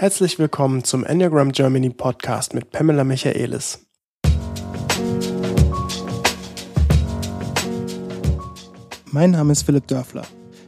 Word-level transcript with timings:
Herzlich 0.00 0.38
willkommen 0.38 0.82
zum 0.82 1.04
Enneagram 1.04 1.52
Germany 1.52 1.90
Podcast 1.90 2.54
mit 2.54 2.70
Pamela 2.70 3.04
Michaelis. 3.04 3.80
Mein 9.10 9.32
Name 9.32 9.52
ist 9.52 9.64
Philipp 9.64 9.88
Dörfler. 9.88 10.22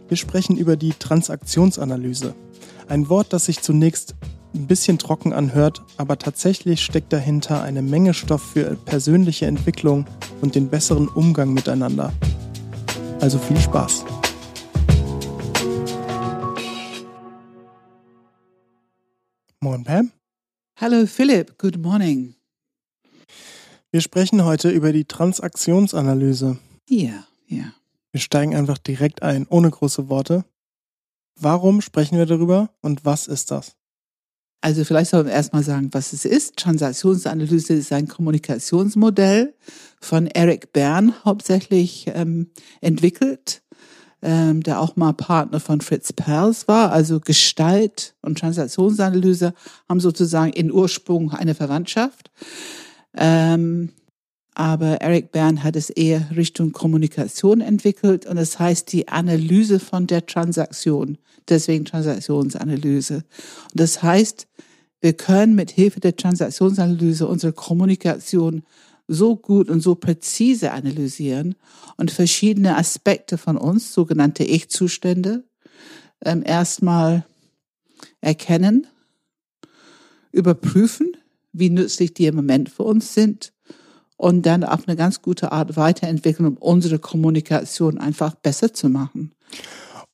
Wir 0.09 0.19
sprechen 0.19 0.59
über 0.59 0.77
die 0.77 0.93
Transaktionsanalyse. 0.93 2.35
Ein 2.89 3.09
Wort, 3.09 3.33
das 3.33 3.47
sich 3.47 3.63
zunächst 3.63 4.17
ein 4.55 4.67
bisschen 4.67 4.99
trocken 4.99 5.33
anhört, 5.33 5.83
aber 5.97 6.19
tatsächlich 6.19 6.85
steckt 6.85 7.11
dahinter 7.11 7.63
eine 7.63 7.81
Menge 7.81 8.13
Stoff 8.13 8.43
für 8.53 8.77
persönliche 8.85 9.47
Entwicklung 9.47 10.05
und 10.43 10.57
den 10.57 10.69
besseren 10.69 11.09
Umgang 11.09 11.55
miteinander. 11.55 12.13
Also 13.23 13.39
viel 13.39 13.59
Spaß. 13.59 14.05
Morgen, 19.63 19.85
Pam. 19.85 20.11
Hallo 20.81 21.07
Philipp, 21.07 21.57
good 21.57 21.79
morning. 21.79 22.35
Wir 23.93 24.01
sprechen 24.01 24.45
heute 24.45 24.71
über 24.71 24.93
die 24.93 25.05
Transaktionsanalyse. 25.05 26.59
Ja, 26.89 27.29
ja. 27.47 27.73
Wir 28.11 28.21
steigen 28.21 28.57
einfach 28.57 28.79
direkt 28.79 29.23
ein, 29.23 29.47
ohne 29.49 29.71
große 29.71 30.09
Worte. 30.09 30.45
Warum 31.39 31.81
sprechen 31.81 32.19
wir 32.19 32.27
darüber 32.27 32.71
und 32.81 33.05
was 33.05 33.29
ist 33.29 33.53
das? 33.53 33.77
Also 34.63 34.85
vielleicht 34.85 35.13
sollen 35.13 35.27
wir 35.27 35.33
erstmal 35.33 35.63
sagen, 35.63 35.91
was 35.93 36.13
es 36.13 36.25
ist. 36.25 36.57
Transaktionsanalyse 36.57 37.75
ist 37.75 37.93
ein 37.93 38.09
Kommunikationsmodell 38.09 39.55
von 40.01 40.27
Eric 40.27 40.73
Bern 40.73 41.15
hauptsächlich 41.25 42.11
ähm, 42.13 42.51
entwickelt 42.81 43.63
ähm, 44.23 44.63
der 44.63 44.81
auch 44.81 44.97
mal 44.97 45.13
Partner 45.13 45.61
von 45.61 45.81
Fritz 45.81 46.13
Perls 46.13 46.69
war. 46.69 46.93
Also 46.93 47.21
Gestalt 47.21 48.15
und 48.23 48.39
Transaktionsanalyse 48.39 49.53
haben 49.89 50.01
sozusagen 50.01 50.53
in 50.53 50.73
Ursprung 50.73 51.33
eine 51.33 51.55
Verwandtschaft. 51.55 52.31
Ähm, 53.17 53.91
aber 54.55 55.01
Eric 55.01 55.33
Bern 55.33 55.65
hat 55.65 55.77
es 55.77 55.91
eher 55.91 56.29
Richtung 56.37 56.73
Kommunikation 56.73 57.61
entwickelt 57.61 58.27
und 58.27 58.37
das 58.37 58.59
heißt 58.59 58.93
die 58.93 59.09
Analyse 59.09 59.81
von 59.81 60.07
der 60.07 60.27
Transaktion. 60.27 61.19
Deswegen 61.49 61.85
Transaktionsanalyse. 61.85 63.17
Und 63.17 63.25
das 63.81 64.03
heißt, 64.03 64.47
wir 65.01 65.15
können 65.15 65.55
mit 65.55 65.71
Hilfe 65.71 66.01
der 66.01 66.17
Transaktionsanalyse 66.17 67.27
unsere 67.27 67.53
Kommunikation 67.53 68.63
so 69.09 69.37
gut 69.37 69.69
und 69.69 69.81
so 69.81 69.95
präzise 69.95 70.73
analysieren 70.73 71.57
und 71.97 72.11
verschiedene 72.11 72.77
Aspekte 72.77 73.39
von 73.39 73.57
uns, 73.57 73.93
sogenannte 73.93 74.45
Ich-Zustände, 74.45 75.45
ähm, 76.25 76.43
erstmal 76.45 77.27
erkennen, 78.21 78.87
überprüfen, 80.31 81.17
wie 81.53 81.71
nützlich 81.71 82.15
die 82.15 82.27
im 82.27 82.37
Moment 82.37 82.71
für 82.71 82.85
uns 82.85 83.15
sind 83.15 83.53
und 84.17 84.47
dann 84.47 84.65
auf 84.65 84.87
eine 84.87 84.97
ganz 84.97 85.21
gute 85.21 85.53
Art 85.53 85.77
weiterentwickeln, 85.77 86.47
um 86.47 86.57
unsere 86.57 86.99
Kommunikation 86.99 87.99
einfach 87.99 88.35
besser 88.35 88.73
zu 88.73 88.89
machen. 88.89 89.33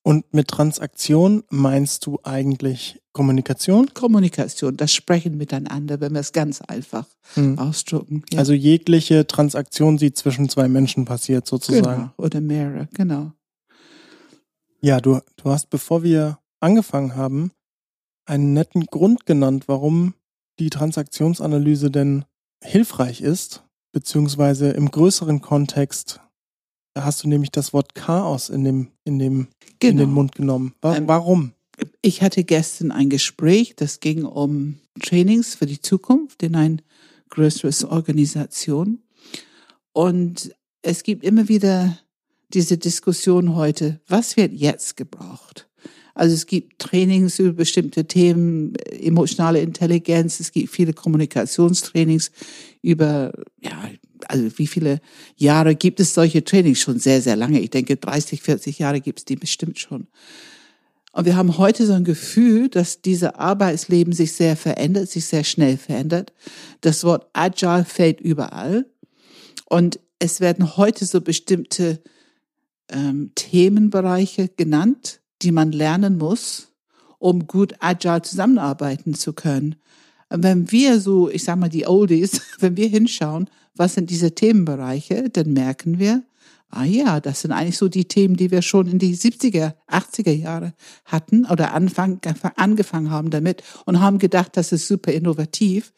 Und 0.03 0.33
mit 0.33 0.49
Transaktion 0.49 1.45
meinst 1.51 2.07
du 2.07 2.19
eigentlich 2.23 3.01
Kommunikation? 3.19 3.93
Kommunikation, 3.95 4.77
das 4.77 4.93
Sprechen 4.95 5.37
miteinander, 5.37 6.01
wenn 6.01 6.13
wir 6.13 6.21
es 6.21 6.33
ganz 6.33 6.61
einfach 6.61 7.05
hm. 7.35 7.59
ausdrucken. 7.59 8.23
Ja. 8.33 8.39
Also 8.39 8.53
jegliche 8.53 9.27
Transaktion, 9.27 9.97
die 9.97 10.13
zwischen 10.13 10.49
zwei 10.49 10.69
Menschen 10.69 11.05
passiert, 11.05 11.45
sozusagen. 11.45 12.03
Genau, 12.03 12.13
oder 12.17 12.41
mehrere, 12.41 12.89
genau. 12.95 13.33
Ja, 14.81 15.01
du, 15.01 15.19
du 15.35 15.51
hast, 15.51 15.69
bevor 15.69 16.05
wir 16.05 16.39
angefangen 16.61 17.17
haben, 17.17 17.51
einen 18.25 18.53
netten 18.53 18.87
Grund 18.87 19.27
genannt, 19.27 19.65
warum 19.67 20.15
die 20.61 20.71
Transaktionsanalyse 20.71 21.91
denn 21.91 22.25
hilfreich 22.63 23.21
ist, 23.21 23.65
beziehungsweise 23.91 24.71
im 24.71 24.93
größeren 24.93 25.41
Kontext 25.41 26.21
da 26.99 27.05
hast 27.05 27.23
du 27.23 27.29
nämlich 27.29 27.53
das 27.53 27.73
Wort 27.73 27.95
Chaos 27.95 28.49
in 28.49 28.65
dem, 28.65 28.89
in 29.05 29.21
dem, 29.21 29.47
genau. 29.79 29.91
in 29.91 29.97
den 29.99 30.11
Mund 30.11 30.35
genommen. 30.35 30.75
Ähm, 30.83 31.07
warum? 31.07 31.53
Ich 32.03 32.23
hatte 32.23 32.45
gestern 32.45 32.91
ein 32.91 33.11
Gespräch, 33.11 33.75
das 33.77 34.01
ging 34.01 34.25
um 34.25 34.79
Trainings 35.01 35.55
für 35.55 35.67
die 35.67 35.81
Zukunft 35.81 36.43
in 36.43 36.55
ein 36.55 36.83
größeres 37.31 37.85
Organisation. 37.85 39.03
Und 39.93 40.55
es 40.83 41.03
gibt 41.03 41.25
immer 41.25 41.49
wieder 41.49 41.99
diese 42.55 42.79
Diskussion 42.79 43.55
heute, 43.55 44.01
was 44.09 44.37
wird 44.37 44.53
jetzt 44.53 44.97
gebraucht? 44.97 45.69
Also 46.15 46.35
es 46.35 46.47
gibt 46.47 46.81
Trainings 46.81 47.39
über 47.39 47.53
bestimmte 47.53 48.07
Themen, 48.07 48.75
emotionale 48.77 49.61
Intelligenz, 49.61 50.41
es 50.41 50.51
gibt 50.51 50.71
viele 50.71 50.93
Kommunikationstrainings 50.93 52.33
über 52.83 53.33
ja, 53.61 53.91
also 54.27 54.59
wie 54.59 54.67
viele 54.67 55.01
Jahre 55.37 55.77
gibt 55.77 56.01
es 56.01 56.15
solche 56.15 56.43
Trainings? 56.43 56.81
Schon 56.81 56.99
sehr, 56.99 57.23
sehr 57.23 57.37
lange. 57.37 57.61
Ich 57.61 57.71
denke, 57.71 57.97
30, 57.97 58.43
40 58.43 58.79
Jahre 58.79 59.01
gibt 59.01 59.21
es 59.21 59.25
die 59.25 59.37
bestimmt 59.37 59.79
schon. 59.79 60.09
Und 61.19 61.25
wir 61.25 61.37
haben 61.37 61.59
heute 61.59 61.85
so 61.85 61.95
ein 61.95 62.05
Gefühl, 62.05 62.69
dass 62.69 63.03
dieses 63.03 63.35
Arbeitsleben 63.35 64.13
sich 64.13 64.35
sehr 64.35 64.57
verändert, 64.57 65.09
sich 65.11 65.27
sehr 65.27 65.43
schnell 65.43 65.77
verändert. 65.77 66.33
Das 66.81 67.03
Wort 67.03 67.27
Agile 67.33 67.85
fällt 67.85 68.21
überall. 68.21 68.87
Und 69.65 69.99
es 70.21 70.39
werden 70.39 70.77
heute 70.77 71.07
so 71.07 71.21
bestimmte 71.21 72.01
ähm, 72.89 73.33
Themenbereiche 73.35 74.47
genannt, 74.47 75.21
die 75.43 75.51
man 75.51 75.73
lernen 75.73 76.19
muss, 76.19 76.69
um 77.19 77.49
gut 77.49 77.75
agile 77.81 78.23
zusammenarbeiten 78.23 79.15
zu 79.15 79.33
können. 79.33 79.75
Und 80.29 80.45
wenn 80.45 80.71
wir 80.71 81.01
so, 81.01 81.29
ich 81.29 81.43
sag 81.43 81.59
mal 81.59 81.69
die 81.69 81.89
Oldies, 81.89 82.43
wenn 82.61 82.77
wir 82.77 82.87
hinschauen, 82.87 83.51
was 83.75 83.95
sind 83.95 84.11
diese 84.11 84.37
Themenbereiche, 84.37 85.31
dann 85.31 85.53
merken 85.53 85.99
wir, 85.99 86.23
ah 86.71 86.85
ja, 86.85 87.21
das 87.21 87.41
sind 87.41 87.53
eigentlich 87.53 87.79
so 87.79 87.89
die 87.89 88.07
Themen, 88.07 88.37
die 88.37 88.51
wir 88.51 88.63
schon 88.63 88.87
in 88.87 88.99
die 88.99 89.17
70er, 89.17 89.75
80er 89.89 90.33
Jahre 90.33 90.75
hatten 91.05 91.47
oder 91.47 91.73
Anfang, 91.73 92.21
angefangen 92.57 93.11
haben 93.11 93.31
damit 93.31 93.63
und 93.87 94.01
haben 94.01 94.19
gedacht, 94.19 94.57
das 94.57 94.73
ist 94.73 94.87
super 94.87 95.13
innovativ. 95.13 95.93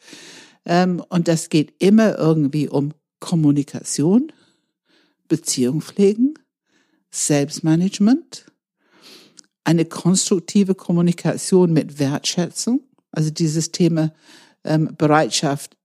Ähm, 0.65 1.03
und 1.09 1.27
das 1.27 1.49
geht 1.49 1.73
immer 1.79 2.17
irgendwie 2.17 2.69
um 2.69 2.93
Kommunikation, 3.19 4.31
Beziehung 5.27 5.81
pflegen, 5.81 6.35
Selbstmanagement, 7.11 8.45
eine 9.63 9.85
konstruktive 9.85 10.75
Kommunikation 10.75 11.73
mit 11.73 11.99
Wertschätzung, 11.99 12.81
also 13.11 13.29
dieses 13.29 13.71
Thema 13.71 14.13
ähm, 14.63 14.95
Bereitschaft 14.97 15.77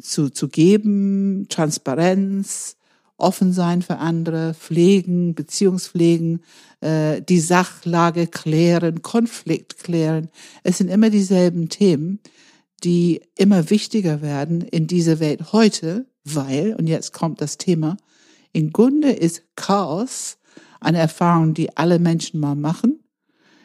zu, 0.00 0.28
zu 0.30 0.48
geben, 0.48 1.46
Transparenz, 1.48 2.76
offen 3.24 3.52
sein 3.52 3.82
für 3.82 3.98
andere, 3.98 4.54
pflegen, 4.54 5.34
Beziehungspflegen, 5.34 6.42
äh, 6.80 7.22
die 7.22 7.40
Sachlage 7.40 8.26
klären, 8.26 9.02
Konflikt 9.02 9.78
klären. 9.78 10.28
Es 10.62 10.78
sind 10.78 10.88
immer 10.88 11.10
dieselben 11.10 11.68
Themen, 11.70 12.20
die 12.84 13.22
immer 13.36 13.70
wichtiger 13.70 14.20
werden 14.20 14.60
in 14.60 14.86
dieser 14.86 15.18
Welt 15.20 15.52
heute, 15.52 16.06
weil, 16.24 16.74
und 16.74 16.86
jetzt 16.86 17.12
kommt 17.12 17.40
das 17.40 17.56
Thema, 17.56 17.96
im 18.52 18.72
Grunde 18.72 19.10
ist 19.10 19.42
Chaos 19.56 20.36
eine 20.80 20.98
Erfahrung, 20.98 21.54
die 21.54 21.76
alle 21.76 21.98
Menschen 21.98 22.38
mal 22.38 22.54
machen. 22.54 23.00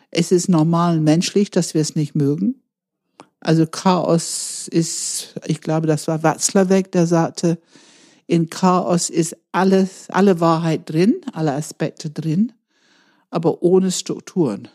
Es 0.10 0.32
ist 0.32 0.48
normal 0.48 1.00
menschlich, 1.02 1.52
dass 1.52 1.74
wir 1.74 1.82
es 1.82 1.96
nicht 1.96 2.16
mögen. 2.16 2.64
Also 3.42 3.66
Chaos 3.68 4.68
ist, 4.70 5.36
ich 5.46 5.62
glaube, 5.62 5.88
das 5.88 6.08
war 6.08 6.24
Watzlawick, 6.24 6.92
der 6.92 7.08
sagte, 7.08 7.60
in 8.30 8.52
Chaos 8.52 9.10
ist 9.10 9.36
alles, 9.52 10.08
alle 10.12 10.40
Wahrheit 10.40 10.88
drin, 10.88 11.16
alle 11.34 11.54
Aspekte 11.54 12.12
drin, 12.12 12.52
aber 13.32 13.64
ohne 13.64 13.92
Strukturen. 13.92 14.68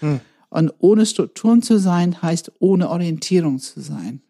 Hm. 0.00 0.20
Und 0.50 0.74
ohne 0.78 1.06
Strukturen 1.06 1.62
zu 1.62 1.78
sein, 1.78 2.20
heißt 2.20 2.52
ohne 2.58 2.90
Orientierung 2.90 3.60
zu 3.60 3.80
sein. 3.80 4.20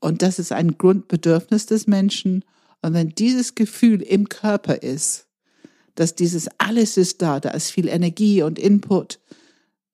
Und 0.00 0.22
das 0.22 0.38
ist 0.38 0.52
ein 0.52 0.78
Grundbedürfnis 0.78 1.66
des 1.66 1.86
Menschen. 1.86 2.44
Und 2.80 2.94
wenn 2.94 3.10
dieses 3.10 3.54
Gefühl 3.54 4.00
im 4.00 4.30
Körper 4.30 4.82
ist, 4.82 5.26
dass 5.96 6.14
dieses 6.14 6.48
alles 6.56 6.96
ist 6.96 7.20
da, 7.20 7.40
da 7.40 7.50
ist 7.50 7.70
viel 7.70 7.88
Energie 7.88 8.42
und 8.42 8.58
Input, 8.58 9.20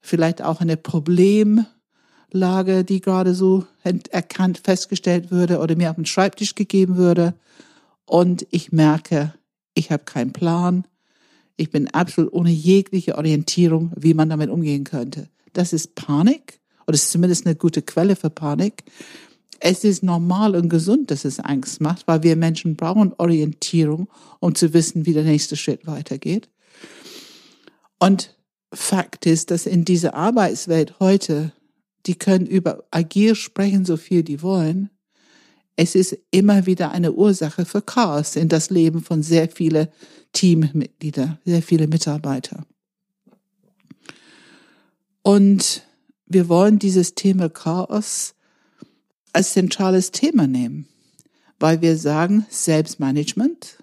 vielleicht 0.01 0.41
auch 0.41 0.61
eine 0.61 0.77
Problem, 0.77 1.67
Lage, 2.33 2.85
die 2.85 3.01
gerade 3.01 3.35
so 3.35 3.67
erkannt, 3.83 4.61
festgestellt 4.63 5.31
würde 5.31 5.59
oder 5.59 5.77
mir 5.77 5.91
auf 5.91 5.97
den 5.97 6.07
Schreibtisch 6.07 6.55
gegeben 6.55 6.97
würde. 6.97 7.35
Und 8.05 8.47
ich 8.51 8.73
merke, 8.73 9.35
ich 9.75 9.91
habe 9.91 10.05
keinen 10.05 10.33
Plan. 10.33 10.87
Ich 11.57 11.71
bin 11.71 11.89
absolut 11.89 12.33
ohne 12.33 12.51
jegliche 12.51 13.17
Orientierung, 13.17 13.93
wie 13.97 14.15
man 14.15 14.29
damit 14.29 14.51
umgehen 14.51 14.85
könnte. 14.85 15.29
Das 15.53 15.73
ist 15.73 15.95
Panik 15.95 16.61
oder 16.87 16.95
ist 16.95 17.11
zumindest 17.11 17.47
eine 17.47 17.55
gute 17.55 17.83
Quelle 17.83 18.17
für 18.17 18.31
Panik. 18.31 18.85
Es 19.61 19.85
ist 19.85 20.03
normal 20.03 20.57
und 20.57 20.69
gesund, 20.69 21.11
dass 21.11 21.25
es 21.25 21.39
Angst 21.39 21.81
macht, 21.81 22.09
weil 22.09 22.23
wir 22.23 22.35
Menschen 22.37 22.75
brauchen 22.75 23.13
Orientierung, 23.19 24.09
um 24.41 24.55
zu 24.55 24.75
wissen, 24.75 25.07
wie 25.07 25.13
der 25.13 25.23
nächste 25.23 25.57
Schritt 25.57 25.87
weitergeht. 25.87 26.49
Und 28.01 28.35
Fakt 28.75 29.27
ist, 29.27 29.51
dass 29.51 29.67
in 29.67 29.85
dieser 29.85 30.15
Arbeitswelt 30.15 30.99
heute 30.99 31.53
die 32.07 32.15
können 32.15 32.47
über 32.47 32.85
agil 32.91 33.35
sprechen, 33.35 33.85
so 33.85 33.97
viel 33.97 34.23
die 34.23 34.43
wollen. 34.43 34.91
Es 35.77 35.95
ist 35.95 36.19
immer 36.31 36.67
wieder 36.67 36.91
eine 36.91 37.13
Ursache 37.13 37.65
für 37.65 37.83
Chaos 37.83 38.37
in 38.37 38.49
das 38.49 38.71
Leben 38.71 39.03
von 39.03 39.23
sehr 39.23 39.49
viele 39.49 39.91
Teammitglieder, 40.33 41.39
sehr 41.45 41.63
viele 41.63 41.87
Mitarbeiter. 41.87 42.67
Und 45.23 45.83
wir 46.27 46.49
wollen 46.49 46.79
dieses 46.79 47.15
Thema 47.15 47.49
Chaos 47.49 48.35
als 49.33 49.53
zentrales 49.53 50.11
Thema 50.11 50.47
nehmen, 50.47 50.89
weil 51.59 51.81
wir 51.81 51.97
sagen 51.97 52.47
Selbstmanagement. 52.51 53.79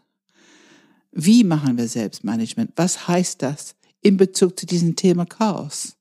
Wie 1.12 1.44
machen 1.44 1.78
wir 1.78 1.88
Selbstmanagement? 1.88 2.74
Was 2.76 3.08
heißt 3.08 3.42
das 3.42 3.76
in 4.02 4.18
Bezug 4.18 4.60
zu 4.60 4.66
diesem 4.66 4.96
Thema 4.96 5.26
Chaos? 5.26 5.96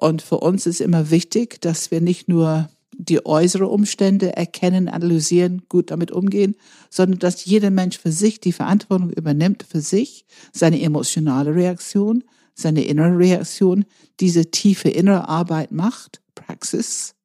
Und 0.00 0.22
für 0.22 0.38
uns 0.38 0.64
ist 0.66 0.80
immer 0.80 1.10
wichtig, 1.10 1.60
dass 1.60 1.90
wir 1.90 2.00
nicht 2.00 2.28
nur 2.28 2.68
die 2.92 3.26
äußeren 3.26 3.66
Umstände 3.66 4.36
erkennen, 4.36 4.88
analysieren, 4.88 5.62
gut 5.68 5.90
damit 5.90 6.12
umgehen, 6.12 6.54
sondern 6.88 7.18
dass 7.18 7.44
jeder 7.44 7.70
Mensch 7.70 7.98
für 7.98 8.12
sich 8.12 8.38
die 8.38 8.52
Verantwortung 8.52 9.10
übernimmt, 9.10 9.64
für 9.68 9.80
sich, 9.80 10.24
seine 10.52 10.80
emotionale 10.80 11.52
Reaktion, 11.52 12.22
seine 12.54 12.84
innere 12.84 13.18
Reaktion, 13.18 13.86
diese 14.20 14.52
tiefe 14.52 14.88
innere 14.88 15.28
Arbeit 15.28 15.72
macht, 15.72 16.20
Praxis, 16.36 17.16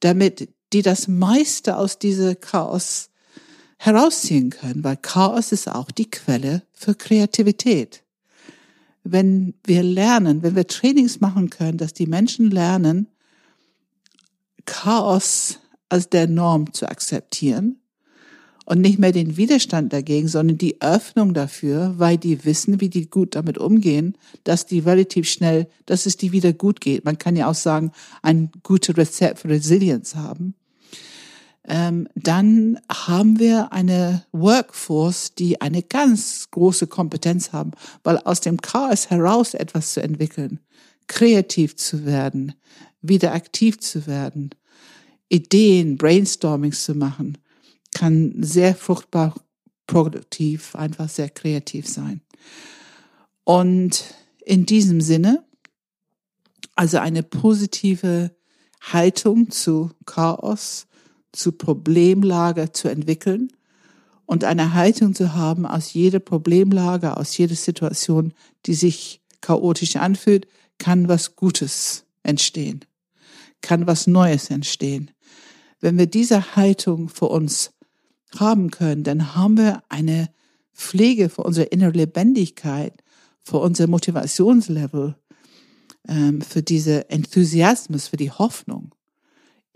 damit 0.00 0.48
die 0.72 0.82
das 0.82 1.06
meiste 1.06 1.76
aus 1.76 2.00
dieser 2.00 2.34
Chaos 2.34 3.10
herausziehen 3.78 4.50
können, 4.50 4.82
weil 4.82 4.96
Chaos 4.96 5.52
ist 5.52 5.68
auch 5.68 5.92
die 5.92 6.10
Quelle 6.10 6.62
für 6.72 6.96
Kreativität 6.96 8.02
wenn 9.12 9.54
wir 9.64 9.82
lernen, 9.82 10.42
wenn 10.42 10.56
wir 10.56 10.66
Trainings 10.66 11.20
machen 11.20 11.50
können, 11.50 11.78
dass 11.78 11.92
die 11.92 12.06
Menschen 12.06 12.50
lernen, 12.50 13.08
Chaos 14.64 15.60
als 15.88 16.10
der 16.10 16.26
Norm 16.26 16.72
zu 16.72 16.88
akzeptieren 16.88 17.80
und 18.64 18.80
nicht 18.80 18.98
mehr 18.98 19.12
den 19.12 19.36
Widerstand 19.36 19.92
dagegen, 19.92 20.26
sondern 20.26 20.58
die 20.58 20.80
Öffnung 20.80 21.34
dafür, 21.34 21.94
weil 21.98 22.18
die 22.18 22.44
wissen, 22.44 22.80
wie 22.80 22.88
die 22.88 23.08
gut 23.08 23.36
damit 23.36 23.58
umgehen, 23.58 24.18
dass 24.42 24.66
die 24.66 24.80
relativ 24.80 25.28
schnell, 25.28 25.68
dass 25.86 26.06
es 26.06 26.16
die 26.16 26.32
wieder 26.32 26.52
gut 26.52 26.80
geht. 26.80 27.04
Man 27.04 27.18
kann 27.18 27.36
ja 27.36 27.48
auch 27.48 27.54
sagen, 27.54 27.92
ein 28.22 28.50
gutes 28.64 28.96
Rezept 28.96 29.38
für 29.38 29.48
Resilienz 29.48 30.16
haben 30.16 30.54
ähm, 31.68 32.08
dann 32.14 32.78
haben 32.90 33.38
wir 33.38 33.72
eine 33.72 34.24
Workforce, 34.32 35.34
die 35.34 35.60
eine 35.60 35.82
ganz 35.82 36.48
große 36.50 36.86
Kompetenz 36.86 37.52
haben, 37.52 37.72
weil 38.04 38.18
aus 38.18 38.40
dem 38.40 38.60
Chaos 38.60 39.10
heraus 39.10 39.54
etwas 39.54 39.92
zu 39.92 40.02
entwickeln, 40.02 40.60
kreativ 41.06 41.76
zu 41.76 42.04
werden, 42.04 42.54
wieder 43.02 43.32
aktiv 43.32 43.80
zu 43.80 44.06
werden, 44.06 44.50
Ideen, 45.28 45.96
Brainstormings 45.96 46.84
zu 46.84 46.94
machen, 46.94 47.38
kann 47.94 48.34
sehr 48.42 48.74
fruchtbar, 48.74 49.34
produktiv, 49.86 50.76
einfach 50.76 51.08
sehr 51.08 51.30
kreativ 51.30 51.88
sein. 51.88 52.20
Und 53.44 54.04
in 54.44 54.66
diesem 54.66 55.00
Sinne, 55.00 55.44
also 56.74 56.98
eine 56.98 57.22
positive 57.22 58.30
Haltung 58.80 59.50
zu 59.50 59.90
Chaos, 60.04 60.86
zu 61.36 61.52
Problemlage 61.52 62.72
zu 62.72 62.88
entwickeln 62.88 63.52
und 64.26 64.44
eine 64.44 64.74
Haltung 64.74 65.14
zu 65.14 65.34
haben, 65.34 65.66
aus 65.66 65.92
jeder 65.92 66.18
Problemlage, 66.18 67.16
aus 67.16 67.36
jeder 67.36 67.54
Situation, 67.54 68.32
die 68.66 68.74
sich 68.74 69.20
chaotisch 69.40 69.96
anfühlt, 69.96 70.48
kann 70.78 71.08
was 71.08 71.36
Gutes 71.36 72.04
entstehen, 72.22 72.80
kann 73.62 73.86
was 73.86 74.06
Neues 74.06 74.50
entstehen. 74.50 75.10
Wenn 75.80 75.98
wir 75.98 76.06
diese 76.06 76.56
Haltung 76.56 77.08
für 77.08 77.26
uns 77.26 77.72
haben 78.38 78.70
können, 78.70 79.04
dann 79.04 79.36
haben 79.36 79.56
wir 79.56 79.82
eine 79.88 80.28
Pflege 80.74 81.28
für 81.28 81.42
unsere 81.42 81.66
innere 81.66 81.92
Lebendigkeit, 81.92 83.02
für 83.42 83.58
unser 83.58 83.86
Motivationslevel, 83.86 85.16
ähm, 86.08 86.40
für 86.40 86.62
diese 86.62 87.08
Enthusiasmus, 87.10 88.08
für 88.08 88.16
die 88.16 88.30
Hoffnung 88.30 88.95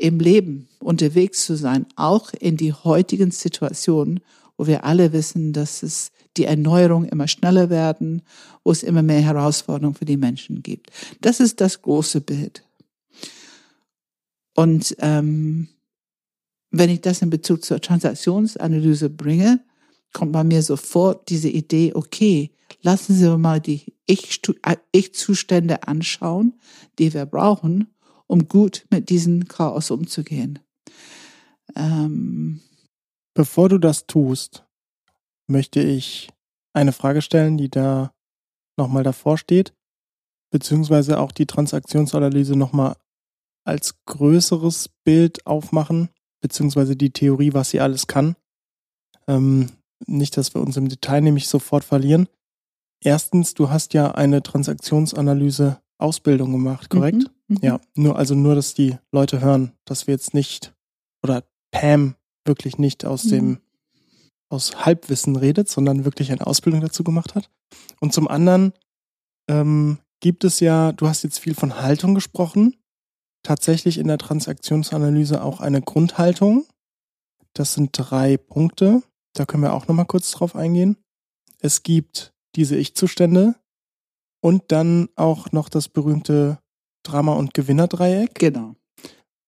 im 0.01 0.19
Leben 0.19 0.69
unterwegs 0.79 1.45
zu 1.45 1.57
sein, 1.57 1.87
auch 1.95 2.33
in 2.33 2.57
die 2.57 2.73
heutigen 2.73 3.31
Situationen, 3.31 4.21
wo 4.57 4.67
wir 4.67 4.85
alle 4.85 5.13
wissen, 5.13 5.53
dass 5.53 5.83
es 5.83 6.11
die 6.37 6.45
Erneuerung 6.45 7.05
immer 7.05 7.29
schneller 7.29 7.69
werden, 7.69 8.23
wo 8.65 8.73
es 8.73 8.83
immer 8.83 9.03
mehr 9.03 9.21
Herausforderungen 9.21 9.95
für 9.95 10.07
die 10.07 10.17
Menschen 10.17 10.63
gibt. 10.63 10.91
Das 11.21 11.39
ist 11.39 11.61
das 11.61 11.83
große 11.83 12.23
Bild. 12.23 12.65
Und 14.55 14.97
ähm, 15.01 15.69
wenn 16.71 16.89
ich 16.89 17.03
das 17.03 17.21
in 17.21 17.31
Bezug 17.31 17.65
zur 17.65 17.81
Transaktionsanalyse 17.81 19.11
bringe, 19.11 19.61
kommt 20.13 20.33
bei 20.33 20.45
mir 20.45 20.63
sofort 20.63 21.29
diese 21.29 21.49
Idee, 21.49 21.93
okay, 21.95 22.51
lassen 22.81 23.15
Sie 23.15 23.37
mal 23.37 23.61
die 23.61 23.95
Ich-Zustände 24.07 25.87
anschauen, 25.87 26.55
die 26.99 27.13
wir 27.13 27.27
brauchen, 27.27 27.89
um 28.31 28.47
gut 28.47 28.87
mit 28.91 29.11
diesem 29.11 29.49
Chaos 29.49 29.91
umzugehen. 29.91 30.61
Ähm 31.75 32.61
Bevor 33.35 33.69
du 33.69 33.79
das 33.79 34.07
tust, 34.07 34.65
möchte 35.49 35.81
ich 35.81 36.31
eine 36.73 36.93
Frage 36.93 37.23
stellen, 37.23 37.57
die 37.57 37.71
da 37.71 38.13
nochmal 38.77 39.03
davor 39.03 39.39
steht, 39.39 39.73
beziehungsweise 40.53 41.19
auch 41.19 41.33
die 41.33 41.47
Transaktionsanalyse 41.47 42.57
nochmal 42.57 42.97
als 43.65 43.95
größeres 44.07 44.91
Bild 45.05 45.47
aufmachen, 45.47 46.09
beziehungsweise 46.41 46.97
die 46.97 47.11
Theorie, 47.11 47.55
was 47.55 47.71
sie 47.71 47.81
alles 47.81 48.07
kann. 48.07 48.37
Ähm, 49.29 49.71
nicht, 50.07 50.37
dass 50.37 50.55
wir 50.55 50.61
uns 50.61 50.77
im 50.77 50.89
Detail 50.89 51.21
nämlich 51.21 51.49
sofort 51.49 51.85
verlieren. 51.85 52.29
Erstens, 53.03 53.55
du 53.55 53.71
hast 53.71 53.95
ja 53.95 54.13
eine 54.13 54.43
Transaktionsanalyse 54.43 55.81
Ausbildung 55.99 56.53
gemacht, 56.53 56.91
korrekt? 56.91 57.19
Mhm, 57.19 57.29
mhm, 57.51 57.59
ja, 57.63 57.81
nur, 57.95 58.17
also 58.17 58.35
nur, 58.35 58.55
dass 58.55 58.75
die 58.75 58.97
Leute 59.13 59.41
hören, 59.41 59.73
dass 59.85 60.07
wir 60.07 60.15
jetzt 60.15 60.35
nicht, 60.35 60.75
oder 61.23 61.45
Pam 61.71 62.17
wirklich 62.45 62.79
nicht 62.79 63.05
aus 63.05 63.25
mhm. 63.25 63.31
dem, 63.31 63.61
aus 64.49 64.85
Halbwissen 64.85 65.37
redet, 65.37 65.69
sondern 65.69 66.05
wirklich 66.05 66.33
eine 66.33 66.47
Ausbildung 66.47 66.81
dazu 66.81 67.05
gemacht 67.05 67.35
hat. 67.35 67.51
Und 68.01 68.13
zum 68.13 68.27
anderen 68.27 68.73
ähm, 69.49 69.99
gibt 70.21 70.45
es 70.45 70.61
ja, 70.61 70.93
du 70.93 71.09
hast 71.09 71.23
jetzt 71.23 71.39
viel 71.39 71.55
von 71.55 71.81
Haltung 71.81 72.15
gesprochen, 72.15 72.77
tatsächlich 73.43 73.99
in 73.99 74.09
der 74.09 74.19
Transaktionsanalyse 74.19 75.43
auch 75.43 75.61
eine 75.61 75.83
Grundhaltung. 75.83 76.67
Das 77.53 77.75
sind 77.75 77.91
drei 77.93 78.37
Punkte. 78.37 79.03
Da 79.35 79.47
können 79.47 79.63
wir 79.63 79.73
auch 79.73 79.87
nochmal 79.87 80.07
kurz 80.07 80.31
drauf 80.33 80.57
eingehen. 80.57 80.97
Es 81.59 81.83
gibt 81.83 82.33
diese 82.57 82.77
Ich-Zustände, 82.77 83.55
und 84.41 84.73
dann 84.73 85.09
auch 85.17 85.53
noch 85.53 85.69
das 85.69 85.89
berühmte 85.89 86.59
Drama- 87.03 87.35
und 87.35 87.55
Gewinnerdreieck. 87.55 88.35
Genau. 88.35 88.77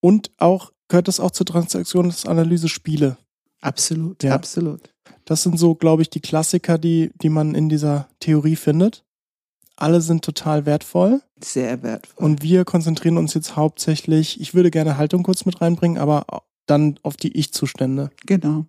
Und 0.00 0.30
auch 0.38 0.72
gehört 0.88 1.08
das 1.08 1.20
auch 1.20 1.30
zur 1.30 1.46
Transaktionsanalyse 1.46 2.68
Spiele. 2.68 3.16
Absolut, 3.60 4.22
ja. 4.22 4.34
absolut. 4.34 4.90
Das 5.24 5.42
sind 5.42 5.58
so, 5.58 5.74
glaube 5.74 6.02
ich, 6.02 6.10
die 6.10 6.20
Klassiker, 6.20 6.78
die, 6.78 7.12
die 7.22 7.28
man 7.28 7.54
in 7.54 7.68
dieser 7.68 8.08
Theorie 8.20 8.56
findet. 8.56 9.04
Alle 9.76 10.00
sind 10.00 10.24
total 10.24 10.66
wertvoll. 10.66 11.22
Sehr 11.42 11.82
wertvoll. 11.82 12.24
Und 12.24 12.42
wir 12.42 12.64
konzentrieren 12.64 13.16
uns 13.16 13.34
jetzt 13.34 13.56
hauptsächlich, 13.56 14.40
ich 14.40 14.54
würde 14.54 14.70
gerne 14.70 14.96
Haltung 14.96 15.22
kurz 15.22 15.44
mit 15.44 15.60
reinbringen, 15.60 15.98
aber 15.98 16.26
dann 16.66 16.98
auf 17.02 17.16
die 17.16 17.36
Ich-Zustände. 17.36 18.10
Genau. 18.26 18.66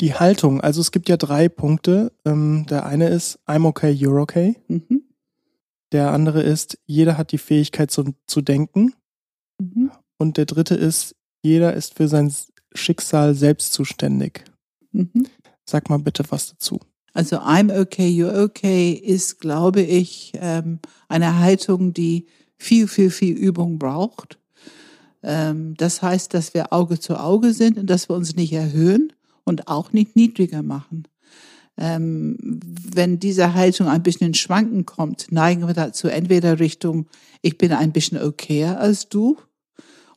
Die 0.00 0.14
Haltung, 0.14 0.60
also 0.60 0.80
es 0.80 0.92
gibt 0.92 1.08
ja 1.08 1.16
drei 1.16 1.48
Punkte. 1.48 2.12
Ähm, 2.24 2.66
der 2.68 2.84
eine 2.86 3.08
ist 3.08 3.38
I'm 3.46 3.66
okay, 3.66 3.90
you're 3.90 4.20
okay. 4.20 4.56
Mhm. 4.68 5.02
Der 5.92 6.10
andere 6.10 6.42
ist, 6.42 6.78
jeder 6.86 7.18
hat 7.18 7.32
die 7.32 7.38
Fähigkeit 7.38 7.90
zu, 7.90 8.14
zu 8.26 8.40
denken. 8.40 8.94
Mhm. 9.60 9.90
Und 10.18 10.36
der 10.36 10.46
dritte 10.46 10.74
ist, 10.74 11.14
jeder 11.42 11.74
ist 11.74 11.94
für 11.94 12.08
sein 12.08 12.32
Schicksal 12.74 13.34
selbst 13.34 13.72
zuständig. 13.72 14.44
Mhm. 14.92 15.26
Sag 15.68 15.90
mal 15.90 15.98
bitte 15.98 16.24
was 16.30 16.48
dazu. 16.48 16.80
Also 17.12 17.36
I'm 17.36 17.78
okay, 17.78 18.08
you're 18.08 18.42
okay 18.42 18.92
ist, 18.92 19.40
glaube 19.40 19.82
ich, 19.82 20.32
ähm, 20.36 20.78
eine 21.08 21.38
Haltung, 21.38 21.92
die 21.92 22.26
viel, 22.56 22.88
viel, 22.88 23.10
viel 23.10 23.36
Übung 23.36 23.78
braucht. 23.78 24.38
Ähm, 25.22 25.74
das 25.76 26.00
heißt, 26.00 26.32
dass 26.32 26.54
wir 26.54 26.72
Auge 26.72 26.98
zu 26.98 27.20
Auge 27.20 27.52
sind 27.52 27.76
und 27.76 27.90
dass 27.90 28.08
wir 28.08 28.16
uns 28.16 28.34
nicht 28.34 28.54
erhöhen, 28.54 29.12
und 29.44 29.68
auch 29.68 29.92
nicht 29.92 30.16
niedriger 30.16 30.62
machen. 30.62 31.04
Ähm, 31.78 32.36
wenn 32.94 33.18
diese 33.18 33.54
Haltung 33.54 33.88
ein 33.88 34.02
bisschen 34.02 34.28
in 34.28 34.34
Schwanken 34.34 34.84
kommt, 34.84 35.32
neigen 35.32 35.66
wir 35.66 35.74
dazu 35.74 36.08
entweder 36.08 36.58
Richtung, 36.58 37.06
ich 37.40 37.56
bin 37.58 37.72
ein 37.72 37.92
bisschen 37.92 38.18
okayer 38.18 38.78
als 38.78 39.08
du. 39.08 39.38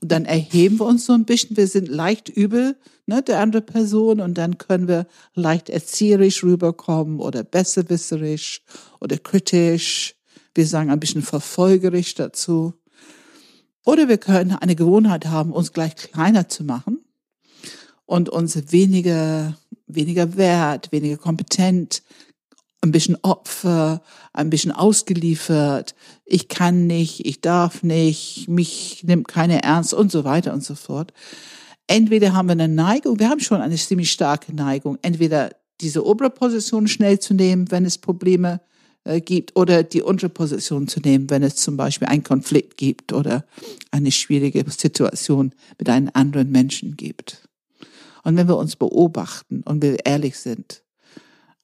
Und 0.01 0.11
dann 0.11 0.25
erheben 0.25 0.79
wir 0.79 0.85
uns 0.85 1.05
so 1.05 1.13
ein 1.13 1.25
bisschen, 1.25 1.55
wir 1.55 1.67
sind 1.67 1.87
leicht 1.87 2.29
übel, 2.29 2.77
ne, 3.05 3.21
der 3.21 3.39
andere 3.39 3.61
Person, 3.61 4.19
und 4.19 4.37
dann 4.37 4.57
können 4.57 4.87
wir 4.87 5.07
leicht 5.33 5.69
erzieherisch 5.69 6.43
rüberkommen 6.43 7.19
oder 7.19 7.43
besserwisserisch 7.43 8.61
oder 8.99 9.17
kritisch. 9.17 10.15
Wir 10.53 10.67
sagen 10.67 10.91
ein 10.91 10.99
bisschen 10.99 11.21
verfolgerisch 11.21 12.15
dazu. 12.15 12.73
Oder 13.85 14.07
wir 14.09 14.17
können 14.17 14.51
eine 14.51 14.75
Gewohnheit 14.75 15.27
haben, 15.27 15.51
uns 15.51 15.71
gleich 15.71 15.95
kleiner 15.95 16.49
zu 16.49 16.63
machen 16.63 17.04
und 18.05 18.29
uns 18.29 18.71
weniger, 18.71 19.57
weniger 19.87 20.37
wert, 20.37 20.91
weniger 20.91 21.17
kompetent, 21.17 22.03
ein 22.81 22.91
bisschen 22.91 23.17
Opfer, 23.23 24.01
ein 24.31 24.49
bisschen 24.49 24.71
ausgeliefert, 24.71 25.95
ich 26.23 26.47
kann 26.47 26.87
nicht, 26.87 27.25
ich 27.25 27.41
darf 27.41 27.83
nicht, 27.83 28.47
mich 28.47 29.03
nimmt 29.03 29.27
keiner 29.27 29.63
ernst 29.63 29.93
und 29.93 30.11
so 30.11 30.23
weiter 30.23 30.53
und 30.53 30.63
so 30.63 30.75
fort. 30.75 31.11
Entweder 31.87 32.33
haben 32.33 32.47
wir 32.47 32.53
eine 32.53 32.67
Neigung, 32.67 33.19
wir 33.19 33.29
haben 33.29 33.39
schon 33.39 33.61
eine 33.61 33.75
ziemlich 33.75 34.11
starke 34.11 34.53
Neigung, 34.53 34.97
entweder 35.01 35.51
diese 35.81 36.05
obere 36.05 36.29
Position 36.29 36.87
schnell 36.87 37.19
zu 37.19 37.33
nehmen, 37.33 37.69
wenn 37.69 37.85
es 37.85 37.97
Probleme 37.97 38.61
äh, 39.03 39.21
gibt, 39.21 39.55
oder 39.55 39.83
die 39.83 40.01
untere 40.01 40.29
Position 40.29 40.87
zu 40.87 40.99
nehmen, 40.99 41.29
wenn 41.29 41.43
es 41.43 41.57
zum 41.57 41.77
Beispiel 41.77 42.07
einen 42.07 42.23
Konflikt 42.23 42.77
gibt 42.77 43.13
oder 43.13 43.45
eine 43.91 44.11
schwierige 44.11 44.63
Situation 44.69 45.53
mit 45.77 45.89
einem 45.89 46.09
anderen 46.13 46.51
Menschen 46.51 46.95
gibt. 46.97 47.47
Und 48.25 48.35
wenn 48.37 48.47
wir 48.47 48.57
uns 48.57 48.75
beobachten 48.75 49.61
und 49.61 49.83
wir 49.83 50.03
ehrlich 50.03 50.39
sind, 50.39 50.83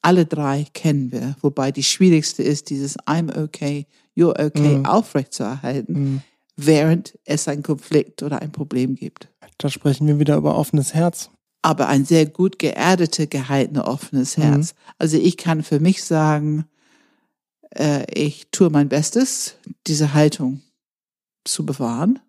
alle 0.04 0.26
drei 0.28 0.68
kennen 0.74 1.12
wir, 1.12 1.36
wobei 1.42 1.72
die 1.72 1.84
schwierigste 1.84 2.44
ist, 2.44 2.70
dieses 2.70 2.98
I'm 3.00 3.36
okay, 3.44 3.88
you're 4.16 4.40
okay 4.40 4.78
mhm. 4.78 4.86
aufrechtzuerhalten, 4.86 5.94
mhm. 5.94 6.22
während 6.56 7.18
es 7.26 7.48
einen 7.48 7.64
Konflikt 7.64 8.22
oder 8.22 8.42
ein 8.44 8.52
Problem 8.52 8.96
gibt. 8.96 9.28
Da 9.58 9.70
sprechen 9.70 10.06
wir 10.06 10.20
wieder 10.20 10.38
über 10.38 10.56
offenes 10.56 10.94
Herz. 10.94 11.32
Aber 11.64 11.88
ein 11.88 12.06
sehr 12.06 12.28
gut 12.28 12.60
geerdete, 12.60 13.26
gehaltenes, 13.26 13.84
offenes 13.84 14.38
mhm. 14.38 14.42
Herz. 14.44 14.74
Mhm. 14.74 14.78
Also 15.00 15.18
ich 15.18 15.38
kann 15.38 15.64
für 15.64 15.80
mich 15.80 16.04
sagen, 16.04 16.66
äh, 17.76 18.06
ich 18.14 18.50
tue 18.52 18.70
mein 18.70 18.88
Bestes, 18.88 19.56
diese 19.88 20.14
Haltung 20.14 20.62
zu 21.44 21.66
bewahren 21.66 22.20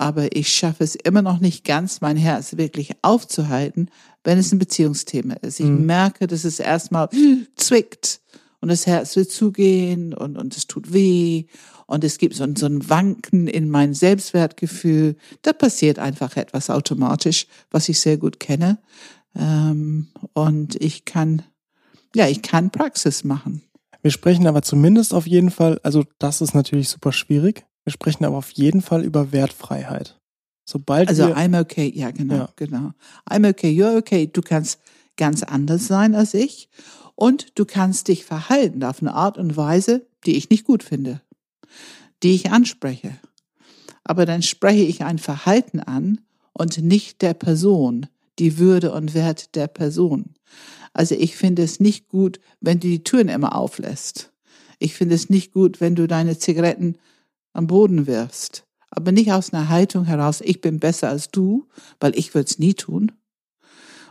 aber 0.00 0.34
ich 0.34 0.50
schaffe 0.50 0.82
es 0.82 0.94
immer 0.94 1.20
noch 1.20 1.40
nicht 1.40 1.62
ganz, 1.62 2.00
mein 2.00 2.16
Herz 2.16 2.56
wirklich 2.56 2.92
aufzuhalten, 3.02 3.90
wenn 4.24 4.38
es 4.38 4.50
ein 4.50 4.58
Beziehungsthema 4.58 5.34
ist. 5.34 5.60
Ich 5.60 5.66
mhm. 5.66 5.84
merke, 5.84 6.26
dass 6.26 6.44
es 6.44 6.58
erstmal 6.58 7.10
zwickt 7.56 8.22
und 8.62 8.70
das 8.70 8.86
Herz 8.86 9.14
will 9.16 9.28
zugehen 9.28 10.14
und, 10.14 10.38
und 10.38 10.56
es 10.56 10.66
tut 10.66 10.94
weh 10.94 11.44
und 11.86 12.02
es 12.02 12.16
gibt 12.16 12.34
so 12.34 12.44
ein, 12.44 12.56
so 12.56 12.64
ein 12.64 12.88
Wanken 12.88 13.46
in 13.46 13.68
mein 13.68 13.92
Selbstwertgefühl. 13.92 15.16
Da 15.42 15.52
passiert 15.52 15.98
einfach 15.98 16.36
etwas 16.38 16.70
automatisch, 16.70 17.46
was 17.70 17.90
ich 17.90 18.00
sehr 18.00 18.16
gut 18.16 18.40
kenne. 18.40 18.78
Ähm, 19.36 20.08
und 20.32 20.76
ich 20.82 21.04
kann, 21.04 21.42
ja, 22.16 22.26
ich 22.26 22.40
kann 22.40 22.70
Praxis 22.70 23.22
machen. 23.22 23.62
Wir 24.00 24.10
sprechen 24.10 24.46
aber 24.46 24.62
zumindest 24.62 25.12
auf 25.12 25.26
jeden 25.26 25.50
Fall, 25.50 25.78
also 25.82 26.04
das 26.18 26.40
ist 26.40 26.54
natürlich 26.54 26.88
super 26.88 27.12
schwierig, 27.12 27.66
wir 27.84 27.92
sprechen 27.92 28.24
aber 28.24 28.36
auf 28.36 28.50
jeden 28.50 28.82
Fall 28.82 29.04
über 29.04 29.32
Wertfreiheit. 29.32 30.18
Sobald 30.64 31.08
also 31.08 31.28
wir, 31.28 31.36
I'm 31.36 31.58
okay, 31.58 31.90
ja 31.94 32.10
genau, 32.10 32.34
ja. 32.34 32.48
genau. 32.56 32.92
I'm 33.28 33.48
okay, 33.48 33.70
you're 33.70 33.96
okay. 33.96 34.26
Du 34.26 34.40
kannst 34.40 34.78
ganz 35.16 35.42
anders 35.42 35.86
sein 35.86 36.14
als 36.14 36.34
ich 36.34 36.68
und 37.14 37.58
du 37.58 37.64
kannst 37.64 38.08
dich 38.08 38.24
verhalten 38.24 38.84
auf 38.84 39.00
eine 39.00 39.14
Art 39.14 39.36
und 39.36 39.56
Weise, 39.56 40.06
die 40.26 40.36
ich 40.36 40.48
nicht 40.48 40.64
gut 40.64 40.82
finde, 40.82 41.20
die 42.22 42.34
ich 42.34 42.50
anspreche. 42.50 43.16
Aber 44.04 44.26
dann 44.26 44.42
spreche 44.42 44.82
ich 44.82 45.04
ein 45.04 45.18
Verhalten 45.18 45.80
an 45.80 46.20
und 46.52 46.78
nicht 46.78 47.22
der 47.22 47.34
Person, 47.34 48.06
die 48.38 48.58
Würde 48.58 48.92
und 48.92 49.14
Wert 49.14 49.54
der 49.54 49.66
Person. 49.66 50.34
Also 50.92 51.14
ich 51.14 51.36
finde 51.36 51.62
es 51.62 51.80
nicht 51.80 52.08
gut, 52.08 52.40
wenn 52.60 52.80
du 52.80 52.88
die 52.88 53.04
Türen 53.04 53.28
immer 53.28 53.54
auflässt. 53.54 54.32
Ich 54.78 54.94
finde 54.94 55.14
es 55.14 55.30
nicht 55.30 55.52
gut, 55.52 55.80
wenn 55.80 55.94
du 55.94 56.08
deine 56.08 56.38
Zigaretten 56.38 56.96
am 57.52 57.66
Boden 57.66 58.06
wirfst, 58.06 58.64
aber 58.90 59.12
nicht 59.12 59.32
aus 59.32 59.52
einer 59.52 59.68
Haltung 59.68 60.04
heraus, 60.04 60.40
ich 60.40 60.60
bin 60.60 60.80
besser 60.80 61.08
als 61.08 61.30
du, 61.30 61.68
weil 62.00 62.16
ich 62.18 62.34
würde 62.34 62.48
es 62.50 62.58
nie 62.58 62.74
tun. 62.74 63.12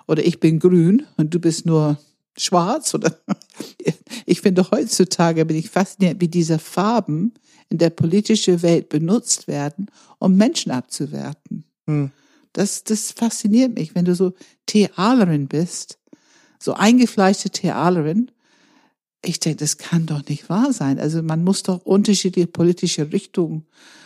Oder 0.08 0.26
ich 0.26 0.40
bin 0.40 0.60
grün 0.60 1.06
und 1.18 1.34
du 1.34 1.40
bist 1.40 1.66
nur 1.66 1.98
schwarz. 2.38 2.94
Oder 2.94 3.20
ich 4.26 4.42
finde 4.42 4.72
heutzutage 4.72 5.46
bin 5.46 5.58
ich 5.58 5.70
fasziniert, 5.70 6.20
wie 6.22 6.28
diese 6.28 6.58
Farben 6.58 7.34
in 7.70 7.78
der 7.78 7.92
politischen 7.92 8.62
Welt 8.62 8.90
benutzt 8.90 9.48
werden, 9.48 9.88
um 10.18 10.36
Menschen 10.36 10.72
abzuwerten. 10.72 11.66
Hm. 11.86 12.12
Das, 12.54 12.84
das 12.84 13.12
fasziniert 13.12 13.76
mich, 13.76 13.94
wenn 13.94 14.06
du 14.06 14.16
so 14.16 14.34
Thealerin 14.66 15.48
bist, 15.48 16.00
so 16.58 16.74
eingefleischte 16.74 17.52
Thealerin 17.52 18.32
ich 19.24 19.40
denke, 19.40 19.58
das 19.58 19.78
kann 19.78 20.06
doch 20.06 20.26
nicht 20.28 20.50
wahr 20.50 20.72
sein. 20.74 21.00
Also 21.00 21.22
man 21.22 21.44
muss 21.44 21.64
doch 21.64 21.86
unterschiedliche 21.86 22.48
politische 22.48 23.12
Richtungen 23.12 23.66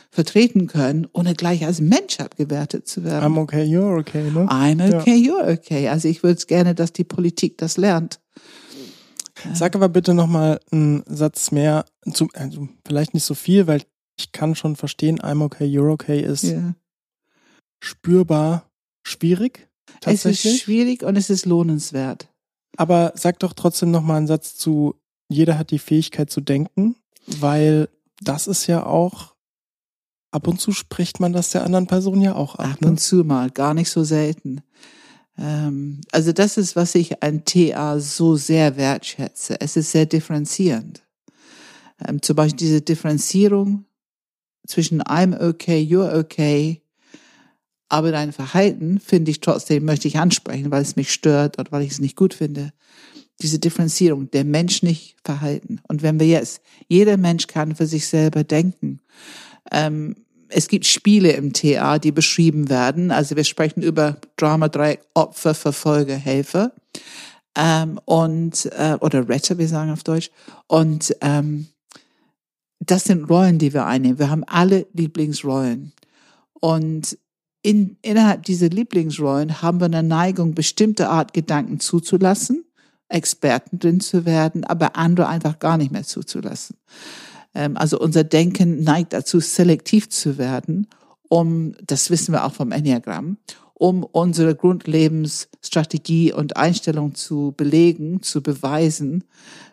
vertreten 0.09 0.67
können, 0.67 1.07
ohne 1.11 1.33
gleich 1.33 1.65
als 1.65 1.81
Mensch 1.81 2.19
abgewertet 2.19 2.87
zu 2.87 3.03
werden. 3.03 3.33
I'm 3.33 3.39
okay, 3.39 3.63
you're 3.63 3.99
okay, 3.99 4.29
ne? 4.29 4.45
I'm 4.47 4.95
okay, 4.95 5.15
ja. 5.15 5.33
you're 5.33 5.51
okay. 5.51 5.89
Also 5.89 6.07
ich 6.07 6.23
würde 6.23 6.37
es 6.37 6.47
gerne, 6.47 6.75
dass 6.75 6.93
die 6.93 7.03
Politik 7.03 7.57
das 7.57 7.77
lernt. 7.77 8.19
Sag 9.53 9.75
aber 9.75 9.89
bitte 9.89 10.13
nochmal 10.13 10.59
einen 10.71 11.03
Satz 11.07 11.51
mehr, 11.51 11.85
zu, 12.13 12.29
also 12.33 12.69
vielleicht 12.85 13.13
nicht 13.13 13.25
so 13.25 13.33
viel, 13.33 13.67
weil 13.67 13.81
ich 14.17 14.31
kann 14.31 14.55
schon 14.55 14.75
verstehen, 14.75 15.19
I'm 15.19 15.43
okay, 15.43 15.65
you're 15.65 15.91
okay 15.91 16.21
ist 16.21 16.43
yeah. 16.43 16.75
spürbar 17.83 18.69
schwierig. 19.03 19.67
Es 20.05 20.25
ist 20.25 20.59
schwierig 20.59 21.03
und 21.03 21.15
es 21.17 21.29
ist 21.29 21.45
lohnenswert. 21.45 22.29
Aber 22.77 23.13
sag 23.15 23.39
doch 23.39 23.53
trotzdem 23.53 23.91
nochmal 23.91 24.17
einen 24.17 24.27
Satz 24.27 24.55
zu 24.55 24.95
jeder 25.29 25.57
hat 25.57 25.71
die 25.71 25.79
Fähigkeit 25.79 26.29
zu 26.29 26.41
denken, 26.41 26.95
weil 27.25 27.89
das 28.21 28.47
ist 28.47 28.67
ja 28.67 28.85
auch, 28.85 29.33
ab 30.31 30.47
und 30.47 30.59
zu 30.59 30.71
spricht 30.71 31.19
man 31.19 31.33
das 31.33 31.51
der 31.51 31.63
anderen 31.63 31.87
Person 31.87 32.21
ja 32.21 32.35
auch 32.35 32.55
ab. 32.55 32.73
Ab 32.73 32.81
ne? 32.81 32.87
und 32.89 32.99
zu 32.99 33.23
mal, 33.23 33.49
gar 33.51 33.73
nicht 33.73 33.89
so 33.89 34.03
selten. 34.03 34.61
Ähm, 35.37 36.01
also 36.11 36.31
das 36.31 36.57
ist, 36.57 36.75
was 36.75 36.95
ich 36.95 37.21
an 37.23 37.45
TA 37.45 37.99
so 37.99 38.35
sehr 38.35 38.77
wertschätze. 38.77 39.59
Es 39.59 39.75
ist 39.77 39.91
sehr 39.91 40.05
differenzierend. 40.05 41.03
Ähm, 42.05 42.21
zum 42.21 42.35
Beispiel 42.35 42.57
diese 42.57 42.81
Differenzierung 42.81 43.85
zwischen 44.65 45.01
I'm 45.03 45.39
okay, 45.49 45.81
you're 45.81 46.17
okay, 46.17 46.81
aber 47.89 48.11
dein 48.11 48.31
Verhalten 48.31 48.99
finde 48.99 49.29
ich 49.29 49.39
trotzdem, 49.39 49.85
möchte 49.85 50.07
ich 50.07 50.17
ansprechen, 50.17 50.71
weil 50.71 50.81
es 50.81 50.95
mich 50.95 51.13
stört 51.13 51.59
oder 51.59 51.71
weil 51.71 51.83
ich 51.83 51.91
es 51.91 51.99
nicht 51.99 52.15
gut 52.15 52.33
finde 52.33 52.73
diese 53.41 53.59
Differenzierung, 53.59 54.29
der 54.31 54.43
Mensch 54.43 54.83
nicht 54.83 55.17
verhalten. 55.23 55.81
Und 55.87 56.01
wenn 56.01 56.19
wir 56.19 56.27
jetzt, 56.27 56.61
jeder 56.87 57.17
Mensch 57.17 57.47
kann 57.47 57.75
für 57.75 57.87
sich 57.87 58.07
selber 58.07 58.43
denken. 58.43 59.01
Ähm, 59.71 60.15
es 60.49 60.67
gibt 60.67 60.85
Spiele 60.85 61.31
im 61.31 61.51
TA, 61.51 61.97
die 61.97 62.11
beschrieben 62.11 62.69
werden. 62.69 63.11
Also 63.11 63.35
wir 63.35 63.43
sprechen 63.43 63.81
über 63.81 64.17
Drama 64.37 64.69
Dreieck, 64.69 65.01
Opfer, 65.13 65.55
Verfolger, 65.55 66.15
Helfer. 66.15 66.73
Ähm, 67.55 67.99
und, 68.05 68.65
äh, 68.77 68.97
oder 68.99 69.27
Retter, 69.27 69.57
wir 69.57 69.67
sagen 69.67 69.91
auf 69.91 70.03
Deutsch. 70.03 70.31
Und 70.67 71.15
ähm, 71.21 71.67
das 72.79 73.05
sind 73.05 73.29
Rollen, 73.29 73.59
die 73.59 73.73
wir 73.73 73.85
einnehmen. 73.85 74.19
Wir 74.19 74.29
haben 74.29 74.43
alle 74.45 74.85
Lieblingsrollen. 74.93 75.91
Und 76.59 77.17
in, 77.61 77.97
innerhalb 78.01 78.43
dieser 78.43 78.69
Lieblingsrollen 78.69 79.61
haben 79.61 79.79
wir 79.79 79.85
eine 79.85 80.03
Neigung, 80.03 80.53
bestimmte 80.53 81.09
Art 81.09 81.33
Gedanken 81.33 81.79
zuzulassen 81.79 82.65
Experten 83.13 83.79
drin 83.79 83.99
zu 83.99 84.25
werden, 84.25 84.63
aber 84.63 84.95
andere 84.95 85.27
einfach 85.27 85.59
gar 85.59 85.77
nicht 85.77 85.91
mehr 85.91 86.03
zuzulassen. 86.03 86.77
Ähm, 87.55 87.77
also 87.77 87.99
unser 87.99 88.23
Denken 88.23 88.83
neigt 88.83 89.13
dazu, 89.13 89.39
selektiv 89.39 90.09
zu 90.09 90.37
werden, 90.37 90.87
um, 91.29 91.73
das 91.85 92.09
wissen 92.09 92.33
wir 92.33 92.45
auch 92.45 92.53
vom 92.53 92.71
Enneagramm, 92.71 93.37
um 93.73 94.03
unsere 94.03 94.55
Grundlebensstrategie 94.55 96.31
und 96.31 96.57
Einstellung 96.57 97.15
zu 97.15 97.53
belegen, 97.57 98.21
zu 98.21 98.43
beweisen, 98.43 99.23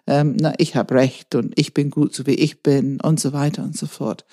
ähm, 0.06 0.37
na, 0.40 0.54
ich 0.59 0.75
habe 0.75 0.94
recht 0.94 1.35
und 1.35 1.52
ich 1.59 1.75
bin 1.75 1.90
gut, 1.90 2.14
so 2.14 2.26
wie 2.26 2.35
ich 2.35 2.62
bin 2.62 3.00
und 3.00 3.20
so 3.20 3.32
weiter 3.32 3.62
und 3.62 3.76
so 3.76 3.87
fort. 3.87 4.25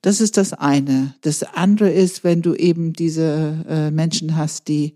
Das 0.00 0.20
ist 0.20 0.36
das 0.36 0.52
eine. 0.52 1.14
Das 1.20 1.44
andere 1.44 1.90
ist, 1.90 2.24
wenn 2.24 2.42
du 2.42 2.54
eben 2.54 2.92
diese 2.92 3.64
äh, 3.68 3.90
Menschen 3.90 4.36
hast, 4.36 4.66
die 4.66 4.94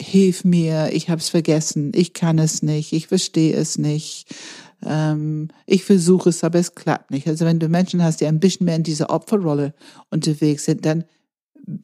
hilf 0.00 0.44
mir, 0.44 0.90
ich 0.92 1.10
habe 1.10 1.20
es 1.20 1.28
vergessen, 1.28 1.92
ich 1.94 2.12
kann 2.12 2.38
es 2.38 2.62
nicht, 2.62 2.92
ich 2.92 3.08
verstehe 3.08 3.54
es 3.54 3.78
nicht, 3.78 4.26
ähm, 4.84 5.48
ich 5.66 5.84
versuche 5.84 6.30
es, 6.30 6.42
aber 6.42 6.58
es 6.58 6.74
klappt 6.74 7.10
nicht. 7.10 7.26
Also 7.28 7.44
wenn 7.44 7.58
du 7.58 7.68
Menschen 7.68 8.02
hast, 8.02 8.20
die 8.20 8.26
ein 8.26 8.40
bisschen 8.40 8.64
mehr 8.64 8.76
in 8.76 8.82
dieser 8.82 9.10
Opferrolle 9.10 9.74
unterwegs 10.10 10.64
sind, 10.64 10.84
dann 10.86 11.04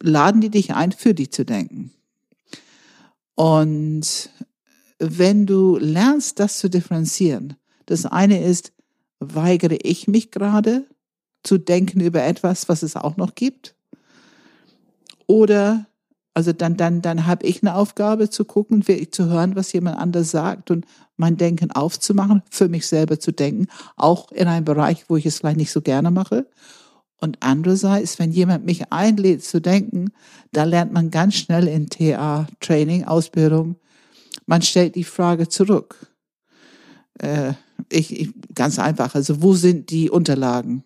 laden 0.01 0.41
die 0.41 0.49
dich 0.49 0.73
ein, 0.73 0.91
für 0.91 1.13
die 1.13 1.29
zu 1.29 1.45
denken. 1.45 1.91
Und 3.35 4.31
wenn 4.99 5.45
du 5.45 5.77
lernst, 5.77 6.39
das 6.39 6.57
zu 6.57 6.69
differenzieren, 6.69 7.55
das 7.85 8.05
eine 8.05 8.43
ist, 8.43 8.73
weigere 9.19 9.77
ich 9.83 10.07
mich 10.07 10.31
gerade 10.31 10.85
zu 11.43 11.57
denken 11.57 12.01
über 12.01 12.23
etwas, 12.23 12.67
was 12.67 12.83
es 12.83 12.95
auch 12.95 13.15
noch 13.15 13.35
gibt? 13.35 13.75
Oder 15.27 15.87
also 16.37 16.53
dann, 16.53 16.77
dann, 16.77 17.01
dann 17.01 17.25
habe 17.25 17.47
ich 17.47 17.63
eine 17.63 17.73
Aufgabe 17.73 18.29
zu 18.29 18.45
gucken, 18.45 18.87
wirklich 18.87 19.11
zu 19.11 19.25
hören, 19.25 19.55
was 19.55 19.73
jemand 19.73 19.97
anders 19.97 20.29
sagt 20.29 20.69
und 20.69 20.85
mein 21.15 21.35
Denken 21.35 21.71
aufzumachen, 21.71 22.43
für 22.51 22.69
mich 22.69 22.85
selber 22.85 23.19
zu 23.19 23.31
denken, 23.31 23.65
auch 23.95 24.31
in 24.31 24.47
einem 24.47 24.63
Bereich, 24.63 25.05
wo 25.07 25.17
ich 25.17 25.25
es 25.25 25.39
vielleicht 25.39 25.57
nicht 25.57 25.71
so 25.71 25.81
gerne 25.81 26.11
mache. 26.11 26.47
Und 27.19 27.37
andererseits, 27.39 28.19
wenn 28.19 28.29
jemand 28.29 28.67
mich 28.67 28.91
einlädt 28.91 29.43
zu 29.43 29.59
denken, 29.59 30.11
da 30.51 30.65
lernt 30.65 30.93
man 30.93 31.09
ganz 31.09 31.33
schnell 31.33 31.67
in 31.67 31.89
TA-Training, 31.89 33.05
Ausbildung, 33.05 33.77
man 34.45 34.61
stellt 34.61 34.93
die 34.93 35.05
Frage 35.05 35.47
zurück. 35.47 36.05
Äh, 37.17 37.53
ich, 37.89 38.15
ich, 38.15 38.29
ganz 38.53 38.77
einfach, 38.77 39.15
also 39.15 39.41
wo 39.41 39.55
sind 39.55 39.89
die 39.89 40.11
Unterlagen? 40.11 40.83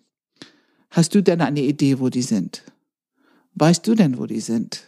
Hast 0.91 1.13
du 1.13 1.22
denn 1.22 1.41
eine 1.41 1.62
Idee, 1.62 2.00
wo 2.00 2.08
die 2.08 2.22
sind? 2.22 2.63
Weißt 3.55 3.86
du 3.86 3.96
denn, 3.96 4.17
wo 4.17 4.27
die 4.27 4.39
sind? 4.39 4.88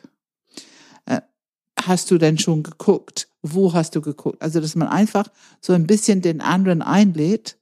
Hast 1.86 2.12
du 2.12 2.18
denn 2.18 2.38
schon 2.38 2.64
geguckt? 2.64 3.28
Wo 3.42 3.74
hast 3.74 3.96
du 3.96 4.02
geguckt? 4.02 4.42
Also, 4.42 4.60
dass 4.60 4.76
man 4.76 4.88
einfach 4.88 5.28
so 5.62 5.74
ein 5.74 5.88
bisschen 5.88 6.22
den 6.22 6.42
anderen 6.42 6.82
einlädt, 6.82 7.58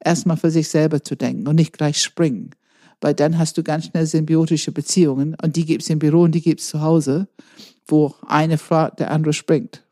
erstmal 0.00 0.36
für 0.36 0.50
sich 0.50 0.68
selber 0.68 1.02
zu 1.02 1.16
denken 1.16 1.48
und 1.48 1.56
nicht 1.56 1.72
gleich 1.72 2.00
springen. 2.00 2.50
Weil 3.00 3.14
dann 3.14 3.38
hast 3.38 3.56
du 3.58 3.62
ganz 3.62 3.86
schnell 3.86 4.06
symbiotische 4.06 4.72
Beziehungen 4.72 5.36
und 5.42 5.56
die 5.56 5.64
gibt's 5.64 5.90
im 5.90 5.98
Büro 5.98 6.22
und 6.22 6.32
die 6.32 6.42
gibt's 6.42 6.68
zu 6.68 6.80
Hause, 6.80 7.28
wo 7.86 8.14
eine 8.26 8.58
fragt, 8.58 9.00
der 9.00 9.10
andere 9.10 9.32
springt. 9.32 9.82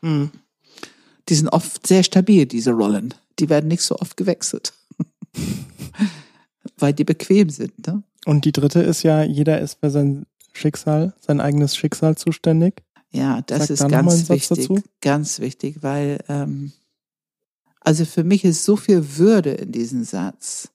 Mhm. 0.00 0.30
Die 1.28 1.34
sind 1.34 1.48
oft 1.48 1.86
sehr 1.86 2.02
stabil, 2.02 2.46
diese 2.46 2.72
Rollen. 2.72 3.14
Die 3.38 3.48
werden 3.48 3.68
nicht 3.68 3.82
so 3.82 3.96
oft 3.96 4.16
gewechselt. 4.16 4.74
Weil 6.78 6.92
die 6.92 7.04
bequem 7.04 7.48
sind. 7.50 7.86
Ne? 7.86 8.02
Und 8.26 8.44
die 8.44 8.52
dritte 8.52 8.80
ist 8.80 9.02
ja, 9.02 9.22
jeder 9.22 9.60
ist 9.60 9.80
für 9.80 9.90
sein 9.90 10.26
Schicksal, 10.54 11.14
sein 11.20 11.40
eigenes 11.40 11.76
Schicksal 11.76 12.16
zuständig. 12.16 12.82
Ja, 13.10 13.42
das 13.42 13.66
Sag 13.66 13.70
ist 13.70 13.82
da 13.82 13.88
ganz 13.88 14.28
wichtig. 14.28 14.58
Dazu. 14.58 14.82
Ganz 15.00 15.40
wichtig, 15.40 15.82
weil 15.82 16.18
ähm, 16.28 16.72
also 17.80 18.04
für 18.06 18.24
mich 18.24 18.44
ist 18.44 18.64
so 18.64 18.76
viel 18.76 19.18
Würde 19.18 19.50
in 19.50 19.70
diesem 19.70 20.04
Satz. 20.04 20.70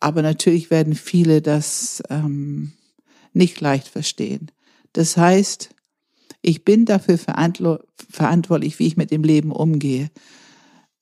Aber 0.00 0.22
natürlich 0.22 0.70
werden 0.70 0.94
viele 0.94 1.40
das 1.40 2.02
ähm, 2.10 2.72
nicht 3.32 3.60
leicht 3.60 3.88
verstehen. 3.88 4.50
Das 4.92 5.16
heißt, 5.16 5.70
ich 6.42 6.64
bin 6.64 6.84
dafür 6.84 7.18
verantwortlich, 7.18 8.78
wie 8.78 8.86
ich 8.86 8.96
mit 8.96 9.10
dem 9.10 9.24
Leben 9.24 9.52
umgehe. 9.52 10.10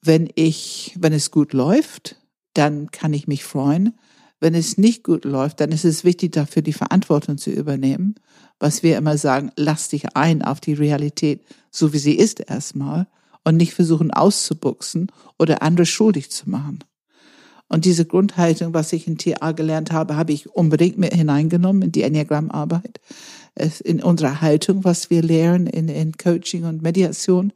Wenn 0.02 0.28
ich, 0.34 0.94
wenn 0.98 1.12
es 1.12 1.30
gut 1.30 1.52
läuft, 1.52 2.16
dann 2.54 2.90
kann 2.90 3.12
ich 3.12 3.26
mich 3.26 3.44
freuen. 3.44 3.98
Wenn 4.40 4.54
es 4.54 4.76
nicht 4.76 5.02
gut 5.02 5.24
läuft, 5.24 5.60
dann 5.60 5.72
ist 5.72 5.84
es 5.84 6.04
wichtig, 6.04 6.32
dafür 6.32 6.62
die 6.62 6.72
Verantwortung 6.72 7.38
zu 7.38 7.50
übernehmen. 7.50 8.16
Was 8.58 8.82
wir 8.82 8.96
immer 8.96 9.18
sagen, 9.18 9.50
lass 9.56 9.88
dich 9.88 10.16
ein 10.16 10.42
auf 10.42 10.60
die 10.60 10.74
Realität, 10.74 11.42
so 11.70 11.92
wie 11.92 11.98
sie 11.98 12.14
ist 12.14 12.40
erstmal 12.40 13.06
und 13.44 13.56
nicht 13.56 13.74
versuchen 13.74 14.10
auszubuchsen 14.10 15.10
oder 15.38 15.62
andere 15.62 15.86
schuldig 15.86 16.30
zu 16.30 16.50
machen. 16.50 16.80
Und 17.68 17.84
diese 17.84 18.04
Grundhaltung, 18.04 18.74
was 18.74 18.92
ich 18.92 19.06
in 19.08 19.18
TA 19.18 19.52
gelernt 19.52 19.90
habe, 19.90 20.16
habe 20.16 20.32
ich 20.32 20.48
unbedingt 20.48 20.98
mit 20.98 21.12
hineingenommen 21.12 21.82
in 21.82 21.92
die 21.92 22.02
Enneagrammarbeit 22.02 23.00
in 23.84 24.02
unserer 24.02 24.40
Haltung, 24.40 24.84
was 24.84 25.10
wir 25.10 25.22
lernen 25.22 25.66
in, 25.66 25.88
in 25.88 26.12
Coaching 26.12 26.64
und 26.64 26.82
Mediation. 26.82 27.52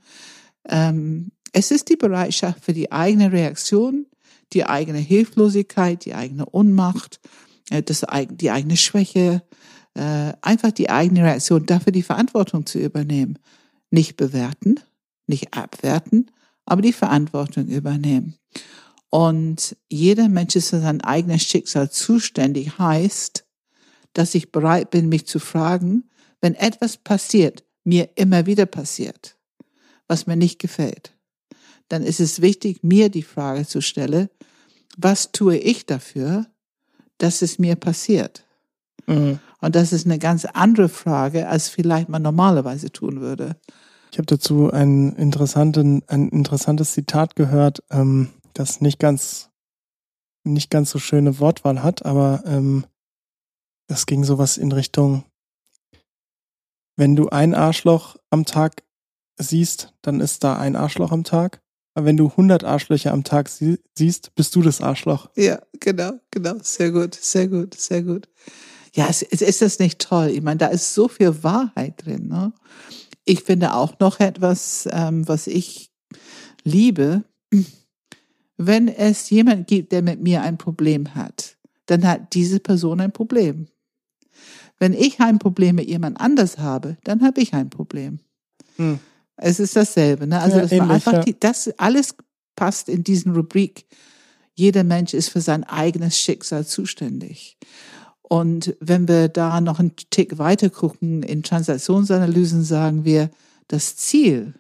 Ähm, 0.69 1.31
es 1.53 1.71
ist 1.71 1.89
die 1.91 1.97
Bereitschaft 1.97 2.65
für 2.65 2.73
die 2.73 2.91
eigene 2.91 3.33
Reaktion, 3.33 4.07
die 4.53 4.65
eigene 4.65 4.99
Hilflosigkeit, 4.99 6.05
die 6.05 6.15
eigene 6.15 6.47
Unmacht, 6.47 7.21
äh, 7.71 7.83
das, 7.83 8.05
die 8.31 8.51
eigene 8.51 8.77
Schwäche, 8.77 9.43
äh, 9.95 10.33
einfach 10.43 10.73
die 10.73 10.91
eigene 10.91 11.25
Reaktion, 11.25 11.67
dafür 11.67 11.93
die 11.93 12.03
Verantwortung 12.03 12.67
zu 12.67 12.79
übernehmen. 12.79 13.39
Nicht 13.91 14.17
bewerten, 14.17 14.81
nicht 15.27 15.55
abwerten, 15.55 16.31
aber 16.65 16.83
die 16.83 16.93
Verantwortung 16.93 17.67
übernehmen. 17.67 18.37
Und 19.11 19.77
jeder 19.89 20.29
Mensch 20.29 20.55
ist 20.55 20.71
für 20.71 20.81
sein 20.81 21.01
eigenes 21.01 21.43
Schicksal 21.43 21.91
zuständig, 21.91 22.79
heißt, 22.79 23.45
dass 24.13 24.35
ich 24.35 24.53
bereit 24.53 24.91
bin, 24.91 25.09
mich 25.09 25.27
zu 25.27 25.41
fragen, 25.41 26.09
wenn 26.41 26.55
etwas 26.55 26.97
passiert, 26.97 27.65
mir 27.85 28.11
immer 28.15 28.47
wieder 28.47 28.67
passiert, 28.67 29.37
was 30.07 30.27
mir 30.27 30.37
nicht 30.37 30.59
gefällt, 30.59 31.13
dann 31.91 32.03
ist 32.03 32.21
es 32.21 32.41
wichtig, 32.41 32.83
mir 32.83 33.11
die 33.11 33.23
Frage 33.23 33.67
zu 33.67 33.83
stellen, 33.83 34.29
was 34.97 35.33
tue 35.33 35.57
ich 35.57 35.87
dafür, 35.87 36.47
dass 37.19 37.43
es 37.43 37.59
mir 37.59 37.77
passiert? 37.77 38.47
Mhm. 39.07 39.41
Und 39.61 39.75
das 39.75 39.93
ist 39.93 40.07
eine 40.07 40.19
ganz 40.19 40.45
andere 40.45 40.89
Frage, 40.89 41.49
als 41.49 41.69
vielleicht 41.69 42.09
man 42.09 42.23
normalerweise 42.23 42.91
tun 42.91 43.21
würde. 43.21 43.57
Ich 44.13 44.19
habe 44.19 44.27
dazu 44.27 44.71
einen 44.71 45.15
interessanten, 45.17 46.03
ein 46.07 46.29
interessantes 46.29 46.93
Zitat 46.93 47.37
gehört, 47.37 47.83
ähm, 47.91 48.31
das 48.55 48.81
nicht 48.81 48.99
ganz, 48.99 49.51
nicht 50.45 50.71
ganz 50.71 50.91
so 50.91 50.99
schöne 50.99 51.39
Wortwahl 51.39 51.83
hat, 51.83 52.05
aber 52.05 52.43
ähm, 52.47 52.85
das 53.89 54.07
ging 54.07 54.25
sowas 54.25 54.57
in 54.57 54.73
Richtung, 54.73 55.25
wenn 56.97 57.17
du 57.17 57.29
ein 57.31 57.55
Arschloch 57.55 58.17
am 58.31 58.45
Tag 58.45 58.85
siehst, 59.39 59.93
dann 60.03 60.21
ist 60.21 60.45
da 60.45 60.59
ein 60.59 60.77
Arschloch 60.77 61.13
am 61.13 61.25
Tag. 61.25 61.63
Wenn 62.05 62.17
du 62.17 62.29
100 62.29 62.65
Arschlöcher 62.65 63.13
am 63.13 63.25
Tag 63.25 63.49
sie 63.49 63.79
siehst, 63.95 64.35
bist 64.35 64.55
du 64.57 64.63
das 64.63 64.81
Arschloch. 64.81 65.31
Ja, 65.37 65.61
genau, 65.79 66.13
genau. 66.31 66.55
Sehr 66.63 66.91
gut, 66.91 67.15
sehr 67.15 67.49
gut, 67.49 67.75
sehr 67.75 68.03
gut. 68.03 68.29
Ja, 68.95 69.07
es, 69.09 69.23
es 69.23 69.43
ist 69.43 69.63
das 69.63 69.79
nicht 69.79 70.01
toll. 70.01 70.29
Ich 70.29 70.43
meine, 70.43 70.59
da 70.59 70.67
ist 70.67 70.95
so 70.95 71.09
viel 71.09 71.43
Wahrheit 71.43 72.05
drin. 72.05 72.29
Ne? 72.29 72.53
Ich 73.25 73.43
finde 73.43 73.75
auch 73.75 73.99
noch 74.01 74.21
etwas, 74.21 74.89
ähm, 74.91 75.27
was 75.29 75.47
ich 75.47 75.91
liebe. 76.65 77.25
Wenn 78.57 78.89
es 78.89 79.31
jemand 79.31 79.69
gibt, 79.69 79.93
der 79.93 80.03
mit 80.03 80.21
mir 80.21 80.43
ein 80.43 80.59
Problem 80.59 81.15
hat, 81.15 81.57
dann 81.87 82.07
hat 82.07 82.35
diese 82.35 82.61
Person 82.61 83.01
ein 83.01 83.13
Problem. 83.13 83.69
Wenn 84.79 84.93
ich 84.93 85.21
ein 85.21 85.39
Problem 85.39 85.77
mit 85.77 85.89
jemand 85.89 86.21
anders 86.21 86.59
habe, 86.59 86.97
dann 87.05 87.23
habe 87.23 87.41
ich 87.41 87.55
ein 87.55 87.71
Problem. 87.71 88.21
Hm. 88.77 88.99
Es 89.43 89.59
ist 89.59 89.75
dasselbe. 89.75 90.27
Ne? 90.27 90.41
Also 90.41 90.57
ja, 90.57 90.63
das, 90.63 90.73
ähnlich, 90.73 90.91
einfach 90.91 91.13
ja. 91.15 91.21
die, 91.21 91.39
das 91.39 91.71
alles 91.79 92.15
passt 92.57 92.89
in 92.89 93.03
diesen 93.03 93.35
Rubrik. 93.35 93.87
Jeder 94.55 94.85
Mensch 94.85 95.15
ist 95.15 95.31
für 95.31 95.41
sein 95.41 95.65
eigenes 95.65 96.19
Schicksal 96.19 96.67
zuständig. 96.67 97.57
Und 98.21 98.77
wenn 98.81 99.09
wir 99.09 99.29
da 99.29 99.61
noch 99.61 99.81
einen 99.81 99.97
Tick 100.11 100.39
weiter 100.39 100.69
gucken, 100.69 101.23
in 101.23 101.43
Transaktionsanalysen 101.43 102.63
sagen 102.63 103.05
wir, 103.05 103.31
das 103.69 103.97
Ziel 103.97 104.55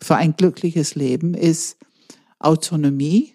für 0.00 0.16
ein 0.16 0.36
glückliches 0.36 0.94
Leben 0.94 1.34
ist 1.34 1.76
Autonomie, 2.38 3.34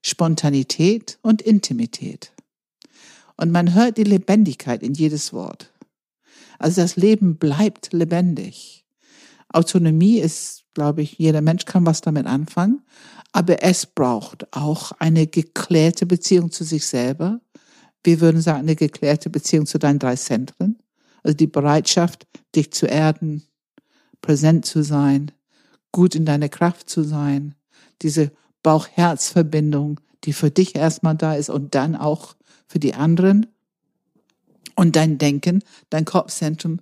Spontanität 0.00 1.18
und 1.22 1.42
Intimität. 1.42 2.32
Und 3.36 3.50
man 3.50 3.74
hört 3.74 3.98
die 3.98 4.04
Lebendigkeit 4.04 4.82
in 4.82 4.94
jedes 4.94 5.32
Wort. 5.32 5.72
Also 6.58 6.80
das 6.82 6.96
Leben 6.96 7.36
bleibt 7.36 7.92
lebendig. 7.92 8.85
Autonomie 9.56 10.18
ist, 10.18 10.64
glaube 10.74 11.02
ich, 11.02 11.18
jeder 11.18 11.40
Mensch 11.40 11.64
kann 11.64 11.86
was 11.86 12.02
damit 12.02 12.26
anfangen, 12.26 12.82
aber 13.32 13.62
es 13.62 13.86
braucht 13.86 14.46
auch 14.54 14.92
eine 14.98 15.26
geklärte 15.26 16.06
Beziehung 16.06 16.50
zu 16.50 16.64
sich 16.64 16.86
selber. 16.86 17.40
Wir 18.04 18.20
würden 18.20 18.40
sagen, 18.40 18.60
eine 18.60 18.76
geklärte 18.76 19.30
Beziehung 19.30 19.66
zu 19.66 19.78
deinen 19.78 19.98
drei 19.98 20.16
Zentren. 20.16 20.78
Also 21.22 21.36
die 21.36 21.46
Bereitschaft, 21.46 22.26
dich 22.54 22.72
zu 22.72 22.86
erden, 22.86 23.42
präsent 24.20 24.64
zu 24.64 24.82
sein, 24.82 25.32
gut 25.90 26.14
in 26.14 26.24
deiner 26.24 26.48
Kraft 26.48 26.88
zu 26.88 27.02
sein, 27.02 27.54
diese 28.02 28.30
Bauch-Herz-Verbindung, 28.62 30.00
die 30.24 30.32
für 30.32 30.50
dich 30.50 30.76
erstmal 30.76 31.16
da 31.16 31.34
ist 31.34 31.50
und 31.50 31.74
dann 31.74 31.96
auch 31.96 32.36
für 32.68 32.78
die 32.78 32.94
anderen 32.94 33.46
und 34.74 34.96
dein 34.96 35.18
Denken, 35.18 35.62
dein 35.90 36.04
Kopfzentrum 36.04 36.80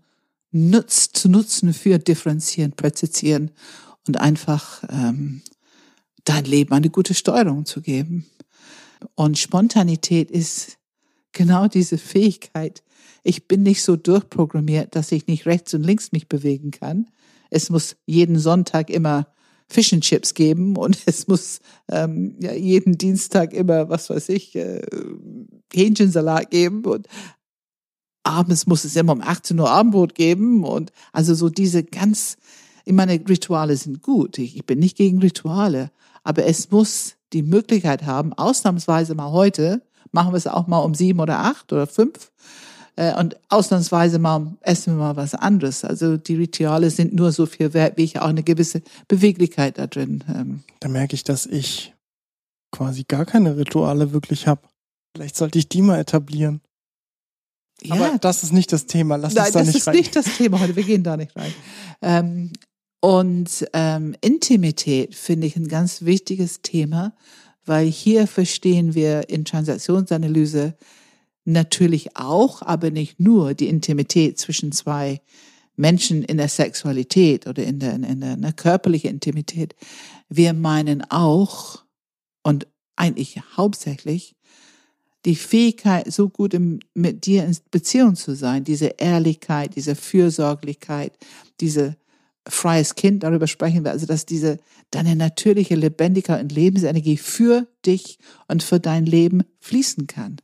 nutzt, 0.54 1.16
zu 1.16 1.28
nutzen 1.28 1.74
für 1.74 1.98
differenzieren, 1.98 2.72
präzisieren 2.72 3.50
und 4.06 4.20
einfach 4.20 4.84
ähm, 4.88 5.42
dein 6.24 6.44
Leben 6.44 6.72
eine 6.72 6.90
gute 6.90 7.12
Steuerung 7.14 7.66
zu 7.66 7.82
geben. 7.82 8.26
Und 9.16 9.36
Spontanität 9.36 10.30
ist 10.30 10.78
genau 11.32 11.66
diese 11.66 11.98
Fähigkeit. 11.98 12.82
Ich 13.24 13.48
bin 13.48 13.62
nicht 13.62 13.82
so 13.82 13.96
durchprogrammiert, 13.96 14.94
dass 14.94 15.12
ich 15.12 15.26
nicht 15.26 15.44
rechts 15.46 15.74
und 15.74 15.82
links 15.82 16.12
mich 16.12 16.28
bewegen 16.28 16.70
kann. 16.70 17.10
Es 17.50 17.68
muss 17.68 17.96
jeden 18.06 18.38
Sonntag 18.38 18.90
immer 18.90 19.26
Fish 19.66 19.92
and 19.92 20.04
Chips 20.04 20.34
geben 20.34 20.76
und 20.76 20.98
es 21.06 21.26
muss 21.26 21.60
ähm, 21.90 22.36
ja, 22.40 22.52
jeden 22.52 22.96
Dienstag 22.96 23.52
immer, 23.52 23.88
was 23.88 24.08
weiß 24.08 24.28
ich, 24.28 24.54
äh, 24.54 24.82
Hähnchensalat 25.72 26.50
geben 26.50 26.84
und 26.84 27.08
abends 28.24 28.66
muss 28.66 28.84
es 28.84 28.96
immer 28.96 29.12
um 29.12 29.20
18 29.20 29.58
Uhr 29.58 29.70
Abendbrot 29.70 30.14
geben 30.14 30.64
und 30.64 30.92
also 31.12 31.34
so 31.34 31.48
diese 31.48 31.84
ganz, 31.84 32.36
ich 32.84 32.92
meine, 32.92 33.12
Rituale 33.12 33.76
sind 33.76 34.02
gut. 34.02 34.38
Ich, 34.38 34.56
ich 34.56 34.66
bin 34.66 34.78
nicht 34.78 34.96
gegen 34.96 35.20
Rituale, 35.20 35.90
aber 36.24 36.44
es 36.46 36.70
muss 36.70 37.14
die 37.32 37.42
Möglichkeit 37.42 38.04
haben, 38.04 38.32
ausnahmsweise 38.32 39.14
mal 39.14 39.30
heute, 39.30 39.82
machen 40.10 40.32
wir 40.32 40.38
es 40.38 40.46
auch 40.46 40.66
mal 40.66 40.78
um 40.78 40.94
sieben 40.94 41.20
oder 41.20 41.40
acht 41.40 41.72
oder 41.72 41.86
fünf, 41.86 42.30
äh, 42.96 43.14
und 43.18 43.36
ausnahmsweise 43.48 44.18
mal 44.18 44.54
essen 44.60 44.94
wir 44.94 45.04
mal 45.04 45.16
was 45.16 45.34
anderes. 45.34 45.84
Also 45.84 46.16
die 46.16 46.36
Rituale 46.36 46.90
sind 46.90 47.12
nur 47.12 47.32
so 47.32 47.46
viel 47.46 47.74
wert, 47.74 47.96
wie 47.96 48.04
ich 48.04 48.20
auch 48.20 48.28
eine 48.28 48.42
gewisse 48.42 48.82
Beweglichkeit 49.08 49.78
da 49.78 49.86
drin. 49.86 50.22
Ähm. 50.28 50.62
Da 50.80 50.88
merke 50.88 51.14
ich, 51.14 51.24
dass 51.24 51.46
ich 51.46 51.92
quasi 52.70 53.04
gar 53.04 53.24
keine 53.24 53.56
Rituale 53.56 54.12
wirklich 54.12 54.46
habe. 54.46 54.62
Vielleicht 55.14 55.36
sollte 55.36 55.58
ich 55.58 55.68
die 55.68 55.82
mal 55.82 55.98
etablieren. 55.98 56.60
Ja, 57.82 57.94
Aber 57.96 58.18
das 58.18 58.42
ist 58.42 58.52
nicht 58.52 58.72
das 58.72 58.86
Thema. 58.86 59.16
Lass 59.16 59.34
Nein, 59.34 59.46
uns 59.46 59.52
da 59.52 59.58
das 59.60 59.68
nicht 59.68 59.76
ist 59.76 59.86
rein. 59.88 59.96
nicht 59.96 60.16
das 60.16 60.36
Thema 60.36 60.60
heute. 60.60 60.76
Wir 60.76 60.84
gehen 60.84 61.02
da 61.02 61.16
nicht 61.16 61.34
rein. 61.36 61.52
Ähm, 62.02 62.52
und 63.00 63.66
ähm, 63.74 64.16
Intimität 64.20 65.14
finde 65.14 65.46
ich 65.46 65.56
ein 65.56 65.68
ganz 65.68 66.02
wichtiges 66.02 66.62
Thema, 66.62 67.14
weil 67.66 67.86
hier 67.86 68.26
verstehen 68.26 68.94
wir 68.94 69.28
in 69.28 69.44
Transaktionsanalyse 69.44 70.74
natürlich 71.44 72.16
auch, 72.16 72.62
aber 72.62 72.90
nicht 72.90 73.20
nur 73.20 73.54
die 73.54 73.68
Intimität 73.68 74.38
zwischen 74.38 74.72
zwei 74.72 75.20
Menschen 75.76 76.22
in 76.22 76.38
der 76.38 76.48
Sexualität 76.48 77.46
oder 77.46 77.62
in 77.62 77.80
der, 77.80 77.94
in 77.94 78.20
der, 78.20 78.34
in 78.34 78.42
der 78.42 78.52
körperlichen 78.52 79.10
Intimität. 79.10 79.74
Wir 80.28 80.52
meinen 80.54 81.02
auch 81.10 81.84
und 82.42 82.66
eigentlich 82.96 83.40
hauptsächlich 83.56 84.36
die 85.24 85.36
Fähigkeit, 85.36 86.12
so 86.12 86.28
gut 86.28 86.54
im, 86.54 86.80
mit 86.94 87.26
dir 87.26 87.44
in 87.44 87.56
Beziehung 87.70 88.14
zu 88.14 88.34
sein, 88.34 88.64
diese 88.64 88.94
Ehrlichkeit, 88.98 89.74
diese 89.76 89.94
Fürsorglichkeit, 89.94 91.16
diese 91.60 91.96
freies 92.46 92.94
Kind, 92.94 93.22
darüber 93.22 93.46
sprechen 93.46 93.84
wir, 93.84 93.92
also 93.92 94.06
dass 94.06 94.26
diese, 94.26 94.58
deine 94.90 95.16
natürliche 95.16 95.76
Lebendigkeit 95.76 96.42
und 96.42 96.52
Lebensenergie 96.52 97.16
für 97.16 97.66
dich 97.86 98.18
und 98.48 98.62
für 98.62 98.80
dein 98.80 99.06
Leben 99.06 99.44
fließen 99.60 100.06
kann. 100.06 100.36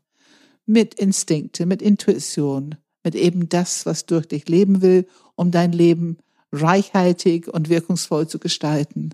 Mit 0.65 0.95
Instinkte, 0.95 1.67
mit 1.67 1.83
Intuition, 1.83 2.77
mit 3.05 3.15
eben 3.15 3.49
das, 3.49 3.85
was 3.85 4.07
durch 4.07 4.27
dich 4.27 4.49
leben 4.49 4.81
will, 4.83 5.07
um 5.35 5.51
dein 5.51 5.73
Leben 5.73 6.19
reichhaltig 6.53 7.49
und 7.49 7.69
wirkungsvoll 7.69 8.29
zu 8.29 8.39
gestalten. 8.39 9.11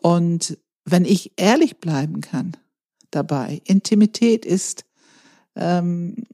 Und 0.00 0.58
wenn 0.84 1.04
ich 1.04 1.32
ehrlich 1.36 1.78
bleiben 1.78 2.20
kann 2.20 2.56
dabei, 3.10 3.60
Intimität 3.64 4.46
ist, 4.46 4.84
ähm, 5.56 6.24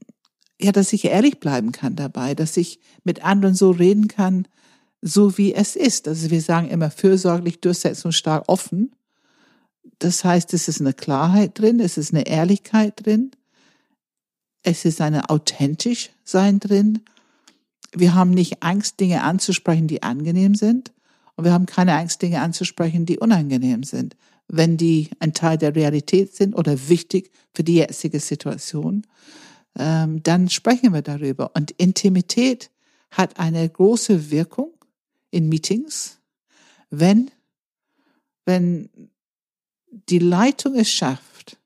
ja, 0.61 0.71
dass 0.71 0.93
ich 0.93 1.05
ehrlich 1.05 1.39
bleiben 1.39 1.71
kann 1.71 1.95
dabei, 1.95 2.35
dass 2.35 2.57
ich 2.57 2.79
mit 3.03 3.23
anderen 3.23 3.55
so 3.55 3.71
reden 3.71 4.07
kann, 4.07 4.45
so 5.01 5.37
wie 5.37 5.53
es 5.53 5.75
ist. 5.75 6.07
Also 6.07 6.29
wir 6.29 6.41
sagen 6.41 6.69
immer 6.69 6.91
fürsorglich, 6.91 7.61
durchsetzungsstark, 7.61 8.43
offen. 8.47 8.93
Das 9.99 10.23
heißt, 10.23 10.53
es 10.53 10.67
ist 10.67 10.81
eine 10.81 10.93
Klarheit 10.93 11.57
drin, 11.57 11.79
es 11.79 11.97
ist 11.97 12.13
eine 12.13 12.27
Ehrlichkeit 12.27 13.05
drin, 13.05 13.31
es 14.63 14.85
ist 14.85 15.01
eine 15.01 15.29
authentisch 15.29 16.09
sein 16.23 16.59
drin. 16.59 17.01
Wir 17.93 18.13
haben 18.13 18.31
nicht 18.31 18.61
Angst, 18.61 18.99
Dinge 18.99 19.23
anzusprechen, 19.23 19.87
die 19.87 20.03
angenehm 20.03 20.55
sind. 20.55 20.91
Und 21.35 21.45
wir 21.45 21.53
haben 21.53 21.65
keine 21.65 21.95
Angst, 21.95 22.21
Dinge 22.21 22.41
anzusprechen, 22.41 23.05
die 23.05 23.17
unangenehm 23.17 23.83
sind, 23.83 24.17
wenn 24.49 24.77
die 24.77 25.09
ein 25.19 25.33
Teil 25.33 25.57
der 25.57 25.75
Realität 25.75 26.35
sind 26.35 26.55
oder 26.55 26.89
wichtig 26.89 27.31
für 27.53 27.63
die 27.63 27.75
jetzige 27.75 28.19
Situation. 28.19 29.05
Ähm, 29.77 30.21
dann 30.23 30.49
sprechen 30.49 30.91
wir 30.91 31.03
darüber. 31.03 31.51
Und 31.55 31.71
Intimität 31.71 32.71
hat 33.11 33.39
eine 33.39 33.67
große 33.69 34.31
Wirkung 34.31 34.73
in 35.29 35.47
Meetings, 35.47 36.19
wenn, 36.89 37.29
wenn 38.45 38.89
die 40.09 40.19
Leitung 40.19 40.75
es 40.75 40.91
schafft, 40.91 41.57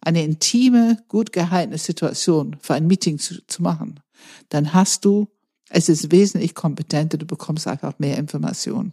eine 0.00 0.24
intime, 0.24 0.98
gut 1.08 1.32
gehaltene 1.32 1.78
Situation 1.78 2.56
für 2.60 2.74
ein 2.74 2.86
Meeting 2.86 3.18
zu, 3.18 3.46
zu 3.46 3.62
machen, 3.62 4.00
dann 4.48 4.74
hast 4.74 5.04
du, 5.04 5.28
es 5.70 5.88
ist 5.88 6.10
wesentlich 6.10 6.54
kompetenter, 6.54 7.18
du 7.18 7.26
bekommst 7.26 7.68
einfach 7.68 7.98
mehr 7.98 8.16
Informationen. 8.16 8.92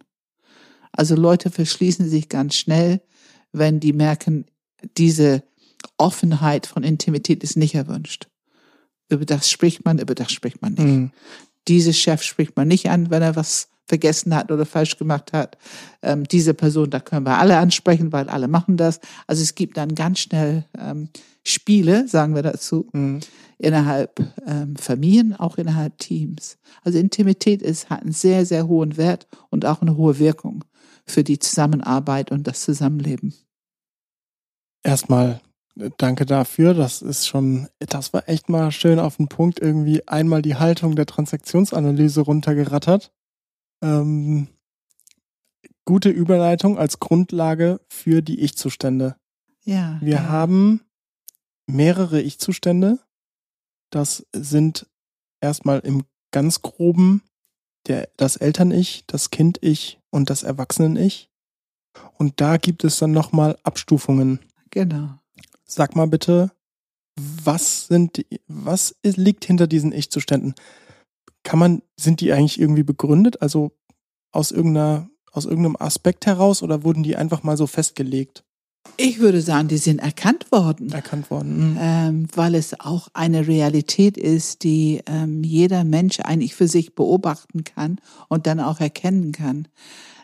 Also 0.91 1.15
Leute 1.15 1.49
verschließen 1.49 2.07
sich 2.09 2.29
ganz 2.29 2.55
schnell, 2.55 3.01
wenn 3.57 3.79
die 3.79 3.93
merken, 3.93 4.45
diese 4.97 5.43
Offenheit 5.97 6.67
von 6.67 6.83
Intimität 6.83 7.43
ist 7.43 7.57
nicht 7.57 7.75
erwünscht. 7.75 8.27
Über 9.09 9.25
das 9.25 9.49
spricht 9.49 9.85
man, 9.85 9.99
über 9.99 10.15
das 10.15 10.31
spricht 10.31 10.61
man 10.61 10.73
nicht. 10.73 10.85
Mhm. 10.85 11.11
Diese 11.67 11.93
Chef 11.93 12.21
spricht 12.23 12.55
man 12.55 12.67
nicht 12.67 12.89
an, 12.89 13.09
wenn 13.09 13.21
er 13.21 13.35
was 13.35 13.69
vergessen 13.87 14.33
hat 14.35 14.51
oder 14.51 14.65
falsch 14.65 14.97
gemacht 14.97 15.31
hat. 15.31 15.57
Ähm, 16.01 16.23
diese 16.23 16.55
Person, 16.55 16.89
da 16.89 16.99
können 16.99 17.25
wir 17.25 17.37
alle 17.37 17.57
ansprechen, 17.57 18.11
weil 18.11 18.29
alle 18.29 18.47
machen 18.47 18.77
das. 18.77 18.99
Also 19.27 19.43
es 19.43 19.53
gibt 19.53 19.77
dann 19.77 19.93
ganz 19.93 20.19
schnell 20.19 20.65
ähm, 20.79 21.09
Spiele, 21.43 22.07
sagen 22.07 22.33
wir 22.33 22.41
dazu, 22.41 22.87
Mhm. 22.93 23.19
innerhalb 23.59 24.19
ähm, 24.47 24.75
Familien, 24.75 25.35
auch 25.35 25.57
innerhalb 25.59 25.99
Teams. 25.99 26.57
Also 26.83 26.97
Intimität 26.97 27.61
ist, 27.61 27.91
hat 27.91 28.01
einen 28.01 28.11
sehr, 28.11 28.45
sehr 28.47 28.67
hohen 28.67 28.97
Wert 28.97 29.27
und 29.51 29.65
auch 29.65 29.81
eine 29.83 29.95
hohe 29.97 30.17
Wirkung 30.17 30.63
für 31.05 31.23
die 31.23 31.37
Zusammenarbeit 31.37 32.31
und 32.31 32.47
das 32.47 32.61
Zusammenleben. 32.61 33.35
Erstmal 34.85 35.41
äh, 35.79 35.89
danke 35.97 36.25
dafür. 36.25 36.73
Das 36.73 37.01
ist 37.01 37.27
schon, 37.27 37.67
das 37.79 38.13
war 38.13 38.29
echt 38.29 38.49
mal 38.49 38.71
schön 38.71 38.99
auf 38.99 39.17
den 39.17 39.27
Punkt 39.27 39.59
irgendwie 39.59 40.07
einmal 40.07 40.41
die 40.41 40.55
Haltung 40.55 40.95
der 40.95 41.07
Transaktionsanalyse 41.07 42.21
runtergerattert. 42.21 43.11
Ähm, 43.81 44.47
gute 45.85 46.09
Überleitung 46.09 46.77
als 46.77 46.99
Grundlage 46.99 47.81
für 47.89 48.21
die 48.21 48.41
Ich-Zustände. 48.41 49.15
Ja. 49.63 49.97
Wir 50.01 50.15
ja. 50.15 50.29
haben 50.29 50.81
mehrere 51.67 52.21
Ich-Zustände. 52.21 52.99
Das 53.89 54.25
sind 54.33 54.87
erstmal 55.41 55.79
im 55.79 56.03
ganz 56.31 56.61
groben 56.61 57.23
der, 57.87 58.09
das 58.17 58.35
Eltern-Ich, 58.35 59.05
das 59.07 59.31
Kind-Ich 59.31 59.99
und 60.11 60.29
das 60.29 60.43
Erwachsenen-Ich. 60.43 61.31
Und 62.17 62.41
da 62.41 62.57
gibt 62.57 62.83
es 62.83 62.97
dann 62.97 63.11
nochmal 63.11 63.57
Abstufungen. 63.63 64.39
Genau. 64.75 65.09
Sag 65.63 65.95
mal 65.95 66.05
bitte, 66.05 66.51
was 67.15 67.87
sind, 67.87 68.17
die, 68.17 68.41
was 68.47 68.93
liegt 69.03 69.45
hinter 69.45 69.67
diesen 69.67 69.93
Ich-Zuständen? 69.93 70.53
Kann 71.43 71.59
man, 71.59 71.81
sind 71.97 72.19
die 72.19 72.33
eigentlich 72.33 72.59
irgendwie 72.59 72.83
begründet? 72.83 73.41
Also 73.41 73.71
aus 74.33 74.51
irgendeiner, 74.51 75.09
aus 75.31 75.45
irgendeinem 75.45 75.77
Aspekt 75.79 76.25
heraus 76.25 76.61
oder 76.61 76.83
wurden 76.83 77.03
die 77.03 77.15
einfach 77.15 77.41
mal 77.41 77.55
so 77.55 77.67
festgelegt, 77.67 78.43
Ich 78.97 79.19
würde 79.19 79.41
sagen, 79.41 79.69
die 79.69 79.77
sind 79.77 79.99
erkannt 79.99 80.51
worden. 80.51 80.91
erkannt 80.91 81.31
worden? 81.31 81.71
Mhm. 81.71 81.77
ähm, 81.79 82.27
weil 82.35 82.53
es 82.53 82.77
auch 82.79 83.07
eine 83.13 83.47
Realität 83.47 84.17
ist, 84.17 84.63
die 84.63 85.01
ähm, 85.05 85.41
jeder 85.43 85.85
Mensch 85.85 86.19
eigentlich 86.19 86.53
für 86.53 86.67
sich 86.67 86.95
beobachten 86.95 87.63
kann 87.63 87.99
und 88.27 88.45
dann 88.45 88.59
auch 88.59 88.81
erkennen 88.81 89.31
kann. 89.31 89.69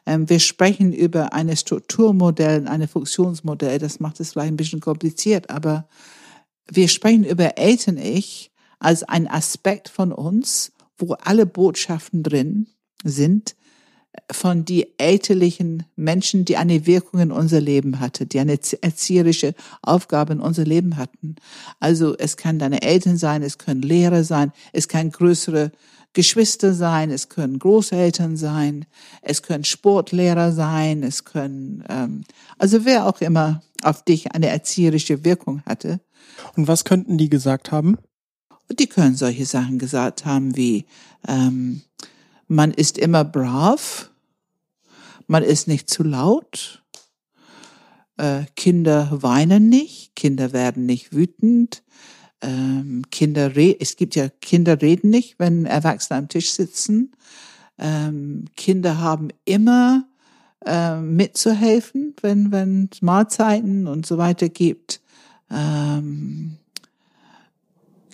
Ähm, 0.06 0.30
wir 0.30 0.40
sprechen 0.40 0.94
über 0.94 1.34
eine 1.34 1.56
Strukturmodell, 1.56 2.68
eine 2.68 2.88
Funktionsmodell, 2.88 3.80
das 3.80 4.00
macht 4.00 4.20
es 4.20 4.32
vielleicht 4.32 4.52
ein 4.52 4.58
bisschen 4.58 4.80
kompliziert, 4.80 5.50
aber 5.50 5.88
wir 6.70 6.88
sprechen 6.88 7.24
über 7.24 7.58
Eltern-Ich 7.58 8.52
als 8.80 9.04
ein 9.04 9.28
Aspekt 9.28 9.90
von 9.90 10.12
uns, 10.12 10.72
wo 10.98 11.14
alle 11.14 11.46
Botschaften 11.46 12.24
drin 12.24 12.68
sind, 13.04 13.56
von 14.32 14.66
die 14.66 14.88
elterlichen 14.98 15.86
Menschen, 15.96 16.44
die 16.44 16.58
eine 16.58 16.86
Wirkung 16.86 17.22
in 17.22 17.32
unser 17.32 17.62
Leben 17.62 18.00
hatte, 18.00 18.26
die 18.26 18.40
eine 18.40 18.60
erzieherische 18.82 19.54
Aufgabe 19.82 20.34
in 20.34 20.42
unser 20.42 20.66
Leben 20.66 20.98
hatten. 20.98 21.36
Also 21.80 22.18
es 22.18 22.36
kann 22.36 22.60
deine 22.60 22.82
Eltern 22.82 23.18
sein, 23.18 23.42
es 23.42 23.58
können 23.58 23.82
Lehrer 23.82 24.24
sein, 24.24 24.52
es 24.74 24.88
kann 24.88 25.12
größere 25.12 25.72
Geschwister 26.14 26.74
sein, 26.74 27.10
es 27.10 27.30
können 27.30 27.58
Großeltern 27.60 28.36
sein, 28.36 28.86
es 29.22 29.42
können 29.42 29.64
Sportlehrer 29.64 30.52
sein, 30.52 31.04
es 31.04 31.24
können, 31.24 31.84
ähm, 31.90 32.24
also 32.58 32.86
wer 32.86 33.06
auch 33.06 33.22
immer 33.22 33.62
auf 33.84 34.04
dich 34.04 34.34
eine 34.34 34.48
erzieherische 34.48 35.24
Wirkung 35.24 35.62
hatte. 35.66 36.02
Und 36.56 36.68
was 36.68 36.84
könnten 36.84 37.18
die 37.18 37.30
gesagt 37.30 37.72
haben? 37.72 37.98
Die 38.80 38.88
können 38.88 39.16
solche 39.16 39.46
Sachen 39.46 39.80
gesagt 39.80 40.26
haben 40.26 40.56
wie, 40.56 40.86
ähm, 41.28 41.82
man 42.48 42.72
ist 42.72 42.98
immer 42.98 43.24
brav, 43.24 44.12
man 45.28 45.44
ist 45.44 45.68
nicht 45.68 45.90
zu 45.90 46.04
laut, 46.04 46.84
äh, 48.18 48.44
Kinder 48.56 49.10
weinen 49.12 49.70
nicht, 49.70 50.16
Kinder 50.16 50.52
werden 50.52 50.86
nicht 50.86 51.14
wütend, 51.14 51.84
ähm, 52.42 53.04
Kinder 53.12 53.56
es 53.56 53.96
gibt 53.96 54.16
ja 54.16 54.30
Kinder 54.30 54.82
reden 54.82 55.10
nicht, 55.10 55.36
wenn 55.38 55.66
Erwachsene 55.66 56.20
am 56.20 56.28
Tisch 56.28 56.52
sitzen. 56.52 57.12
Ähm, 57.78 58.46
Kinder 58.56 59.00
haben 59.00 59.30
immer 59.46 60.06
äh, 60.66 60.98
mitzuhelfen, 60.98 62.16
wenn 62.22 62.52
wenn 62.52 62.90
Mahlzeiten 63.02 63.88
und 63.88 64.06
so 64.06 64.18
weiter 64.18 64.50
gibt. 64.50 65.02
Ähm, 65.50 66.58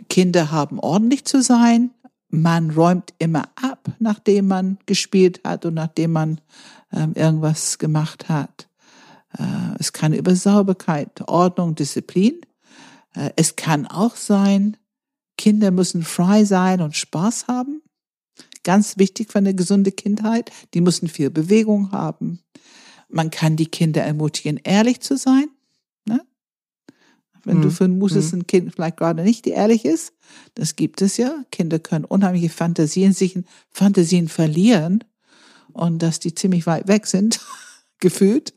Kinder 0.10 0.52
haben 0.52 0.80
ordentlich 0.80 1.26
zu 1.26 1.42
sein. 1.42 1.92
Man 2.30 2.72
räumt 2.72 3.14
immer 3.20 3.44
ab, 3.56 3.90
nachdem 4.00 4.48
man 4.48 4.78
gespielt 4.86 5.42
hat 5.44 5.66
und 5.66 5.76
nachdem 5.76 6.12
man 6.12 6.42
ähm, 6.92 7.14
irgendwas 7.16 7.78
gemacht 7.78 8.30
hat. 8.30 8.68
Äh, 9.38 9.44
es 9.80 9.94
kann 9.94 10.14
über 10.14 10.36
Sauberkeit, 10.36 11.22
Ordnung, 11.28 11.76
Disziplin. 11.76 12.42
Äh, 13.18 13.32
es 13.36 13.56
kann 13.56 13.88
auch 13.88 14.16
sein, 14.16 14.78
Kinder 15.38 15.72
müssen 15.72 16.04
frei 16.04 16.46
sein 16.46 16.82
und 16.82 16.96
Spaß 16.96 17.48
haben. 17.48 17.82
Ganz 18.64 18.98
wichtig 18.98 19.32
für 19.32 19.40
eine 19.40 19.56
gesunde 19.56 19.92
Kindheit. 19.92 20.52
Die 20.74 20.82
müssen 20.82 21.08
viel 21.08 21.30
Bewegung 21.30 21.92
haben. 21.92 22.40
Man 23.10 23.32
kann 23.32 23.56
die 23.56 23.68
Kinder 23.68 24.04
ermutigen, 24.04 24.60
ehrlich 24.64 25.00
zu 25.00 25.18
sein. 25.18 25.48
Ne? 26.06 26.22
wenn 27.44 27.60
Mhm. 27.60 27.62
du 27.62 27.70
vermutest, 27.72 28.34
ein 28.34 28.46
Kind 28.46 28.74
vielleicht 28.74 28.98
gerade 28.98 29.24
nicht 29.24 29.48
ehrlich 29.48 29.86
ist. 29.86 30.14
Das 30.56 30.76
gibt 30.76 31.02
es 31.02 31.18
ja. 31.18 31.44
Kinder 31.52 31.80
können 31.80 32.04
unheimliche 32.04 32.50
Fantasien, 32.50 33.14
sich 33.14 33.36
in 33.36 33.46
Fantasien 33.70 34.28
verlieren 34.28 35.04
und 35.72 36.00
dass 36.00 36.20
die 36.20 36.36
ziemlich 36.36 36.66
weit 36.68 36.88
weg 36.88 37.08
sind, 37.08 37.40
gefühlt 38.00 38.54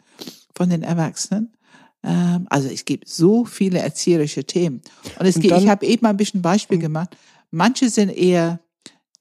von 0.57 0.71
den 0.71 0.83
Erwachsenen. 0.83 1.53
Ähm, 2.03 2.47
also 2.49 2.69
es 2.69 2.85
gibt 2.85 3.09
so 3.09 3.45
viele 3.45 3.79
erzieherische 3.81 4.45
Themen. 4.45 4.81
Und 5.19 5.27
es 5.27 5.37
Und 5.37 5.43
gibt, 5.43 5.55
ich 5.55 5.61
dann- 5.61 5.71
habe 5.71 5.87
eben 5.87 6.03
mal 6.03 6.11
ein 6.11 6.17
bisschen 6.17 6.43
Beispiel 6.43 6.79
gemacht. 6.79 7.17
Manche 7.51 7.91
sind 7.91 8.11
eher 8.11 8.61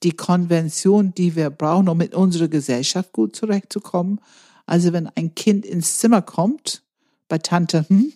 die 0.03 0.11
Konvention, 0.13 1.13
die 1.13 1.35
wir 1.35 1.49
brauchen, 1.49 1.89
um 1.89 1.97
mit 1.97 2.15
unserer 2.15 2.47
Gesellschaft 2.47 3.11
gut 3.11 3.35
zurechtzukommen. 3.35 4.21
Also 4.65 4.93
wenn 4.93 5.07
ein 5.07 5.35
Kind 5.35 5.65
ins 5.65 5.97
Zimmer 5.97 6.21
kommt, 6.21 6.83
bei 7.27 7.37
Tante 7.37 7.85
hm, 7.89 8.13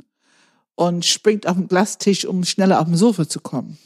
und 0.76 1.04
springt 1.06 1.46
auf 1.48 1.58
den 1.58 1.68
Glastisch, 1.68 2.26
um 2.26 2.44
schneller 2.46 2.80
auf 2.80 2.86
dem 2.86 2.96
Sofa 2.96 3.28
zu 3.28 3.40
kommen, 3.42 3.78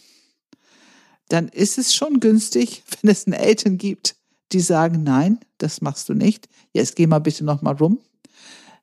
dann 1.29 1.47
ist 1.49 1.77
es 1.77 1.93
schon 1.95 2.19
günstig, 2.19 2.83
wenn 3.01 3.09
es 3.11 3.25
einen 3.25 3.33
Eltern 3.33 3.77
gibt, 3.77 4.15
die 4.51 4.59
sagen, 4.61 5.03
nein, 5.03 5.39
das 5.57 5.81
machst 5.81 6.07
du 6.07 6.13
nicht. 6.13 6.47
Jetzt 6.71 6.95
geh 6.95 7.07
mal 7.07 7.19
bitte 7.19 7.43
noch 7.43 7.61
mal 7.61 7.73
rum. 7.75 7.99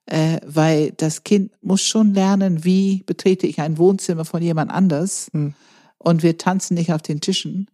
Äh, 0.07 0.41
weil 0.45 0.93
das 0.93 1.25
Kind 1.25 1.53
muss 1.63 1.81
schon 1.81 2.13
lernen, 2.13 2.65
wie 2.65 3.03
betrete 3.07 3.47
ich 3.47 3.61
ein 3.61 3.79
Wohnzimmer 3.79 4.25
von 4.25 4.43
jemand 4.43 4.71
anders 4.71 5.31
Hm. 5.33 5.55
und 5.99 6.23
wir 6.23 6.37
tanzen 6.37 6.75
nicht 6.75 6.93
auf 6.93 7.01
den 7.01 7.21
Tischen, 7.21 7.69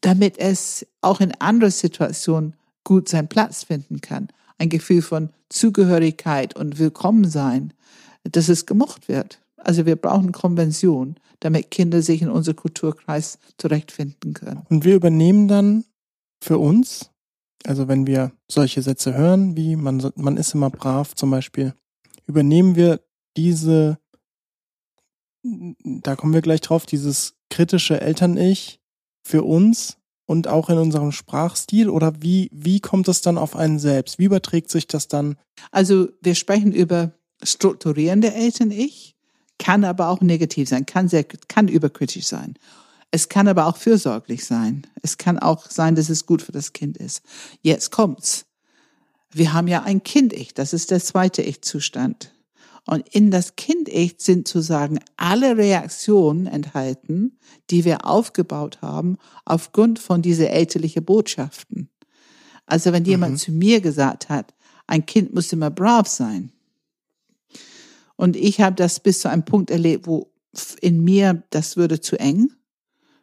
damit 0.00 0.38
es 0.38 0.86
auch 1.00 1.20
in 1.20 1.32
anderen 1.40 1.72
Situationen 1.72 2.54
gut 2.84 3.08
seinen 3.08 3.26
Platz 3.26 3.64
finden 3.64 4.00
kann. 4.00 4.28
Ein 4.58 4.68
Gefühl 4.68 5.02
von 5.02 5.30
Zugehörigkeit 5.48 6.54
und 6.54 6.78
Willkommensein, 6.78 7.72
dass 8.22 8.48
es 8.48 8.66
gemocht 8.66 9.08
wird. 9.08 9.40
Also 9.56 9.86
wir 9.86 9.96
brauchen 9.96 10.30
Konvention, 10.30 11.16
damit 11.40 11.72
Kinder 11.72 12.00
sich 12.00 12.22
in 12.22 12.30
unserem 12.30 12.56
Kulturkreis 12.56 13.38
zurechtfinden 13.58 14.34
können. 14.34 14.62
Und 14.68 14.84
wir 14.84 14.94
übernehmen 14.94 15.48
dann 15.48 15.84
für 16.40 16.58
uns, 16.58 17.10
also 17.66 17.88
wenn 17.88 18.06
wir 18.06 18.32
solche 18.48 18.82
Sätze 18.82 19.14
hören, 19.14 19.56
wie 19.56 19.76
man, 19.76 20.12
man 20.16 20.36
ist 20.36 20.54
immer 20.54 20.70
brav 20.70 21.14
zum 21.14 21.30
Beispiel, 21.30 21.74
übernehmen 22.26 22.76
wir 22.76 23.00
diese, 23.36 23.98
da 25.42 26.16
kommen 26.16 26.34
wir 26.34 26.42
gleich 26.42 26.60
drauf, 26.60 26.86
dieses 26.86 27.34
kritische 27.50 28.00
Eltern-Ich 28.00 28.80
für 29.22 29.42
uns 29.42 29.98
und 30.26 30.48
auch 30.48 30.70
in 30.70 30.78
unserem 30.78 31.12
Sprachstil 31.12 31.88
oder 31.88 32.22
wie, 32.22 32.50
wie 32.52 32.80
kommt 32.80 33.08
es 33.08 33.20
dann 33.20 33.38
auf 33.38 33.56
einen 33.56 33.78
selbst? 33.78 34.18
Wie 34.18 34.24
überträgt 34.24 34.70
sich 34.70 34.86
das 34.86 35.08
dann? 35.08 35.36
Also 35.70 36.08
wir 36.20 36.34
sprechen 36.34 36.72
über 36.72 37.12
strukturierende 37.42 38.32
Eltern-Ich, 38.32 39.14
kann 39.58 39.84
aber 39.84 40.08
auch 40.08 40.20
negativ 40.20 40.68
sein, 40.68 40.86
kann 40.86 41.08
sehr, 41.08 41.24
kann 41.24 41.68
überkritisch 41.68 42.26
sein. 42.26 42.54
Es 43.10 43.28
kann 43.28 43.48
aber 43.48 43.66
auch 43.66 43.76
fürsorglich 43.76 44.44
sein. 44.44 44.86
Es 45.02 45.16
kann 45.16 45.38
auch 45.38 45.70
sein, 45.70 45.94
dass 45.94 46.08
es 46.10 46.26
gut 46.26 46.42
für 46.42 46.52
das 46.52 46.72
Kind 46.72 46.96
ist. 46.98 47.22
Jetzt 47.62 47.90
kommt's. 47.90 48.46
Wir 49.32 49.52
haben 49.52 49.68
ja 49.68 49.82
ein 49.82 50.02
Kind-Ich, 50.02 50.54
das 50.54 50.72
ist 50.72 50.90
der 50.90 51.00
zweite 51.00 51.42
Ich-Zustand. 51.42 52.32
Und 52.86 53.08
in 53.08 53.30
das 53.30 53.56
Kind-Ich 53.56 54.16
sind 54.18 54.46
sozusagen 54.46 55.00
alle 55.16 55.56
Reaktionen 55.56 56.46
enthalten, 56.46 57.38
die 57.70 57.84
wir 57.84 58.06
aufgebaut 58.06 58.80
haben 58.80 59.18
aufgrund 59.44 59.98
von 59.98 60.22
diese 60.22 60.48
elterliche 60.48 61.02
Botschaften. 61.02 61.90
Also 62.64 62.92
wenn 62.92 63.04
jemand 63.04 63.32
Mhm. 63.34 63.38
zu 63.38 63.52
mir 63.52 63.80
gesagt 63.80 64.28
hat, 64.28 64.54
ein 64.86 65.04
Kind 65.04 65.34
muss 65.34 65.52
immer 65.52 65.70
brav 65.70 66.06
sein. 66.06 66.52
Und 68.16 68.36
ich 68.36 68.60
habe 68.60 68.76
das 68.76 69.00
bis 69.00 69.20
zu 69.20 69.28
einem 69.28 69.44
Punkt 69.44 69.70
erlebt, 69.70 70.06
wo 70.06 70.30
in 70.80 71.02
mir 71.02 71.42
das 71.50 71.76
würde 71.76 72.00
zu 72.00 72.18
eng. 72.18 72.50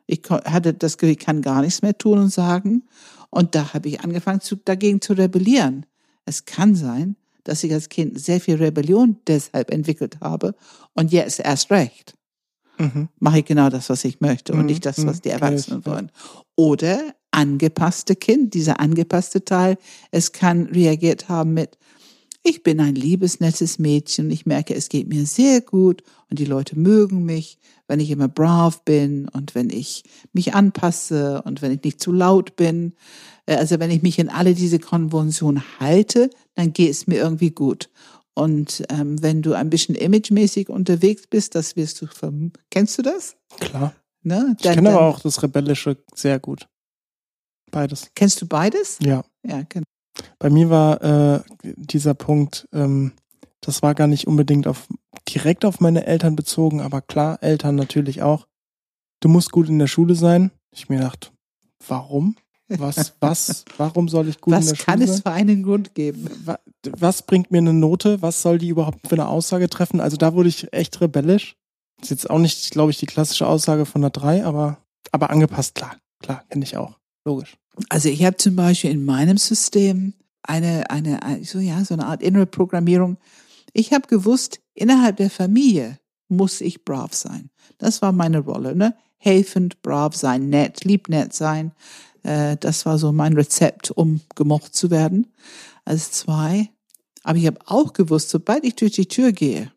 Ich 0.06 0.22
hatte 0.30 0.74
das 0.74 0.98
Gefühl, 0.98 1.14
ich 1.14 1.20
kann 1.20 1.42
gar 1.42 1.62
nichts 1.62 1.82
mehr 1.82 1.98
tun 1.98 2.20
und 2.20 2.30
sagen. 2.30 2.84
Und 3.30 3.56
da 3.56 3.74
habe 3.74 3.90
ich 3.90 4.02
angefangen, 4.02 4.42
zu, 4.42 4.56
dagegen 4.56 5.02
zu 5.02 5.14
rebellieren. 5.14 5.86
Es 6.26 6.46
kann 6.46 6.76
sein, 6.76 7.16
dass 7.44 7.64
ich 7.64 7.74
als 7.74 7.90
Kind 7.90 8.20
sehr 8.20 8.40
viel 8.40 8.56
Rebellion 8.56 9.18
deshalb 9.28 9.72
entwickelt 9.72 10.20
habe 10.22 10.56
und 10.94 11.12
jetzt 11.12 11.40
erst 11.40 11.72
recht 11.72 12.16
Mhm. 12.80 13.08
mache 13.20 13.40
ich 13.40 13.46
genau 13.46 13.70
das, 13.70 13.90
was 13.90 14.04
ich 14.04 14.20
möchte 14.20 14.54
und 14.54 14.62
Mhm, 14.62 14.66
nicht 14.66 14.86
das, 14.86 15.06
was 15.06 15.18
mhm, 15.18 15.22
die 15.22 15.30
kenn 15.30 15.42
Erwachsenen 15.42 15.84
ja. 15.86 15.92
wollen. 15.92 16.12
Oder 16.56 17.14
angepasste 17.32 18.16
Kind, 18.16 18.54
dieser 18.54 18.80
angepasste 18.80 19.46
Teil, 19.46 19.78
es 20.12 20.32
kann 20.32 20.64
reagiert 20.68 21.30
haben 21.30 21.54
mit, 21.54 21.78
ich 22.44 22.64
bin 22.64 22.80
ein 22.80 22.96
liebes, 22.96 23.40
nettes 23.40 23.80
Mädchen 23.80 24.26
und 24.26 24.32
ich 24.32 24.46
merke, 24.46 24.74
es 24.76 24.90
geht 24.90 25.08
mir 25.08 25.26
sehr 25.26 25.62
gut 25.62 26.04
und 26.30 26.40
die 26.40 26.46
Leute 26.46 26.78
mögen 26.78 27.24
mich, 27.24 27.58
wenn 27.88 28.00
ich 28.00 28.10
immer 28.10 28.28
brav 28.28 28.84
bin 28.84 29.28
und 29.30 29.56
wenn 29.56 29.70
ich 29.70 30.04
mich 30.32 30.54
anpasse 30.54 31.42
und 31.44 31.62
wenn 31.62 31.72
ich 31.72 31.84
nicht 31.84 32.02
zu 32.02 32.12
laut 32.12 32.56
bin. 32.56 32.94
Äh, 33.46 33.56
Also 33.56 33.80
wenn 33.80 33.92
ich 33.92 34.02
mich 34.02 34.20
in 34.20 34.30
alle 34.30 34.54
diese 34.54 34.80
Konventionen 34.80 35.64
halte, 35.80 36.30
dann 36.56 36.74
geht 36.74 36.92
es 36.92 37.08
mir 37.08 37.18
irgendwie 37.18 37.52
gut. 37.52 37.90
Und 38.36 38.84
ähm, 38.90 39.22
wenn 39.22 39.42
du 39.42 39.54
ein 39.54 39.70
bisschen 39.70 39.96
imagemäßig 39.96 40.70
unterwegs 40.70 41.28
bist, 41.28 41.56
das 41.56 41.76
wirst 41.76 42.02
du 42.02 42.08
Kennst 42.72 42.98
du 42.98 43.02
das? 43.04 43.36
Klar. 43.60 43.94
Ne? 44.24 44.56
Ich 44.60 44.64
kenne 44.64 44.90
aber 44.90 45.02
auch 45.02 45.20
das 45.20 45.44
Rebellische 45.44 45.98
sehr 46.16 46.40
gut. 46.40 46.68
Beides. 47.70 48.10
Kennst 48.16 48.42
du 48.42 48.48
beides? 48.48 48.98
Ja. 49.02 49.24
Ja, 49.46 49.64
genau. 49.68 49.86
Bei 50.40 50.50
mir 50.50 50.70
war 50.70 51.02
äh, 51.02 51.42
dieser 51.64 52.14
Punkt, 52.14 52.68
ähm, 52.72 53.14
das 53.62 53.82
war 53.82 53.96
gar 53.96 54.08
nicht 54.08 54.28
unbedingt 54.28 54.68
auf 54.68 54.88
direkt 55.30 55.66
auf 55.66 55.80
meine 55.80 56.06
Eltern 56.06 56.36
bezogen, 56.36 56.82
aber 56.82 57.02
klar, 57.02 57.42
Eltern 57.42 57.76
natürlich 57.76 58.22
auch. 58.22 58.48
Du 59.22 59.30
musst 59.30 59.52
gut 59.52 59.70
in 59.70 59.80
der 59.80 59.88
Schule 59.88 60.16
sein. 60.16 60.52
Ich 60.72 60.90
mir 60.90 60.98
gedacht, 60.98 61.32
warum? 61.88 62.36
Was, 62.70 63.14
was, 63.20 63.66
warum 63.78 64.10
soll 64.10 64.28
ich 64.28 64.42
gut 64.42 64.54
in 64.54 64.60
Was 64.60 64.68
der 64.68 64.78
kann 64.78 65.00
Schule 65.00 65.06
es 65.12 65.18
sein? 65.18 65.22
für 65.24 65.32
einen 65.32 65.64
Grund 65.64 65.96
geben? 65.96 66.30
Wa- 66.46 66.60
Was 66.92 67.22
bringt 67.22 67.52
mir 67.52 67.60
eine 67.60 67.74
Note? 67.74 68.22
Was 68.22 68.42
soll 68.42 68.58
die 68.58 68.70
überhaupt 68.70 69.08
für 69.08 69.16
eine 69.16 69.28
Aussage 69.28 69.70
treffen? 69.70 70.00
Also 70.02 70.18
da 70.18 70.34
wurde 70.34 70.50
ich 70.50 70.72
echt 70.74 71.00
rebellisch. 71.02 71.56
Ist 72.02 72.10
jetzt 72.12 72.30
auch 72.30 72.40
nicht, 72.40 72.72
glaube 72.72 72.92
ich, 72.92 72.98
die 72.98 73.06
klassische 73.06 73.48
Aussage 73.48 73.86
von 73.86 74.02
der 74.02 74.10
3, 74.10 74.44
aber, 74.46 74.78
aber 75.12 75.30
angepasst, 75.30 75.76
klar. 75.76 75.96
Klar, 76.22 76.44
kenne 76.50 76.64
ich 76.66 76.76
auch. 76.78 76.98
Logisch. 77.26 77.56
Also 77.90 78.10
ich 78.10 78.24
habe 78.26 78.36
zum 78.38 78.56
Beispiel 78.56 78.92
in 78.92 79.06
meinem 79.06 79.38
System 79.38 80.14
eine, 80.42 80.90
eine, 80.90 81.24
ein- 81.24 81.44
so 81.46 81.60
ja, 81.60 81.84
so 81.86 81.94
eine 81.94 82.06
Art 82.08 82.22
innere 82.22 82.46
Programmierung. 82.46 83.18
Ich 83.74 83.92
habe 83.92 84.08
gewusst, 84.08 84.62
innerhalb 84.74 85.18
der 85.18 85.30
Familie 85.30 86.00
muss 86.28 86.62
ich 86.62 86.86
brav 86.86 87.14
sein. 87.14 87.50
Das 87.78 88.02
war 88.02 88.12
meine 88.12 88.40
Rolle, 88.40 88.76
ne? 88.76 88.96
Helfend, 89.18 89.82
brav 89.82 90.16
sein, 90.16 90.50
nett, 90.50 90.84
lieb 90.84 91.10
nett 91.10 91.34
sein. 91.34 91.72
Äh, 92.24 92.58
das 92.58 92.86
war 92.86 92.98
so 92.98 93.12
mein 93.12 93.34
Rezept, 93.34 93.92
um 93.92 94.22
gemocht 94.36 94.76
zu 94.76 94.92
werden. 94.92 95.28
Als 95.86 96.12
zwei. 96.12 96.70
Aber 97.24 97.38
ich 97.38 97.48
habe 97.48 97.60
auch 97.66 97.94
gewusst, 97.94 98.30
sobald 98.30 98.64
ich 98.64 98.76
durch 98.76 98.94
die 98.94 99.08
Tür 99.08 99.32
gehe, 99.32 99.72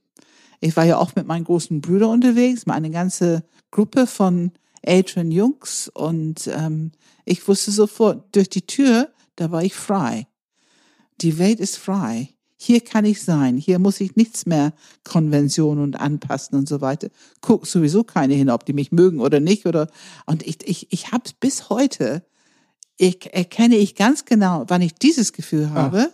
ich 0.61 0.77
war 0.77 0.85
ja 0.85 0.99
auch 0.99 1.15
mit 1.15 1.27
meinen 1.27 1.45
großen 1.45 1.81
Brüdern 1.81 2.11
unterwegs, 2.11 2.67
mal 2.67 2.75
eine 2.75 2.91
ganze 2.91 3.45
Gruppe 3.71 4.07
von 4.07 4.53
älteren 4.83 5.31
Jungs 5.31 5.89
und 5.89 6.49
ähm, 6.49 6.93
ich 7.25 7.47
wusste 7.47 7.73
sofort, 7.73 8.35
durch 8.35 8.49
die 8.49 8.67
Tür, 8.67 9.11
da 9.37 9.51
war 9.51 9.63
ich 9.63 9.75
frei. 9.75 10.27
Die 11.21 11.39
Welt 11.39 11.61
ist 11.61 11.77
frei. 11.77 12.31
Hier 12.67 12.81
kann 12.81 13.05
ich 13.05 13.23
sein. 13.23 13.57
Hier 13.57 13.79
muss 13.79 14.01
ich 14.01 14.17
nichts 14.17 14.45
mehr 14.45 14.73
Konventionen 15.05 15.85
und 15.85 16.01
anpassen 16.01 16.59
und 16.59 16.69
so 16.69 16.81
weiter. 16.81 17.11
Guck 17.41 17.65
sowieso 17.65 18.03
keine 18.03 18.35
hin, 18.35 18.51
ob 18.51 18.67
die 18.67 18.73
mich 18.73 18.91
mögen 18.91 19.21
oder 19.21 19.39
nicht. 19.39 19.67
Oder 19.67 19.87
und 20.27 20.45
ich 20.45 20.67
ich 20.67 20.93
ich 20.93 21.13
habe 21.13 21.31
bis 21.39 21.71
heute 21.71 22.25
ich 22.97 23.33
erkenne 23.33 23.77
ich 23.77 23.95
ganz 23.95 24.25
genau, 24.25 24.65
wann 24.67 24.83
ich 24.83 24.95
dieses 24.95 25.33
Gefühl 25.33 25.71
habe 25.71 26.13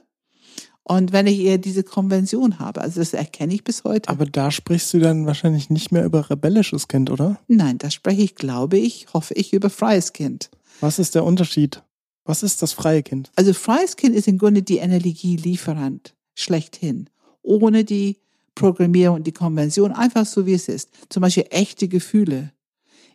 und 0.83 1.13
wenn 1.13 1.27
ich 1.27 1.39
eher 1.39 1.57
diese 1.57 1.85
Konvention 1.85 2.59
habe. 2.59 2.83
Also 2.83 3.01
das 3.01 3.15
erkenne 3.15 3.55
ich 3.55 3.65
bis 3.65 3.85
heute. 3.85 4.11
Aber 4.11 4.27
da 4.27 4.51
sprichst 4.51 4.93
du 4.93 4.99
dann 4.99 5.25
wahrscheinlich 5.25 5.71
nicht 5.71 5.91
mehr 5.91 6.05
über 6.05 6.29
rebellisches 6.29 6.87
Kind, 6.87 7.09
oder? 7.09 7.41
Nein, 7.49 7.79
da 7.79 7.91
spreche 7.91 8.21
ich, 8.21 8.35
glaube 8.35 8.77
ich, 8.77 9.07
hoffe 9.15 9.33
ich, 9.33 9.55
über 9.55 9.71
freies 9.71 10.13
Kind. 10.13 10.51
Was 10.81 10.99
ist 10.99 11.15
der 11.15 11.25
Unterschied? 11.25 11.83
Was 12.27 12.43
ist 12.43 12.61
das 12.61 12.75
freie 12.75 13.03
Kind? 13.03 13.31
Also 13.37 13.55
freies 13.55 13.97
Kind 13.97 14.15
ist 14.15 14.29
im 14.29 14.37
Grunde 14.37 14.63
die 14.63 14.77
Energielieferant 14.77 16.15
schlechthin, 16.43 17.09
ohne 17.43 17.85
die 17.85 18.19
Programmierung 18.55 19.17
und 19.17 19.27
die 19.27 19.33
Konvention, 19.33 19.93
einfach 19.93 20.27
so 20.27 20.47
wie 20.47 20.55
es 20.55 20.69
ist. 20.69 20.91
Zum 21.09 21.23
Beispiel 21.23 21.47
echte 21.51 21.89
Gefühle. 21.89 22.53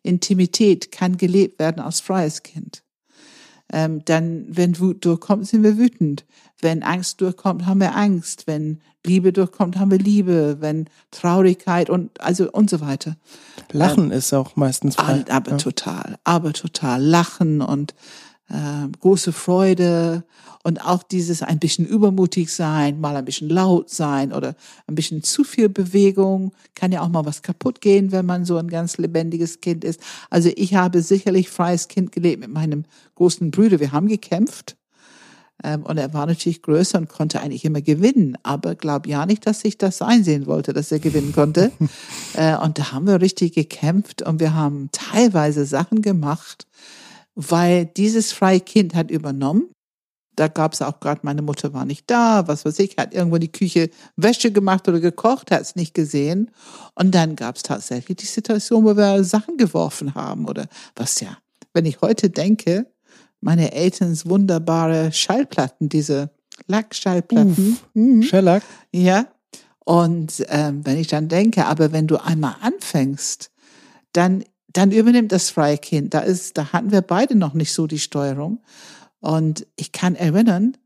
Intimität 0.04 0.92
kann 0.92 1.18
gelebt 1.18 1.60
werden 1.60 1.82
als 1.82 2.00
freies 2.00 2.44
Kind. 2.44 2.84
Ähm, 3.72 4.04
dann, 4.06 4.46
wenn 4.48 4.80
Wut 4.80 5.04
durchkommt, 5.04 5.46
sind 5.48 5.64
wir 5.64 5.78
wütend. 5.78 6.26
Wenn 6.62 6.84
Angst 6.84 7.20
durchkommt, 7.20 7.66
haben 7.66 7.82
wir 7.82 7.96
Angst. 7.96 8.48
Wenn 8.48 8.80
Liebe 9.06 9.34
durchkommt, 9.34 9.78
haben 9.78 9.92
wir 9.92 9.98
Liebe. 9.98 10.58
Wenn 10.62 10.90
Traurigkeit 11.12 11.90
und 11.90 12.22
also 12.22 12.50
und 12.50 12.70
so 12.70 12.80
weiter. 12.80 13.18
Lachen 13.74 14.12
ist 14.12 14.34
auch 14.34 14.56
meistens 14.56 14.96
frei. 14.96 15.26
Aber, 15.26 15.34
aber 15.34 15.52
ja. 15.52 15.58
total, 15.58 16.18
aber 16.24 16.54
total 16.54 17.04
lachen 17.04 17.62
und 17.62 17.94
äh, 18.50 18.88
große 19.00 19.32
Freude 19.34 20.24
und 20.64 20.86
auch 20.86 21.04
dieses 21.04 21.44
ein 21.44 21.60
bisschen 21.60 21.86
übermutig 21.86 22.54
sein, 22.54 23.00
mal 23.00 23.16
ein 23.16 23.26
bisschen 23.26 23.50
laut 23.50 23.90
sein 23.90 24.34
oder 24.34 24.56
ein 24.86 24.96
bisschen 24.96 25.24
zu 25.24 25.44
viel 25.44 25.70
Bewegung, 25.70 26.52
kann 26.76 26.92
ja 26.92 27.02
auch 27.02 27.10
mal 27.10 27.26
was 27.26 27.42
kaputt 27.42 27.80
gehen, 27.80 28.12
wenn 28.12 28.26
man 28.26 28.44
so 28.44 28.58
ein 28.58 28.68
ganz 28.68 28.98
lebendiges 28.98 29.62
Kind 29.62 29.84
ist. 29.84 30.02
Also 30.30 30.52
ich 30.56 30.76
habe 30.76 31.02
sicherlich 31.02 31.50
freies 31.50 31.88
Kind 31.88 32.12
gelebt 32.12 32.42
mit 32.42 32.52
meinem 32.52 32.84
großen 33.16 33.50
Bruder. 33.52 33.80
Wir 33.80 33.92
haben 33.92 34.08
gekämpft. 34.08 34.76
Ähm, 35.64 35.84
und 35.84 35.98
er 35.98 36.14
war 36.14 36.26
natürlich 36.26 36.62
größer 36.62 37.00
und 37.00 37.10
konnte 37.10 37.42
eigentlich 37.42 37.66
immer 37.66 37.82
gewinnen. 37.82 38.38
Aber 38.44 38.76
glaub 38.76 39.08
ja 39.08 39.26
nicht, 39.26 39.48
dass 39.48 39.66
ich 39.66 39.78
das 39.78 40.02
einsehen 40.02 40.46
wollte, 40.46 40.74
dass 40.74 40.92
er 40.92 41.00
gewinnen 41.00 41.34
konnte. 41.34 41.72
äh, 42.36 42.58
und 42.58 42.78
da 42.78 42.92
haben 42.92 43.08
wir 43.08 43.22
richtig 43.22 43.54
gekämpft 43.54 44.22
und 44.22 44.40
wir 44.40 44.54
haben 44.54 44.90
teilweise 44.92 45.66
Sachen 45.66 46.02
gemacht, 46.02 46.68
weil 47.40 47.86
dieses 47.86 48.34
freie 48.34 48.60
Kind 48.60 48.96
hat 48.96 49.12
übernommen 49.12 49.70
da 50.38 50.48
gab 50.48 50.74
es 50.74 50.82
auch 50.82 51.00
gerade, 51.00 51.22
meine 51.24 51.42
Mutter 51.42 51.74
war 51.74 51.84
nicht 51.84 52.10
da, 52.10 52.48
was 52.48 52.64
weiß 52.64 52.80
ich, 52.80 52.96
hat 52.98 53.14
irgendwo 53.14 53.36
in 53.36 53.42
die 53.42 53.52
Küche 53.52 53.90
Wäsche 54.16 54.52
gemacht 54.52 54.88
oder 54.88 55.00
gekocht, 55.00 55.52
hat 55.52 55.62
es 55.62 55.76
nicht 55.76 55.94
gesehen. 55.94 56.52
Und 56.94 57.14
dann 57.14 57.36
gab 57.36 57.56
es 57.56 57.64
tatsächlich 57.64 58.18
die 58.18 58.26
Situation, 58.28 58.86
wo 58.86 58.96
wir 58.96 59.24
Sachen 59.24 59.58
geworfen 59.58 60.16
haben 60.16 60.48
oder 60.48 60.68
was 60.96 61.20
ja. 61.20 61.38
Wenn 61.74 61.86
ich 61.86 62.02
heute 62.02 62.30
denke, 62.30 62.86
meine 63.42 63.72
Elterns 63.74 64.28
wunderbare 64.28 65.12
Schallplatten, 65.12 65.90
diese 65.90 66.30
Lackschallplatten. 66.68 67.78
Mhm. 67.94 68.24
Shellac? 68.24 68.64
Ja. 68.92 69.28
Und 69.86 70.46
ähm, 70.50 70.86
wenn 70.86 71.00
ich 71.00 71.08
dann 71.08 71.30
denke, 71.30 71.66
aber 71.66 71.92
wenn 71.92 72.08
du 72.08 72.18
einmal 72.18 72.56
anfängst, 72.62 73.50
dann 74.14 74.44
dann 74.78 74.92
übernimmt 74.92 75.32
das 75.32 75.50
freie 75.50 75.80
Kind. 75.80 76.14
Da 76.14 76.20
ist, 76.20 76.56
da 76.56 76.72
hatten 76.72 76.92
wir 76.92 77.02
beide 77.02 77.34
noch 77.34 77.56
nicht 77.56 77.74
so 77.74 77.88
die 77.88 77.98
Steuerung. 77.98 78.60
Und 79.20 79.66
ich 79.76 79.92
kann 79.92 80.14
erinnern, 80.14 80.78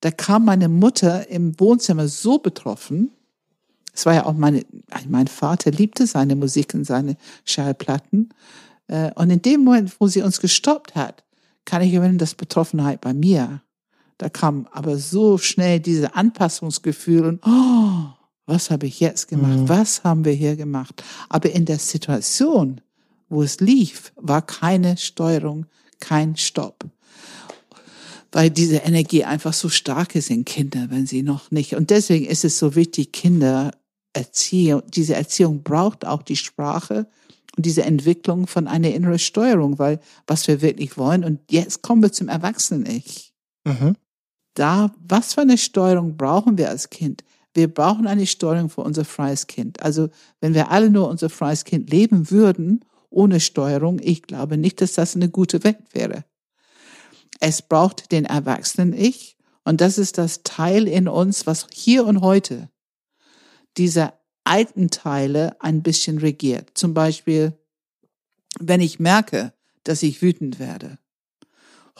da 0.00 0.12
kam 0.12 0.44
meine 0.44 0.68
Mutter 0.68 1.28
im 1.28 1.58
Wohnzimmer 1.58 2.06
so 2.06 2.38
betroffen. 2.38 3.10
Es 3.92 4.06
war 4.06 4.14
ja 4.14 4.26
auch 4.26 4.34
meine, 4.34 4.64
mein 5.08 5.26
Vater 5.26 5.72
liebte 5.72 6.06
seine 6.06 6.36
Musik 6.36 6.72
und 6.74 6.84
seine 6.84 7.16
Schallplatten. 7.44 8.28
Äh, 8.86 9.10
und 9.16 9.30
in 9.30 9.42
dem 9.42 9.64
Moment, 9.64 9.92
wo 9.98 10.06
sie 10.06 10.22
uns 10.22 10.40
gestoppt 10.40 10.94
hat, 10.94 11.24
kann 11.64 11.82
ich 11.82 11.92
erinnern, 11.92 12.18
das 12.18 12.36
Betroffenheit 12.36 13.00
bei 13.00 13.12
mir. 13.12 13.60
Da 14.18 14.28
kam 14.28 14.68
aber 14.70 14.98
so 14.98 15.36
schnell 15.36 15.80
diese 15.80 16.14
Anpassungsgefühl 16.14 17.24
und, 17.24 17.40
oh, 17.44 18.04
was 18.46 18.70
habe 18.70 18.86
ich 18.86 19.00
jetzt 19.00 19.26
gemacht? 19.26 19.58
Mhm. 19.58 19.68
Was 19.68 20.04
haben 20.04 20.24
wir 20.24 20.32
hier 20.32 20.54
gemacht? 20.54 21.02
Aber 21.28 21.50
in 21.50 21.64
der 21.64 21.80
Situation, 21.80 22.80
wo 23.32 23.42
es 23.42 23.60
lief, 23.60 24.12
war 24.16 24.42
keine 24.42 24.96
Steuerung, 24.96 25.66
kein 26.00 26.36
Stopp 26.36 26.84
weil 28.32 28.48
diese 28.48 28.76
Energie 28.76 29.24
einfach 29.24 29.52
so 29.52 29.68
stark 29.68 30.14
ist 30.14 30.30
in 30.30 30.46
Kindern, 30.46 30.90
wenn 30.90 31.06
sie 31.06 31.22
noch 31.22 31.50
nicht. 31.50 31.76
Und 31.76 31.90
deswegen 31.90 32.24
ist 32.24 32.44
es 32.44 32.58
so 32.58 32.74
wichtig, 32.74 33.12
Kinder 33.12 33.72
Erziehung, 34.14 34.82
diese 34.88 35.14
Erziehung 35.14 35.62
braucht 35.62 36.06
auch 36.06 36.22
die 36.22 36.36
Sprache 36.36 37.06
und 37.56 37.66
diese 37.66 37.82
Entwicklung 37.82 38.46
von 38.46 38.66
einer 38.66 38.92
inneren 38.92 39.18
Steuerung, 39.18 39.78
weil 39.78 40.00
was 40.26 40.48
wir 40.48 40.62
wirklich 40.62 40.96
wollen. 40.96 41.24
Und 41.24 41.40
jetzt 41.50 41.82
kommen 41.82 42.02
wir 42.02 42.12
zum 42.12 42.28
Erwachsenen-Ich. 42.28 43.32
Mhm. 43.64 43.96
Da, 44.54 44.92
was 45.06 45.34
für 45.34 45.42
eine 45.42 45.58
Steuerung 45.58 46.16
brauchen 46.16 46.58
wir 46.58 46.68
als 46.68 46.90
Kind? 46.90 47.24
Wir 47.54 47.72
brauchen 47.72 48.06
eine 48.06 48.26
Steuerung 48.26 48.70
für 48.70 48.82
unser 48.82 49.04
freies 49.04 49.46
Kind. 49.46 49.82
Also, 49.82 50.08
wenn 50.40 50.54
wir 50.54 50.70
alle 50.70 50.90
nur 50.90 51.08
unser 51.08 51.28
freies 51.28 51.64
Kind 51.64 51.90
leben 51.90 52.30
würden, 52.30 52.80
ohne 53.12 53.40
Steuerung, 53.40 54.00
ich 54.02 54.22
glaube 54.22 54.56
nicht, 54.56 54.80
dass 54.80 54.92
das 54.92 55.14
eine 55.14 55.28
gute 55.28 55.64
Welt 55.64 55.92
wäre. 55.92 56.24
Es 57.40 57.62
braucht 57.62 58.12
den 58.12 58.24
Erwachsenen-Ich 58.24 59.36
und 59.64 59.80
das 59.80 59.98
ist 59.98 60.18
das 60.18 60.42
Teil 60.42 60.88
in 60.88 61.08
uns, 61.08 61.46
was 61.46 61.66
hier 61.72 62.06
und 62.06 62.20
heute 62.20 62.70
diese 63.76 64.12
alten 64.44 64.90
Teile 64.90 65.60
ein 65.60 65.82
bisschen 65.82 66.18
regiert. 66.18 66.70
Zum 66.74 66.94
Beispiel, 66.94 67.52
wenn 68.58 68.80
ich 68.80 69.00
merke, 69.00 69.52
dass 69.84 70.02
ich 70.02 70.22
wütend 70.22 70.58
werde. 70.58 70.98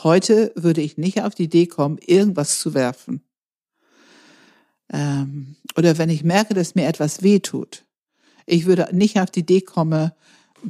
Heute 0.02 0.52
würde 0.54 0.80
ich 0.80 0.96
nicht 0.96 1.22
auf 1.22 1.34
die 1.34 1.44
Idee 1.44 1.66
kommen, 1.66 1.98
irgendwas 1.98 2.58
zu 2.58 2.74
werfen. 2.74 3.22
Ähm, 4.92 5.56
oder 5.76 5.98
wenn 5.98 6.10
ich 6.10 6.24
merke, 6.24 6.54
dass 6.54 6.74
mir 6.74 6.86
etwas 6.86 7.22
weh 7.22 7.40
tut. 7.40 7.84
Ich 8.46 8.66
würde 8.66 8.88
nicht 8.92 9.20
auf 9.20 9.30
die 9.30 9.40
Idee 9.40 9.60
kommen, 9.60 10.12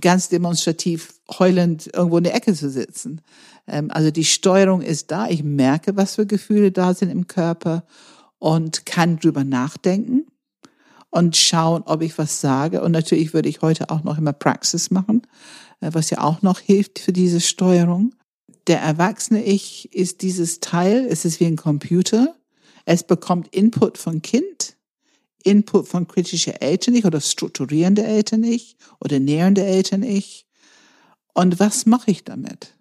ganz 0.01 0.29
demonstrativ 0.29 1.15
heulend 1.39 1.91
irgendwo 1.93 2.19
in 2.19 2.25
der 2.25 2.35
Ecke 2.35 2.55
zu 2.55 2.71
sitzen. 2.71 3.21
Ähm, 3.67 3.91
also 3.91 4.11
die 4.11 4.25
Steuerung 4.25 4.83
ist 4.83 5.11
da. 5.11 5.29
Ich 5.29 5.43
merke, 5.43 5.97
was 5.97 6.17
für 6.17 6.27
Gefühle 6.27 6.73
da 6.73 6.95
sind 6.95 7.11
im 7.11 7.27
Körper 7.27 7.85
und 8.39 8.87
kann 8.87 9.19
drüber 9.19 9.45
nachdenken 9.45 10.27
und 11.11 11.37
schauen, 11.37 11.83
ob 11.85 12.03
ich 12.03 12.17
was 12.19 12.41
sage. 12.41 12.83
Und 12.83 12.93
natürlich 12.93 13.35
würde 13.35 13.49
ich 13.49 13.63
heute 13.63 13.91
auch 13.91 14.03
noch 14.03 14.19
immer 14.19 14.33
Praxis 14.33 14.91
machen, 14.91 15.23
äh, 15.81 15.91
was 15.93 16.11
ja 16.11 16.23
auch 16.23 16.43
noch 16.43 16.59
hilft 16.59 16.99
für 16.99 17.13
diese 17.13 17.41
Steuerung. 17.41 18.15
Der 18.67 18.81
erwachsene 18.81 19.43
Ich 19.45 19.93
ist 19.93 20.23
dieses 20.23 20.61
Teil, 20.61 21.07
es 21.09 21.25
ist 21.25 21.41
wie 21.41 21.47
ein 21.47 21.57
Computer. 21.57 22.35
Es 22.85 23.03
bekommt 23.03 23.49
Input 23.55 23.99
von 23.99 24.23
Kind 24.23 24.77
Input 25.45 25.89
von 25.89 26.09
kritischer 26.09 26.63
Eltern 26.63 26.95
ich 26.95 27.05
oder 27.05 27.21
strukturierende 27.21 28.05
Eltern 28.05 28.45
ich 28.45 28.77
oder 29.01 29.19
nährende 29.21 29.65
Eltern 29.65 30.03
ich. 30.03 30.47
Und 31.35 31.61
was 31.61 31.87
mache 31.87 32.11
ich 32.11 32.25
damit? 32.25 32.75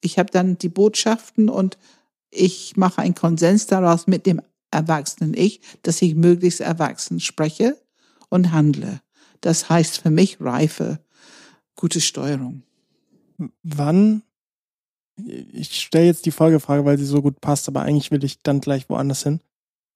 Ich 0.00 0.18
habe 0.18 0.30
dann 0.30 0.58
die 0.58 0.68
Botschaften 0.68 1.48
und 1.48 1.78
ich 2.30 2.76
mache 2.76 3.00
einen 3.00 3.14
Konsens 3.14 3.66
daraus 3.66 4.06
mit 4.06 4.26
dem 4.26 4.40
erwachsenen 4.70 5.34
Ich, 5.34 5.60
dass 5.82 6.02
ich 6.02 6.14
möglichst 6.14 6.60
erwachsen 6.60 7.20
spreche 7.20 7.76
und 8.28 8.52
handle. 8.52 9.00
Das 9.40 9.68
heißt 9.68 10.02
für 10.02 10.10
mich 10.10 10.40
Reife, 10.40 11.00
gute 11.74 12.00
Steuerung. 12.00 12.62
Wann, 13.62 14.22
ich 15.24 15.80
stelle 15.80 16.06
jetzt 16.06 16.26
die 16.26 16.30
Folgefrage, 16.30 16.84
weil 16.84 16.98
sie 16.98 17.04
so 17.04 17.22
gut 17.22 17.40
passt, 17.40 17.68
aber 17.68 17.82
eigentlich 17.82 18.10
will 18.10 18.24
ich 18.24 18.42
dann 18.42 18.60
gleich 18.60 18.88
woanders 18.88 19.22
hin. 19.22 19.40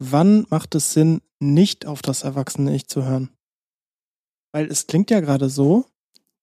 Wann 0.03 0.47
macht 0.49 0.75
es 0.75 0.95
Sinn, 0.95 1.21
nicht 1.41 1.85
auf 1.85 2.01
das 2.01 2.23
erwachsene 2.23 2.75
Ich 2.75 2.89
zu 2.89 3.05
hören? 3.05 3.29
Weil 4.51 4.71
es 4.71 4.87
klingt 4.87 5.11
ja 5.11 5.21
gerade 5.21 5.51
so, 5.51 5.85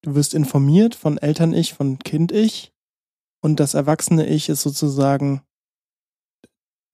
du 0.04 0.14
wirst 0.14 0.36
informiert 0.36 0.94
von 0.94 1.18
Eltern-Ich, 1.18 1.74
von 1.74 1.98
Kind-Ich 1.98 2.72
und 3.42 3.60
das 3.60 3.74
erwachsene 3.74 4.28
Ich 4.28 4.50
ist 4.50 4.62
sozusagen 4.62 5.42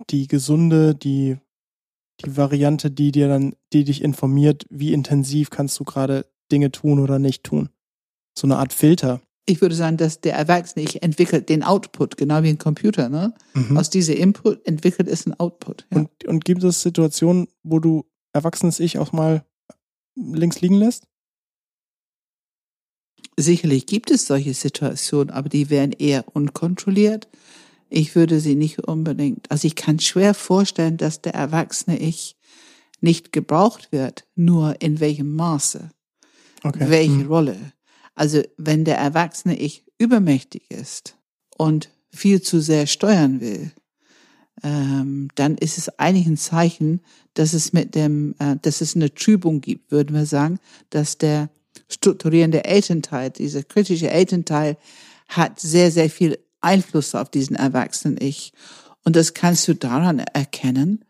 die 0.10 0.28
gesunde, 0.28 0.96
die, 0.96 1.38
die 2.24 2.38
Variante, 2.38 2.90
die 2.90 3.12
dir 3.12 3.28
dann, 3.28 3.58
die 3.74 3.84
dich 3.84 4.02
informiert, 4.02 4.66
wie 4.70 4.94
intensiv 4.94 5.50
kannst 5.50 5.78
du 5.82 5.84
gerade 5.84 6.26
Dinge 6.50 6.72
tun 6.72 7.00
oder 7.00 7.20
nicht 7.20 7.44
tun. 7.44 7.70
So 8.38 8.48
eine 8.48 8.58
Art 8.58 8.72
Filter 8.72 9.22
ich 9.46 9.62
würde 9.62 9.76
sagen, 9.76 9.98
dass 9.98 10.22
der 10.22 10.36
Erwachsene 10.36 10.86
ich 10.86 11.04
entwickelt 11.04 11.50
den 11.50 11.64
Output, 11.64 12.18
genau 12.18 12.44
wie 12.44 12.50
ein 12.50 12.58
Computer. 12.58 13.10
Ne? 13.10 13.34
Mhm. 13.54 13.78
Aus 13.78 13.90
diesem 13.90 14.16
Input 14.16 14.66
entwickelt 14.66 15.08
es 15.08 15.26
ein 15.26 15.34
Output. 15.40 15.86
Ja. 15.92 16.00
Und, 16.00 16.26
und 16.26 16.46
gibt 16.46 16.64
es 16.64 16.82
Situationen, 16.82 17.48
wo 17.64 17.80
du 17.80 18.06
erwachsenes 18.32 18.80
Ich 18.80 19.00
auch 19.00 19.12
mal 19.12 19.46
links 20.16 20.62
liegen 20.62 20.76
lässt? 20.76 21.08
Sicherlich 23.36 23.86
gibt 23.86 24.12
es 24.12 24.28
solche 24.28 24.54
Situationen, 24.54 25.32
aber 25.32 25.50
die 25.50 25.70
wären 25.70 25.92
eher 25.92 26.26
unkontrolliert. 26.36 27.28
Ich 27.90 28.16
würde 28.16 28.40
sie 28.40 28.56
nicht 28.56 28.80
unbedingt, 28.80 29.52
also 29.52 29.68
ich 29.68 29.76
kann 29.76 30.00
schwer 30.00 30.34
vorstellen, 30.34 30.98
dass 30.98 31.22
der 31.22 31.34
erwachsene 31.34 31.98
Ich 31.98 32.38
nicht 33.02 33.32
gebraucht 33.32 33.92
wird, 33.92 34.26
nur 34.36 34.82
in 34.82 35.00
welchem 35.00 35.36
Maße, 35.36 35.90
okay. 36.64 36.90
welche 36.90 37.12
hm. 37.12 37.28
Rolle. 37.28 37.73
Also 38.16 38.42
wenn 38.58 38.86
der 38.86 38.98
erwachsene 38.98 39.58
Ich 39.58 39.86
übermächtig 39.98 40.70
ist 40.70 41.18
und 41.58 41.90
viel 42.12 42.42
zu 42.42 42.60
sehr 42.60 42.88
steuern 42.88 43.42
will, 43.42 43.72
ähm, 44.62 45.30
dann 45.36 45.58
ist 45.58 45.78
es 45.78 46.00
eigentlich 46.00 46.28
ein 46.28 46.38
Zeichen, 46.38 47.02
dass 47.34 47.54
es 47.54 47.74
mit 47.74 47.96
dem, 47.96 48.36
äh, 48.40 48.56
dass 48.62 48.82
es 48.82 48.96
eine 48.96 49.14
Trübung 49.14 49.62
gibt, 49.62 49.92
würden 49.92 50.16
wir 50.16 50.26
sagen, 50.26 50.60
dass 50.90 51.18
der 51.18 51.50
strukturierende 51.90 52.66
Elternteil, 52.66 53.32
dieser 53.32 53.64
kritische 53.64 54.10
Elternteil, 54.10 54.78
hat 55.28 55.60
sehr, 55.60 55.92
sehr 55.92 56.10
viel 56.10 56.38
Einfluss 56.62 57.16
auf 57.16 57.30
diesen 57.30 57.56
erwachsenen 57.56 58.18
Ich. 58.20 58.54
Und 59.04 59.16
das 59.16 59.34
kannst 59.34 59.68
du 59.68 59.74
daran 59.74 60.20
erkennen, 60.20 61.04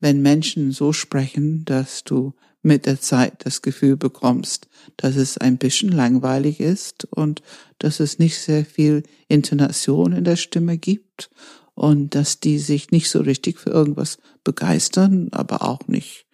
wenn 0.00 0.22
Menschen 0.22 0.72
so 0.72 0.92
sprechen, 0.92 1.64
dass 1.64 2.04
du 2.04 2.34
mit 2.64 2.86
der 2.86 3.00
Zeit 3.00 3.44
das 3.44 3.62
Gefühl 3.62 3.96
bekommst, 3.96 4.68
dass 4.96 5.16
es 5.16 5.38
ein 5.38 5.58
bisschen 5.58 5.90
langweilig 5.90 6.60
ist 6.60 7.04
und 7.10 7.42
dass 7.78 8.00
es 8.00 8.18
nicht 8.18 8.38
sehr 8.38 8.64
viel 8.64 9.02
Intonation 9.28 10.12
in 10.12 10.24
der 10.24 10.36
Stimme 10.36 10.78
gibt 10.78 11.30
und 11.74 12.14
dass 12.14 12.40
die 12.40 12.58
sich 12.58 12.90
nicht 12.90 13.10
so 13.10 13.20
richtig 13.20 13.58
für 13.58 13.70
irgendwas 13.70 14.18
begeistern, 14.44 15.28
aber 15.32 15.62
auch 15.62 15.86
nicht 15.88 16.26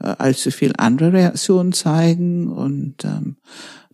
äh, 0.00 0.14
allzu 0.18 0.50
viel 0.50 0.72
andere 0.78 1.12
Reaktionen 1.12 1.72
zeigen. 1.72 2.50
Und 2.50 3.04
ähm, 3.04 3.36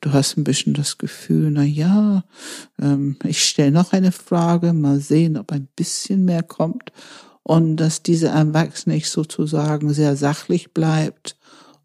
du 0.00 0.12
hast 0.12 0.36
ein 0.36 0.44
bisschen 0.44 0.74
das 0.74 0.98
Gefühl, 0.98 1.50
na 1.50 1.64
ja, 1.64 2.24
ähm, 2.80 3.16
ich 3.24 3.44
stelle 3.44 3.72
noch 3.72 3.92
eine 3.92 4.12
Frage, 4.12 4.72
mal 4.72 5.00
sehen, 5.00 5.36
ob 5.36 5.50
ein 5.50 5.68
bisschen 5.74 6.24
mehr 6.24 6.42
kommt. 6.42 6.92
Und 7.44 7.78
dass 7.78 8.04
diese 8.04 8.28
Erwachsene 8.28 9.00
sozusagen 9.00 9.92
sehr 9.92 10.14
sachlich 10.14 10.72
bleibt 10.72 11.36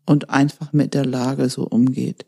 und 0.08 0.30
einfach 0.30 0.74
mit 0.74 0.94
der 0.94 1.06
Lage 1.06 1.50
so 1.50 1.68
umgeht, 1.68 2.26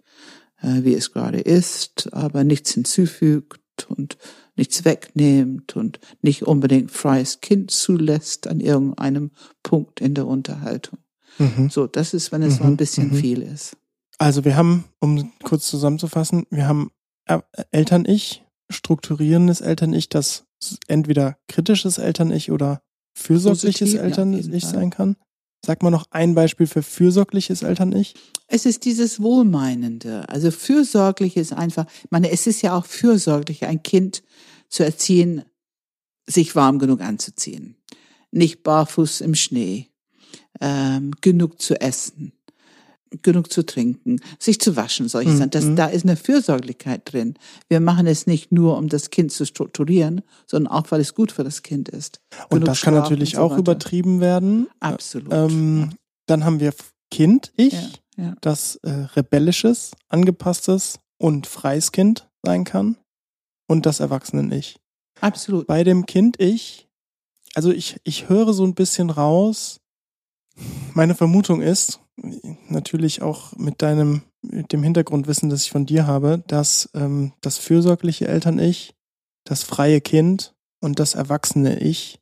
äh, 0.62 0.84
wie 0.84 0.94
es 0.94 1.12
gerade 1.12 1.40
ist, 1.40 2.14
aber 2.14 2.44
nichts 2.44 2.74
hinzufügt 2.74 3.60
und 3.90 4.18
nichts 4.56 4.86
wegnimmt 4.86 5.76
und 5.76 6.00
nicht 6.22 6.44
unbedingt 6.44 6.92
freies 6.92 7.42
Kind 7.42 7.72
zulässt 7.72 8.48
an 8.48 8.60
irgendeinem 8.60 9.32
Punkt 9.64 10.02
in 10.02 10.14
der 10.14 10.28
Unterhaltung. 10.28 11.00
Mhm. 11.38 11.70
So, 11.70 11.88
das 11.88 12.14
ist, 12.14 12.32
wenn 12.32 12.44
es 12.44 12.56
mhm. 12.56 12.58
so 12.58 12.64
ein 12.66 12.78
bisschen 12.78 13.12
mhm. 13.12 13.16
viel 13.16 13.42
ist. 13.42 13.78
Also 14.18 14.44
wir 14.44 14.58
haben, 14.58 14.84
um 15.00 15.32
kurz 15.44 15.68
zusammenzufassen, 15.68 16.46
wir 16.50 16.68
haben 16.68 16.92
Eltern-Ich, 17.72 18.44
strukturierendes 18.70 19.62
Eltern-Ich, 19.62 20.10
das 20.10 20.44
entweder 20.88 21.38
kritisches 21.48 21.98
Eltern-Ich 21.98 22.52
oder 22.52 22.82
fürsorgliches 23.14 23.94
Eltern-Ich 23.94 24.66
sein 24.66 24.90
kann. 24.90 25.16
Sag 25.66 25.84
mal 25.84 25.92
noch 25.92 26.06
ein 26.12 26.36
Beispiel 26.36 26.68
für 26.68 26.84
fürsorgliches 26.84 27.64
Eltern-Ich. 27.64 28.16
Es 28.48 28.66
ist 28.66 28.86
dieses 28.86 29.22
Wohlmeinende. 29.22 30.28
Also 30.30 30.52
fürsorglich 30.52 31.38
ist 31.38 31.54
einfach, 31.54 31.86
ich 32.04 32.12
meine, 32.12 32.32
es 32.32 32.48
ist 32.48 32.62
ja 32.62 32.78
auch 32.78 32.86
fürsorglich, 32.86 33.66
ein 33.66 33.84
Kind 33.84 34.24
zu 34.70 34.84
erziehen, 34.84 35.44
sich 36.26 36.56
warm 36.56 36.80
genug 36.80 37.02
anzuziehen. 37.02 37.76
Nicht 38.32 38.64
barfuß 38.64 39.22
im 39.22 39.36
Schnee. 39.36 39.88
Ähm, 40.62 41.12
genug 41.22 41.62
zu 41.62 41.80
essen 41.80 42.34
genug 43.22 43.52
zu 43.52 43.66
trinken, 43.66 44.20
sich 44.38 44.60
zu 44.60 44.76
waschen, 44.76 45.08
solche 45.08 45.32
mhm. 45.32 45.50
Das, 45.50 45.66
da 45.76 45.88
ist 45.88 46.04
eine 46.04 46.16
Fürsorglichkeit 46.16 47.12
drin. 47.12 47.36
Wir 47.68 47.80
machen 47.80 48.08
es 48.08 48.28
nicht 48.28 48.52
nur, 48.52 48.78
um 48.78 48.88
das 48.88 49.10
Kind 49.10 49.32
zu 49.32 49.46
strukturieren, 49.46 50.22
sondern 50.46 50.72
auch, 50.72 50.90
weil 50.90 51.02
es 51.02 51.16
gut 51.16 51.32
für 51.32 51.44
das 51.44 51.64
Kind 51.64 51.90
ist. 51.90 52.22
Und 52.50 52.68
das 52.68 52.82
kann 52.82 52.94
natürlich 52.94 53.32
so 53.32 53.42
auch 53.42 53.52
weiter. 53.52 53.60
übertrieben 53.60 54.20
werden. 54.20 54.68
Absolut. 54.80 55.34
Ähm, 55.34 55.90
dann 56.28 56.46
haben 56.46 56.60
wir 56.60 56.74
Kind, 57.12 57.52
ich, 57.58 57.74
ja, 57.74 57.90
ja. 58.24 58.36
das 58.42 58.76
äh, 58.84 58.92
rebellisches, 59.16 59.92
angepasstes 60.10 61.00
und 61.18 61.48
freies 61.48 61.92
Kind 61.92 62.30
sein 62.44 62.64
kann. 62.64 62.98
Und 63.68 63.86
das 63.86 64.00
Erwachsenen-Ich. 64.00 64.80
Absolut. 65.22 65.68
Bei 65.68 65.84
dem 65.84 66.06
Kind-Ich, 66.06 66.88
also 67.54 67.72
ich, 67.72 67.98
ich 68.04 68.30
höre 68.30 68.54
so 68.54 68.64
ein 68.64 68.74
bisschen 68.74 69.10
raus, 69.10 69.80
meine 70.94 71.16
Vermutung 71.16 71.62
ist, 71.62 72.00
natürlich 72.68 73.22
auch 73.22 73.56
mit 73.58 73.82
deinem, 73.82 74.22
mit 74.42 74.74
dem 74.74 74.84
Hintergrundwissen, 74.84 75.50
das 75.50 75.64
ich 75.64 75.72
von 75.72 75.86
dir 75.86 76.08
habe, 76.08 76.44
dass 76.48 76.90
ähm, 76.94 77.34
das 77.42 77.58
fürsorgliche 77.58 78.28
Eltern-Ich, 78.28 78.94
das 79.44 79.64
freie 79.64 80.02
Kind 80.02 80.54
und 80.80 81.00
das 81.00 81.16
erwachsene 81.16 81.80
Ich 81.80 82.20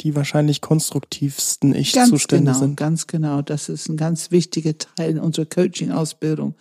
die 0.00 0.14
wahrscheinlich 0.16 0.60
konstruktivsten 0.60 1.74
Ich-Zustände 1.74 2.50
genau, 2.50 2.58
sind. 2.58 2.76
Ganz 2.76 3.06
genau. 3.06 3.42
Das 3.42 3.68
ist 3.68 3.88
ein 3.88 3.96
ganz 3.96 4.30
wichtiger 4.30 4.76
Teil 4.76 5.10
in 5.10 5.18
unserer 5.18 5.46
Coaching-Ausbildung. 5.46 6.54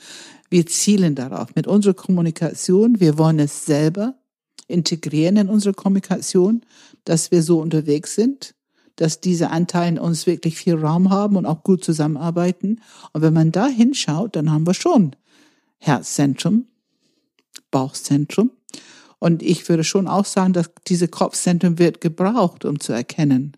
Wir 0.49 0.65
zielen 0.67 1.15
darauf 1.15 1.55
mit 1.55 1.65
unserer 1.65 1.93
Kommunikation. 1.93 2.99
Wir 2.99 3.17
wollen 3.17 3.39
es 3.39 3.65
selber 3.65 4.15
integrieren 4.67 5.37
in 5.37 5.49
unsere 5.49 5.73
Kommunikation, 5.73 6.61
dass 7.03 7.31
wir 7.31 7.41
so 7.41 7.61
unterwegs 7.61 8.15
sind 8.15 8.53
dass 8.95 9.21
diese 9.21 9.49
Anteile 9.49 10.01
uns 10.01 10.27
wirklich 10.27 10.55
viel 10.55 10.75
Raum 10.75 11.09
haben 11.09 11.35
und 11.35 11.45
auch 11.45 11.63
gut 11.63 11.83
zusammenarbeiten. 11.83 12.81
Und 13.13 13.21
wenn 13.21 13.33
man 13.33 13.51
da 13.51 13.67
hinschaut, 13.67 14.35
dann 14.35 14.51
haben 14.51 14.67
wir 14.67 14.73
schon 14.73 15.15
Herzzentrum, 15.79 16.65
Bauchzentrum. 17.71 18.51
Und 19.19 19.43
ich 19.43 19.67
würde 19.69 19.83
schon 19.83 20.07
auch 20.07 20.25
sagen, 20.25 20.53
dass 20.53 20.71
diese 20.87 21.07
Kopfzentrum 21.07 21.77
wird 21.79 22.01
gebraucht, 22.01 22.65
um 22.65 22.79
zu 22.79 22.91
erkennen. 22.91 23.55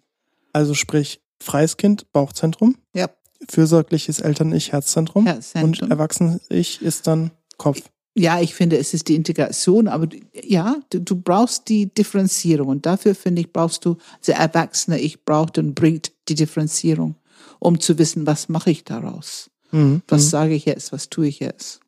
Also 0.51 0.73
sprich, 0.73 1.21
freies 1.41 1.77
Kind, 1.77 2.11
Bauchzentrum. 2.11 2.75
Ja. 2.93 3.09
Fürsorgliches 3.49 4.19
Eltern-Ich, 4.19 4.71
Herzzentrum. 4.71 5.25
Herzzentrum. 5.25 5.83
Und 5.83 5.91
Erwachsenes-Ich 5.91 6.81
ist 6.81 7.07
dann 7.07 7.31
Kopf. 7.57 7.81
Ja, 8.15 8.39
ich 8.39 8.53
finde, 8.53 8.77
es 8.77 8.93
ist 8.93 9.07
die 9.07 9.15
Integration, 9.15 9.87
aber 9.87 10.07
ja, 10.43 10.77
du, 10.91 11.01
du 11.01 11.15
brauchst 11.15 11.67
die 11.67 11.87
Differenzierung 11.87 12.67
und 12.67 12.85
dafür 12.85 13.15
finde 13.15 13.41
ich, 13.41 13.51
brauchst 13.51 13.85
du, 13.85 13.97
der 14.27 14.37
Erwachsene, 14.37 14.99
ich 14.99 15.25
braucht 15.25 15.57
und 15.57 15.73
bringt 15.73 16.11
die 16.27 16.35
Differenzierung, 16.35 17.15
um 17.59 17.79
zu 17.79 17.97
wissen, 17.97 18.27
was 18.27 18.49
mache 18.49 18.69
ich 18.69 18.83
daraus? 18.83 19.49
Mhm. 19.71 20.03
Was 20.07 20.25
mhm. 20.25 20.29
sage 20.29 20.53
ich 20.53 20.65
jetzt? 20.65 20.91
Was 20.91 21.09
tue 21.09 21.27
ich 21.27 21.39
jetzt? 21.39 21.79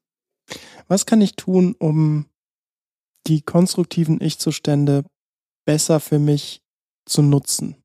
Was 0.87 1.05
kann 1.05 1.21
ich 1.21 1.35
tun, 1.35 1.75
um 1.77 2.25
die 3.27 3.41
konstruktiven 3.41 4.19
Ich-Zustände 4.21 5.05
besser 5.65 5.99
für 5.99 6.19
mich 6.19 6.61
zu 7.05 7.21
nutzen? 7.21 7.75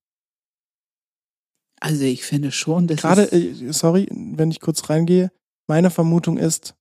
Also 1.80 2.04
ich 2.04 2.24
finde 2.24 2.52
schon, 2.52 2.86
dass 2.86 3.00
gerade, 3.00 3.32
äh, 3.32 3.72
sorry, 3.72 4.06
wenn 4.10 4.50
ich 4.50 4.60
kurz 4.60 4.88
reingehe, 4.90 5.30
meine 5.66 5.90
Vermutung 5.90 6.36
ist, 6.36 6.74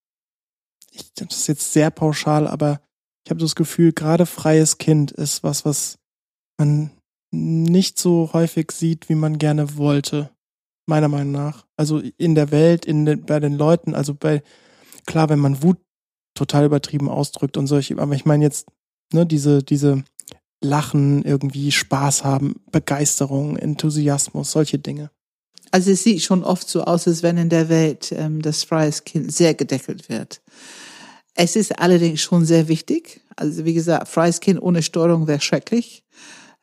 ich, 0.92 1.14
das 1.14 1.38
ist 1.38 1.48
jetzt 1.48 1.74
sehr 1.74 1.92
pauschal, 1.92 2.48
aber 2.48 2.82
ich 3.26 3.32
habe 3.32 3.42
das 3.42 3.56
Gefühl, 3.56 3.94
gerade 3.94 4.26
freies 4.26 4.78
Kind 4.78 5.12
ist 5.12 5.44
was, 5.44 5.66
was 5.66 6.00
man 6.58 6.92
nicht 7.32 8.00
so 8.00 8.32
häufig 8.34 8.72
sieht, 8.72 9.10
wie 9.10 9.16
man 9.16 9.38
gerne 9.38 9.78
wollte. 9.78 10.32
Meiner 10.88 11.08
Meinung 11.08 11.32
nach. 11.32 11.68
Also 11.78 12.00
in 12.18 12.34
der 12.34 12.50
Welt, 12.52 12.86
in 12.86 13.06
den, 13.06 13.24
bei 13.24 13.40
den 13.40 13.54
Leuten, 13.54 13.94
also 13.94 14.16
bei, 14.16 14.42
klar, 15.06 15.30
wenn 15.30 15.40
man 15.40 15.62
Wut 15.62 15.78
total 16.34 16.66
übertrieben 16.66 17.10
ausdrückt 17.10 17.58
und 17.58 17.68
solche, 17.68 17.98
aber 18.00 18.16
ich 18.16 18.26
meine 18.26 18.44
jetzt, 18.44 18.68
ne, 19.14 19.26
diese, 19.26 19.62
diese 19.62 20.04
Lachen, 20.62 21.24
irgendwie 21.24 21.72
Spaß 21.72 22.24
haben, 22.24 22.56
Begeisterung, 22.72 23.58
Enthusiasmus, 23.58 24.52
solche 24.52 24.80
Dinge. 24.80 25.12
Also 25.72 25.92
es 25.92 26.04
sieht 26.04 26.22
schon 26.22 26.44
oft 26.44 26.68
so 26.68 26.84
aus, 26.84 27.08
als 27.08 27.24
wenn 27.24 27.38
in 27.38 27.50
der 27.50 27.70
Welt 27.70 28.12
ähm, 28.12 28.42
das 28.42 28.64
freies 28.64 29.04
Kind 29.04 29.32
sehr 29.32 29.54
gedeckelt 29.54 30.10
wird. 30.10 30.42
Es 31.36 31.56
ist 31.56 31.80
allerdings 31.80 32.22
schon 32.22 32.46
sehr 32.46 32.68
wichtig. 32.68 33.22
Also 33.36 33.66
wie 33.66 33.74
gesagt, 33.74 34.08
freies 34.08 34.40
Kind 34.40 34.62
ohne 34.62 34.82
Steuerung 34.82 35.28
wäre 35.28 35.42
schrecklich. 35.42 36.04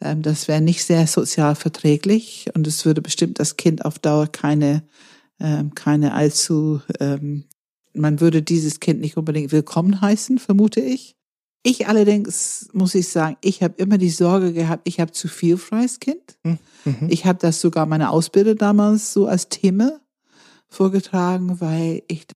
Ähm, 0.00 0.22
das 0.22 0.48
wäre 0.48 0.60
nicht 0.60 0.84
sehr 0.84 1.06
sozial 1.06 1.54
verträglich 1.54 2.50
und 2.54 2.66
es 2.66 2.84
würde 2.84 3.02
bestimmt 3.02 3.38
das 3.38 3.56
Kind 3.56 3.84
auf 3.84 3.98
Dauer 3.98 4.26
keine, 4.26 4.82
ähm, 5.40 5.74
keine 5.74 6.14
allzu, 6.14 6.80
ähm, 7.00 7.44
man 7.94 8.20
würde 8.20 8.42
dieses 8.42 8.80
Kind 8.80 9.00
nicht 9.00 9.16
unbedingt 9.16 9.52
willkommen 9.52 10.00
heißen, 10.00 10.38
vermute 10.38 10.80
ich. 10.80 11.15
Ich 11.68 11.88
allerdings 11.88 12.68
muss 12.74 12.94
ich 12.94 13.08
sagen, 13.08 13.36
ich 13.40 13.60
habe 13.60 13.74
immer 13.78 13.98
die 13.98 14.10
Sorge 14.10 14.52
gehabt, 14.52 14.82
ich 14.86 15.00
habe 15.00 15.10
zu 15.10 15.26
viel 15.26 15.56
freies 15.56 15.98
Kind. 15.98 16.38
Hm, 16.44 16.58
mhm. 16.84 17.08
Ich 17.08 17.26
habe 17.26 17.40
das 17.40 17.60
sogar 17.60 17.86
meine 17.86 18.10
Ausbilder 18.10 18.54
damals 18.54 19.12
so 19.12 19.26
als 19.26 19.48
Thema 19.48 19.98
vorgetragen, 20.68 21.60
weil 21.60 22.04
ich 22.06 22.28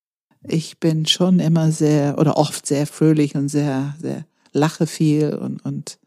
ich 0.49 0.81
bin 0.81 1.07
schon 1.07 1.39
immer 1.39 1.71
sehr 1.71 2.19
oder 2.19 2.39
oft 2.39 2.67
sehr 2.67 2.89
fröhlich 2.89 3.37
und 3.37 3.49
sehr 3.49 3.95
sehr 4.01 4.27
lache 4.51 4.89
viel 4.89 5.33
und 5.35 5.65
und 5.65 6.01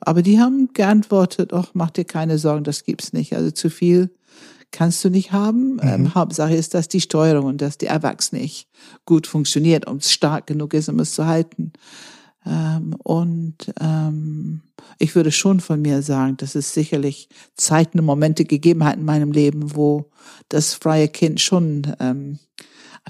aber 0.00 0.22
die 0.22 0.40
haben 0.40 0.70
geantwortet, 0.72 1.52
ach, 1.52 1.72
mach 1.74 1.90
dir 1.90 2.06
keine 2.06 2.38
Sorgen, 2.38 2.64
das 2.64 2.84
gibt's 2.84 3.12
nicht. 3.12 3.36
Also 3.36 3.50
zu 3.50 3.68
viel 3.68 4.08
kannst 4.70 5.04
du 5.04 5.10
nicht 5.10 5.32
haben. 5.32 5.74
Mhm. 5.74 5.80
Ähm, 5.82 6.14
Hauptsache 6.14 6.54
ist, 6.54 6.72
dass 6.72 6.88
die 6.88 7.02
Steuerung 7.02 7.44
und 7.44 7.60
dass 7.60 7.76
die 7.76 7.86
Erwachsene 7.86 8.40
nicht 8.40 8.66
gut 9.04 9.26
funktioniert 9.26 9.86
und 9.86 10.04
stark 10.04 10.46
genug 10.46 10.72
ist, 10.72 10.88
um 10.88 10.98
es 11.00 11.12
zu 11.14 11.26
halten. 11.26 11.74
Ähm, 12.46 12.94
und 13.02 13.56
ähm, 13.80 14.62
ich 14.98 15.14
würde 15.14 15.32
schon 15.32 15.60
von 15.60 15.82
mir 15.82 16.02
sagen, 16.02 16.36
dass 16.36 16.54
es 16.54 16.72
sicherlich 16.72 17.28
Zeiten 17.54 17.98
und 17.98 18.06
Momente 18.06 18.44
gegeben 18.44 18.84
hat 18.84 18.96
in 18.96 19.04
meinem 19.04 19.32
Leben, 19.32 19.74
wo 19.74 20.10
das 20.48 20.74
freie 20.74 21.08
Kind 21.08 21.40
schon 21.40 21.94
ähm, 21.98 22.38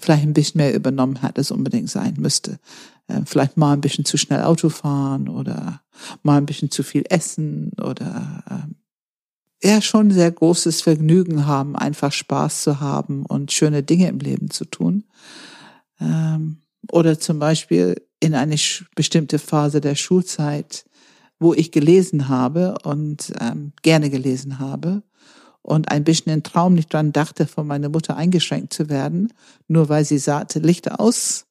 vielleicht 0.01 0.22
ein 0.22 0.34
bisschen 0.34 0.59
mehr 0.59 0.74
übernommen 0.74 1.22
hat, 1.22 1.39
als 1.39 1.51
unbedingt 1.51 1.91
sein 1.91 2.14
müsste. 2.18 2.59
Ähm, 3.09 3.26
vielleicht 3.26 3.57
mal 3.57 3.72
ein 3.72 3.80
bisschen 3.80 4.05
zu 4.05 4.16
schnell 4.16 4.43
Auto 4.43 4.68
fahren 4.68 5.28
oder 5.28 5.82
mal 6.22 6.39
ein 6.39 6.47
bisschen 6.47 6.70
zu 6.70 6.82
viel 6.82 7.05
essen 7.09 7.72
oder 7.82 8.43
ähm, 8.51 8.76
ja 9.62 9.80
schon 9.80 10.11
sehr 10.11 10.30
großes 10.30 10.82
Vergnügen 10.82 11.47
haben, 11.47 11.76
einfach 11.76 12.12
Spaß 12.12 12.62
zu 12.62 12.80
haben 12.80 13.24
und 13.26 13.53
schöne 13.53 13.82
Dinge 13.82 14.09
im 14.09 14.18
Leben 14.18 14.51
zu 14.51 14.64
tun. 14.64 15.05
Ähm, 16.01 16.59
oder 16.91 17.18
zum 17.18 17.39
Beispiel 17.39 17.97
in 18.20 18.34
eine 18.34 18.56
bestimmte 18.94 19.38
Phase 19.38 19.80
der 19.80 19.94
Schulzeit, 19.94 20.84
wo 21.38 21.52
ich 21.52 21.70
gelesen 21.70 22.28
habe 22.28 22.76
und 22.82 23.32
ähm, 23.40 23.72
gerne 23.82 24.10
gelesen 24.10 24.58
habe 24.58 25.02
und 25.66 25.90
ein 25.90 26.04
bisschen 26.04 26.32
im 26.32 26.42
Traum 26.42 26.74
nicht 26.74 26.92
dran 26.92 27.12
dachte, 27.12 27.46
von 27.46 27.66
meiner 27.66 27.88
Mutter 27.88 28.16
eingeschränkt 28.16 28.72
zu 28.72 28.88
werden, 28.88 29.32
nur 29.68 29.88
weil 29.88 30.04
sie 30.04 30.18
sagte, 30.18 30.60
Lichter 30.60 31.00
aus. 31.00 31.46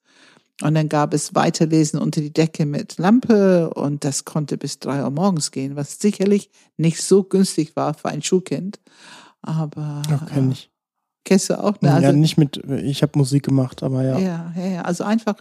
Und 0.61 0.73
dann 0.73 0.87
gab 0.87 1.13
es 1.13 1.35
Weiterlesen 1.35 1.99
unter 1.99 2.21
die 2.21 2.31
Decke 2.31 2.65
mit 2.65 2.97
Lampe 2.97 3.71
und 3.71 4.05
das 4.05 4.23
konnte 4.23 4.57
bis 4.57 4.79
drei 4.79 5.03
Uhr 5.03 5.09
morgens 5.09 5.51
gehen, 5.51 5.75
was 5.75 5.99
sicherlich 5.99 6.49
nicht 6.77 7.01
so 7.01 7.23
günstig 7.23 7.75
war 7.75 7.93
für 7.93 8.07
ein 8.07 8.21
Schulkind. 8.21 8.79
Aber 9.41 10.01
ja, 10.09 10.25
kenn 10.33 10.51
ich. 10.51 10.71
Kennst 11.25 11.49
du 11.49 11.61
auch? 11.61 11.81
Ne? 11.81 11.91
Also, 11.91 12.07
ja, 12.07 12.13
nicht 12.13 12.37
mit, 12.37 12.57
ich 12.57 13.01
habe 13.01 13.17
Musik 13.19 13.43
gemacht, 13.43 13.83
aber 13.83 14.03
ja. 14.03 14.17
Ja, 14.17 14.53
ja, 14.55 14.81
also 14.83 15.03
einfach 15.03 15.35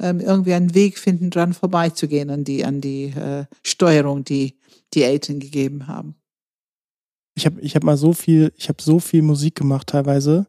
ähm, 0.00 0.20
irgendwie 0.20 0.54
einen 0.54 0.74
Weg 0.74 0.98
finden, 0.98 1.30
dran 1.30 1.54
vorbeizugehen 1.54 2.30
an 2.30 2.44
die, 2.44 2.64
an 2.64 2.80
die 2.80 3.04
äh, 3.04 3.46
Steuerung, 3.62 4.24
die 4.24 4.58
die 4.94 5.02
Eltern 5.02 5.40
gegeben 5.40 5.86
haben. 5.86 6.16
Ich 7.34 7.44
habe 7.46 7.60
ich 7.60 7.76
hab 7.76 7.84
mal 7.84 7.96
so 7.96 8.12
viel, 8.12 8.52
ich 8.56 8.68
habe 8.68 8.82
so 8.82 8.98
viel 8.98 9.22
Musik 9.22 9.56
gemacht 9.56 9.88
teilweise, 9.88 10.46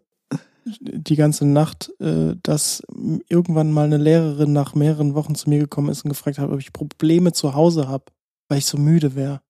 die 0.80 1.16
ganze 1.16 1.46
Nacht, 1.46 1.92
äh, 2.00 2.36
dass 2.44 2.84
irgendwann 3.30 3.72
mal 3.72 3.86
eine 3.86 3.98
Lehrerin 3.98 4.54
nach 4.54 4.76
mehreren 4.76 5.14
Wochen 5.16 5.36
zu 5.36 5.50
mir 5.50 5.60
gekommen 5.60 5.90
ist 5.90 6.04
und 6.04 6.10
gefragt 6.10 6.40
hat, 6.40 6.50
ob 6.50 6.60
ich 6.60 6.74
Probleme 6.74 7.32
zu 7.32 7.54
Hause 7.54 7.88
habe, 7.88 8.06
weil 8.50 8.60
ich 8.60 8.66
so 8.66 8.78
müde 8.78 9.16
wäre. 9.16 9.42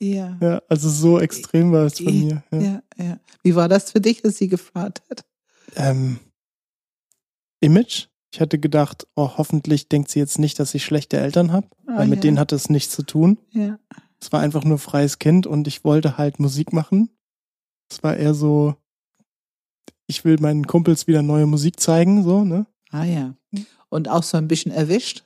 Ja. 0.00 0.36
Ja, 0.40 0.62
also 0.68 0.88
so 0.88 1.20
extrem 1.20 1.70
war 1.70 1.86
es 1.86 1.98
von 1.98 2.06
mir. 2.06 2.42
Ja. 2.50 2.60
ja, 2.60 2.82
ja. 2.98 3.20
Wie 3.42 3.54
war 3.54 3.68
das 3.68 3.92
für 3.92 4.00
dich, 4.00 4.20
dass 4.22 4.36
sie 4.36 4.48
gefragt 4.48 5.02
hat? 5.08 5.24
Ähm, 5.76 6.18
Image. 7.60 8.08
Ich 8.32 8.40
hatte 8.40 8.58
gedacht, 8.58 9.06
oh, 9.14 9.30
hoffentlich 9.36 9.88
denkt 9.88 10.10
sie 10.10 10.18
jetzt 10.18 10.38
nicht, 10.38 10.58
dass 10.58 10.74
ich 10.74 10.84
schlechte 10.84 11.18
Eltern 11.18 11.52
habe, 11.52 11.66
Ah, 11.86 11.98
weil 11.98 12.06
mit 12.08 12.18
ja. 12.18 12.22
denen 12.22 12.38
hatte 12.38 12.54
es 12.56 12.70
nichts 12.70 12.94
zu 12.94 13.02
tun. 13.02 13.38
Ja. 13.50 13.78
Es 14.20 14.32
war 14.32 14.40
einfach 14.40 14.64
nur 14.64 14.78
freies 14.78 15.18
Kind 15.18 15.46
und 15.46 15.66
ich 15.68 15.84
wollte 15.84 16.16
halt 16.16 16.38
Musik 16.40 16.72
machen. 16.72 17.10
Es 17.90 18.02
war 18.02 18.16
eher 18.16 18.32
so, 18.34 18.74
ich 20.06 20.24
will 20.24 20.38
meinen 20.40 20.66
Kumpels 20.66 21.06
wieder 21.06 21.20
neue 21.22 21.46
Musik 21.46 21.78
zeigen, 21.78 22.22
so, 22.24 22.44
ne? 22.44 22.66
Ah 22.90 23.04
ja. 23.04 23.34
Und 23.90 24.08
auch 24.08 24.22
so 24.22 24.38
ein 24.38 24.48
bisschen 24.48 24.72
erwischt? 24.72 25.24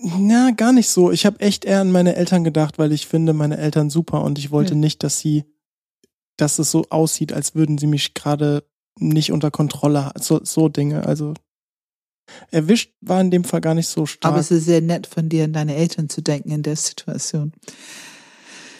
Na, 0.00 0.50
gar 0.52 0.72
nicht 0.72 0.88
so. 0.88 1.10
Ich 1.12 1.26
habe 1.26 1.40
echt 1.40 1.64
eher 1.64 1.80
an 1.80 1.92
meine 1.92 2.16
Eltern 2.16 2.42
gedacht, 2.44 2.78
weil 2.78 2.92
ich 2.92 3.06
finde 3.06 3.32
meine 3.32 3.56
Eltern 3.58 3.90
super 3.90 4.22
und 4.22 4.38
ich 4.38 4.50
wollte 4.50 4.74
Ja. 4.74 4.78
nicht, 4.80 5.02
dass 5.02 5.18
sie, 5.18 5.44
dass 6.36 6.58
es 6.58 6.70
so 6.70 6.84
aussieht, 6.90 7.32
als 7.32 7.54
würden 7.54 7.78
sie 7.78 7.86
mich 7.86 8.14
gerade 8.14 8.64
nicht 8.98 9.30
unter 9.32 9.50
Kontrolle 9.50 10.04
haben. 10.06 10.20
So, 10.22 10.40
so 10.44 10.68
Dinge. 10.68 11.06
Also 11.06 11.34
erwischt 12.50 12.92
war 13.00 13.20
in 13.20 13.30
dem 13.30 13.44
Fall 13.44 13.60
gar 13.60 13.74
nicht 13.74 13.88
so 13.88 14.06
stark. 14.06 14.32
Aber 14.32 14.40
es 14.40 14.50
ist 14.50 14.64
sehr 14.66 14.80
nett 14.80 15.06
von 15.06 15.28
dir, 15.28 15.44
an 15.44 15.52
deine 15.52 15.74
Eltern 15.76 16.08
zu 16.08 16.20
denken 16.22 16.50
in 16.50 16.62
der 16.62 16.76
Situation. 16.76 17.52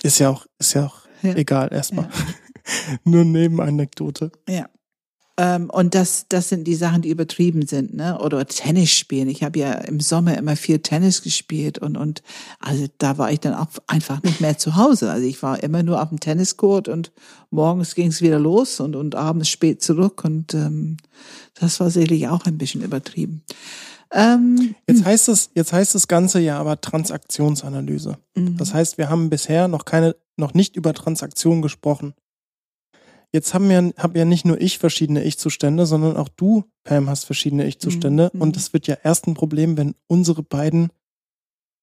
ist 0.03 0.19
ja 0.19 0.31
auch, 0.31 0.47
ist 0.59 0.75
ja 0.75 0.87
auch 0.87 1.01
Ja. 1.23 1.35
egal 1.35 1.73
erstmal. 1.73 2.09
Nur 3.05 3.25
Nebenanekdote. 3.25 4.31
Ja. 4.49 4.69
Ähm, 5.41 5.71
und 5.71 5.95
das, 5.95 6.27
das 6.29 6.49
sind 6.49 6.65
die 6.65 6.75
Sachen, 6.75 7.03
die 7.03 7.11
übertrieben 7.11 7.65
sind, 7.67 7.95
ne? 7.95 8.19
Oder 8.21 8.45
Tennis 8.45 8.91
spielen. 8.91 9.29
Ich 9.29 9.45
habe 9.45 9.57
ja 9.61 9.73
im 9.73 10.01
Sommer 10.01 10.37
immer 10.37 10.57
viel 10.57 10.81
Tennis 10.81 11.23
gespielt 11.23 11.79
und 11.79 11.97
und 11.97 12.23
also 12.59 12.87
da 12.99 13.19
war 13.19 13.31
ich 13.31 13.39
dann 13.39 13.55
auch 13.55 13.69
einfach 13.87 14.21
nicht 14.25 14.41
mehr 14.41 14.59
zu 14.59 14.75
Hause. 14.75 15.11
Also 15.13 15.25
ich 15.27 15.41
war 15.41 15.63
immer 15.63 15.85
nur 15.85 16.03
auf 16.03 16.09
dem 16.09 16.19
Tenniscourt 16.19 16.89
und 16.89 17.13
morgens 17.51 17.95
ging 17.95 18.09
es 18.09 18.21
wieder 18.21 18.41
los 18.41 18.81
und 18.81 18.97
und 18.97 19.15
abends 19.15 19.49
spät 19.49 19.81
zurück 19.81 20.25
und 20.25 20.55
ähm, 20.55 20.97
das 21.61 21.81
war 21.81 21.91
sicherlich 21.91 22.29
auch 22.29 22.45
ein 22.45 22.59
bisschen 22.59 22.83
übertrieben. 22.83 23.43
Ähm, 24.11 24.75
Jetzt 24.89 25.05
heißt 25.05 25.29
es, 25.29 25.51
jetzt 25.55 25.73
heißt 25.73 25.95
das 25.95 26.09
Ganze 26.09 26.41
ja 26.41 26.59
aber 26.59 26.81
Transaktionsanalyse. 26.81 28.17
mhm. 28.35 28.57
Das 28.57 28.73
heißt, 28.73 28.99
wir 28.99 29.11
haben 29.11 29.29
bisher 29.29 29.69
noch 29.69 29.85
keine, 29.85 30.17
noch 30.37 30.55
nicht 30.55 30.77
über 30.77 30.95
Transaktionen 30.95 31.63
gesprochen. 31.63 32.15
Jetzt 33.33 33.53
haben 33.53 33.71
ja, 33.71 33.83
hab 33.99 34.17
ja 34.17 34.25
nicht 34.25 34.47
nur 34.47 34.59
ich 34.59 34.79
verschiedene 34.79 35.23
Ich-Zustände, 35.23 35.85
sondern 35.85 36.17
auch 36.17 36.31
du, 36.31 36.65
Pam, 36.85 37.11
hast 37.11 37.25
verschiedene 37.25 37.67
Ich-Zustände. 37.67 38.31
Mhm. 38.33 38.41
Und 38.41 38.57
es 38.57 38.73
wird 38.73 38.87
ja 38.87 38.97
erst 39.03 39.27
ein 39.27 39.35
Problem, 39.35 39.77
wenn 39.77 39.95
unsere 40.07 40.43
beiden 40.43 40.91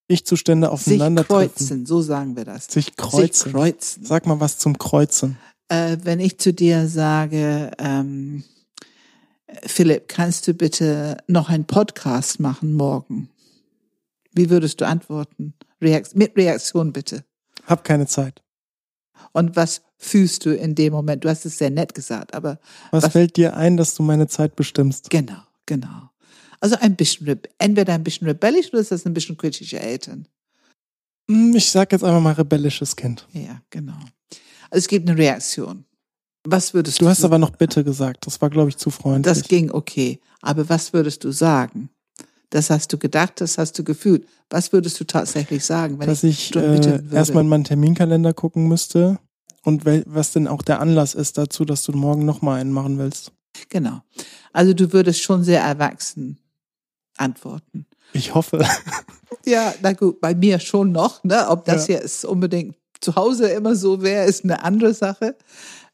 Ich-Zustände 0.08 0.68
sich 0.68 0.74
aufeinandertreffen. 0.74 1.56
kreuzen, 1.56 1.86
so 1.86 2.02
sagen 2.02 2.36
wir 2.36 2.46
das. 2.46 2.66
Sich 2.66 2.96
kreuzen. 2.96 3.44
Sich 3.44 3.54
kreuzen. 3.54 4.06
Sag 4.06 4.26
mal 4.26 4.40
was 4.40 4.58
zum 4.58 4.80
Kreuzen. 4.80 5.38
Äh, 5.68 5.98
wenn 6.02 6.20
ich 6.20 6.40
zu 6.40 6.52
dir 6.54 6.88
sage, 6.88 7.72
ähm, 7.78 8.44
Philipp, 9.66 10.08
kannst 10.08 10.48
du 10.48 10.54
bitte 10.54 11.18
noch 11.28 11.50
einen 11.50 11.66
Podcast 11.66 12.40
machen 12.40 12.74
morgen? 12.74 13.30
Wie 14.34 14.50
würdest 14.50 14.82
du 14.82 14.88
antworten? 14.88 15.54
Reakt 15.82 16.16
mit 16.16 16.36
Reaktion 16.36 16.94
bitte. 16.94 17.24
Hab 17.66 17.84
keine 17.84 18.08
Zeit. 18.08 18.42
Und 19.32 19.56
was 19.56 19.82
fühlst 19.98 20.46
du 20.46 20.56
in 20.56 20.76
dem 20.76 20.94
Moment? 20.94 21.24
Du 21.24 21.30
hast 21.30 21.46
es 21.46 21.58
sehr 21.58 21.70
nett 21.70 21.94
gesagt, 21.94 22.34
aber 22.34 22.60
Was, 22.92 23.04
Was- 23.06 23.12
fällt 23.14 23.38
dir 23.38 23.56
ein, 23.56 23.78
dass 23.78 23.96
du 23.96 24.04
meine 24.04 24.28
Zeit 24.28 24.56
bestimmst? 24.56 25.10
genau, 25.10 25.42
genau. 25.66 26.10
Also 26.62 26.78
ein 26.80 26.96
bisschen, 26.96 27.40
entweder 27.58 27.94
ein 27.94 28.04
bisschen 28.04 28.28
rebellisch 28.28 28.70
oder 28.70 28.80
ist 28.80 28.92
das 28.92 29.06
ein 29.06 29.14
bisschen 29.14 29.38
kritische 29.38 29.80
Eltern? 29.80 30.28
Hm, 31.30 31.56
Ich 31.56 31.70
sag 31.70 31.92
jetzt 31.92 32.04
einfach 32.04 32.22
mal 32.22 32.34
rebellisches 32.34 32.96
Kind. 32.96 33.28
Ja, 33.34 33.62
genau. 33.70 33.98
Also 34.70 34.80
es 34.84 34.88
gibt 34.88 35.08
eine 35.10 35.18
Reaktion. 35.18 35.86
Was 36.46 36.74
würdest 36.74 37.00
Du 37.02 37.06
du 37.06 37.10
hast 37.10 37.24
aber 37.24 37.38
noch 37.38 37.52
bitte 37.52 37.84
gesagt. 37.84 38.26
Das 38.28 38.42
war, 38.42 38.50
glaube 38.50 38.70
ich, 38.70 38.78
zu 38.78 38.90
freundlich. 38.90 39.24
Das 39.34 39.48
ging 39.48 39.72
okay. 39.72 40.20
Aber 40.42 40.70
was 40.70 40.94
würdest 40.94 41.24
du 41.24 41.32
sagen? 41.32 41.90
Das 42.52 42.70
hast 42.70 42.94
du 42.94 42.98
gedacht, 42.98 43.42
das 43.42 43.58
hast 43.58 43.78
du 43.80 43.84
gefühlt. 43.84 44.26
Was 44.50 44.72
würdest 44.72 45.00
du 45.00 45.04
tatsächlich 45.06 45.66
sagen, 45.66 46.00
wenn 46.00 46.08
dass 46.08 46.24
ich 46.24 46.52
drum 46.52 46.64
äh, 46.64 47.02
erstmal 47.12 47.44
in 47.44 47.50
meinen 47.50 47.64
Terminkalender 47.64 48.34
gucken 48.34 48.68
müsste 48.68 49.20
und 49.64 49.84
was 50.06 50.32
denn 50.32 50.48
auch 50.48 50.62
der 50.62 50.80
Anlass 50.80 51.16
ist 51.16 51.38
dazu, 51.38 51.66
dass 51.66 51.82
du 51.84 51.92
morgen 51.94 52.24
nochmal 52.26 52.62
einen 52.62 52.72
machen 52.72 53.00
willst. 53.00 53.32
Genau. 53.70 54.02
Also 54.54 54.74
du 54.74 54.94
würdest 54.94 55.22
schon 55.22 55.44
sehr 55.44 55.62
erwachsen 55.62 56.38
antworten. 57.18 57.86
Ich 58.14 58.34
hoffe. 58.36 58.66
Ja, 59.48 59.76
na 59.84 59.94
gut, 59.94 60.22
bei 60.22 60.34
mir 60.34 60.60
schon 60.60 60.92
noch. 60.92 61.24
Ne? 61.24 61.48
Ob 61.50 61.66
das 61.66 61.88
Ja. 61.88 61.96
jetzt 61.96 62.26
unbedingt 62.26 62.76
zu 63.00 63.16
Hause 63.16 63.48
immer 63.50 63.76
so 63.76 64.02
wäre, 64.02 64.26
ist 64.26 64.44
eine 64.44 64.64
andere 64.64 64.94
Sache. 64.96 65.36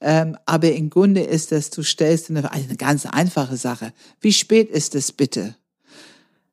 Ähm, 0.02 0.36
aber 0.45 0.72
im 0.72 0.89
Grunde 0.89 1.22
ist 1.22 1.52
es, 1.52 1.70
du 1.70 1.84
stellst 1.84 2.30
eine, 2.30 2.52
eine 2.52 2.76
ganz 2.76 3.06
einfache 3.06 3.56
Sache. 3.56 3.93
Wie 4.20 4.34
spät 4.34 4.70
ist 4.70 4.95
es 4.95 5.12
bitte? 5.12 5.56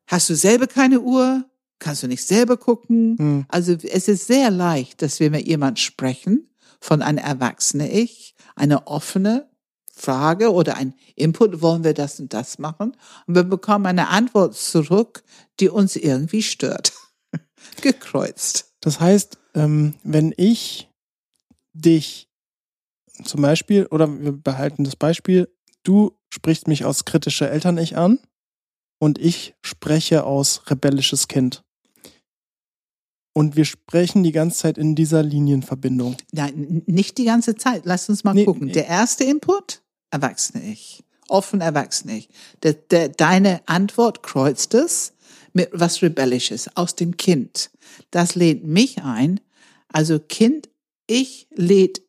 Hast 0.05 0.29
du 0.29 0.35
selber 0.35 0.67
keine 0.67 1.01
Uhr? 1.01 1.45
Kannst 1.79 2.03
du 2.03 2.07
nicht 2.07 2.25
selber 2.25 2.57
gucken? 2.57 3.17
Hm. 3.17 3.45
Also 3.47 3.73
es 3.73 4.07
ist 4.07 4.27
sehr 4.27 4.51
leicht, 4.51 5.01
dass 5.01 5.19
wir 5.19 5.31
mit 5.31 5.47
jemand 5.47 5.79
sprechen, 5.79 6.49
von 6.79 7.01
einem 7.01 7.17
erwachsenen 7.17 7.89
Ich, 7.91 8.35
eine 8.55 8.87
offene 8.87 9.49
Frage 9.93 10.53
oder 10.53 10.77
ein 10.77 10.93
Input, 11.15 11.61
wollen 11.61 11.83
wir 11.83 11.93
das 11.93 12.19
und 12.19 12.33
das 12.33 12.59
machen? 12.59 12.95
Und 13.27 13.35
wir 13.35 13.43
bekommen 13.43 13.85
eine 13.85 14.09
Antwort 14.09 14.55
zurück, 14.55 15.23
die 15.59 15.69
uns 15.69 15.95
irgendwie 15.95 16.43
stört. 16.43 16.93
Gekreuzt. 17.81 18.73
Das 18.79 18.99
heißt, 18.99 19.37
ähm, 19.55 19.95
wenn 20.03 20.33
ich 20.37 20.89
dich 21.73 22.28
zum 23.23 23.41
Beispiel, 23.41 23.85
oder 23.87 24.07
wir 24.21 24.31
behalten 24.31 24.83
das 24.83 24.95
Beispiel, 24.95 25.47
du 25.83 26.11
sprichst 26.29 26.67
mich 26.67 26.85
aus 26.85 27.05
kritischer 27.05 27.49
Eltern-Ich 27.49 27.97
an 27.97 28.19
und 28.99 29.17
ich 29.17 29.55
spreche 29.61 30.23
aus 30.23 30.61
rebellisches 30.69 31.27
Kind. 31.27 31.63
Und 33.33 33.55
wir 33.55 33.65
sprechen 33.65 34.23
die 34.23 34.31
ganze 34.31 34.57
Zeit 34.57 34.77
in 34.77 34.95
dieser 34.95 35.23
Linienverbindung. 35.23 36.17
Nein, 36.31 36.81
nicht 36.87 37.17
die 37.17 37.25
ganze 37.25 37.55
Zeit. 37.55 37.83
Lass 37.85 38.09
uns 38.09 38.23
mal 38.23 38.33
Nee, 38.33 38.45
gucken. 38.45 38.67
nee. 38.67 38.73
Der 38.73 38.87
erste 38.87 39.23
Input, 39.23 39.81
erwachsene 40.11 40.63
Ich. 40.71 41.03
Offen 41.27 41.61
erwachsene 41.61 42.17
Ich. 42.17 42.29
Der, 42.63 42.73
der, 42.73 43.09
deine 43.09 43.61
Antwort 43.67 44.23
kreuzt 44.23 44.73
es 44.73 45.13
mit 45.53 45.69
was 45.71 46.01
Rebellisches 46.01 46.75
aus 46.75 46.95
dem 46.95 47.17
Kind. 47.17 47.69
Das 48.11 48.35
lädt 48.35 48.65
mich 48.65 49.03
ein. 49.03 49.39
Also 49.87 50.19
Kind, 50.19 50.69
ich 51.07 51.47
lädt 51.55 52.01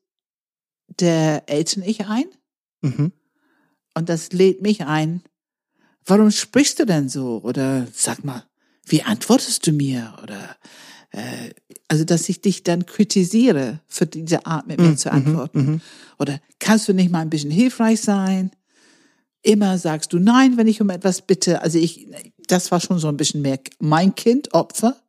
der 1.01 1.49
Eltern-Ich 1.49 2.07
ein. 2.07 2.25
Mhm. 2.83 3.13
Und 3.95 4.09
das 4.09 4.33
lädt 4.33 4.63
mich 4.63 4.85
ein. 4.85 5.23
Warum 6.05 6.31
sprichst 6.31 6.79
du 6.79 6.87
denn 6.87 7.09
so? 7.09 7.41
Oder 7.43 7.87
sag 7.93 8.25
mal, 8.25 8.45
wie 8.87 9.03
antwortest 9.03 9.67
du 9.67 9.73
mir? 9.73 10.15
Oder 10.23 10.57
äh, 11.11 11.51
also, 11.89 12.05
dass 12.05 12.29
ich 12.29 12.41
dich 12.41 12.63
dann 12.63 12.87
kritisiere 12.87 13.81
für 13.89 14.07
diese 14.07 14.47
Art, 14.47 14.67
mit 14.67 14.81
mir 14.81 14.97
zu 14.97 15.11
antworten. 15.11 15.59
mhm. 15.59 15.81
Oder 16.19 16.39
kannst 16.59 16.89
du 16.89 16.93
nicht 16.93 17.11
mal 17.11 17.21
ein 17.21 17.31
bisschen 17.31 17.51
hilfreich 17.51 18.01
sein? 18.01 18.53
Immer 19.43 19.79
sagst 19.79 20.13
du 20.13 20.19
nein, 20.19 20.57
wenn 20.57 20.67
ich 20.67 20.81
um 20.81 20.91
etwas 20.91 21.23
bitte. 21.23 21.63
Also 21.63 21.79
ich, 21.79 22.09
das 22.47 22.71
war 22.71 22.81
schon 22.81 22.99
so 22.99 23.09
ein 23.09 23.17
bisschen 23.17 23.43
mehr 23.43 23.59
mein 23.79 24.15
Kind, 24.15 24.55
Opfer. 24.55 25.01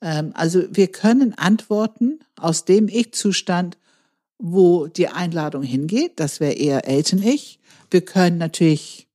Ähm, 0.00 0.30
also 0.34 0.64
wir 0.70 0.86
können 0.88 1.34
antworten 1.34 2.20
aus 2.36 2.64
dem 2.64 2.88
Ich-Zustand, 2.88 3.76
wo 4.38 4.86
die 4.86 5.08
Einladung 5.08 5.62
hingeht. 5.62 6.18
Das 6.20 6.40
wäre 6.40 6.52
eher 6.52 6.86
Eltern-Ich. 6.86 7.58
Wir 7.90 8.02
können 8.02 8.38
natürlich 8.38 9.08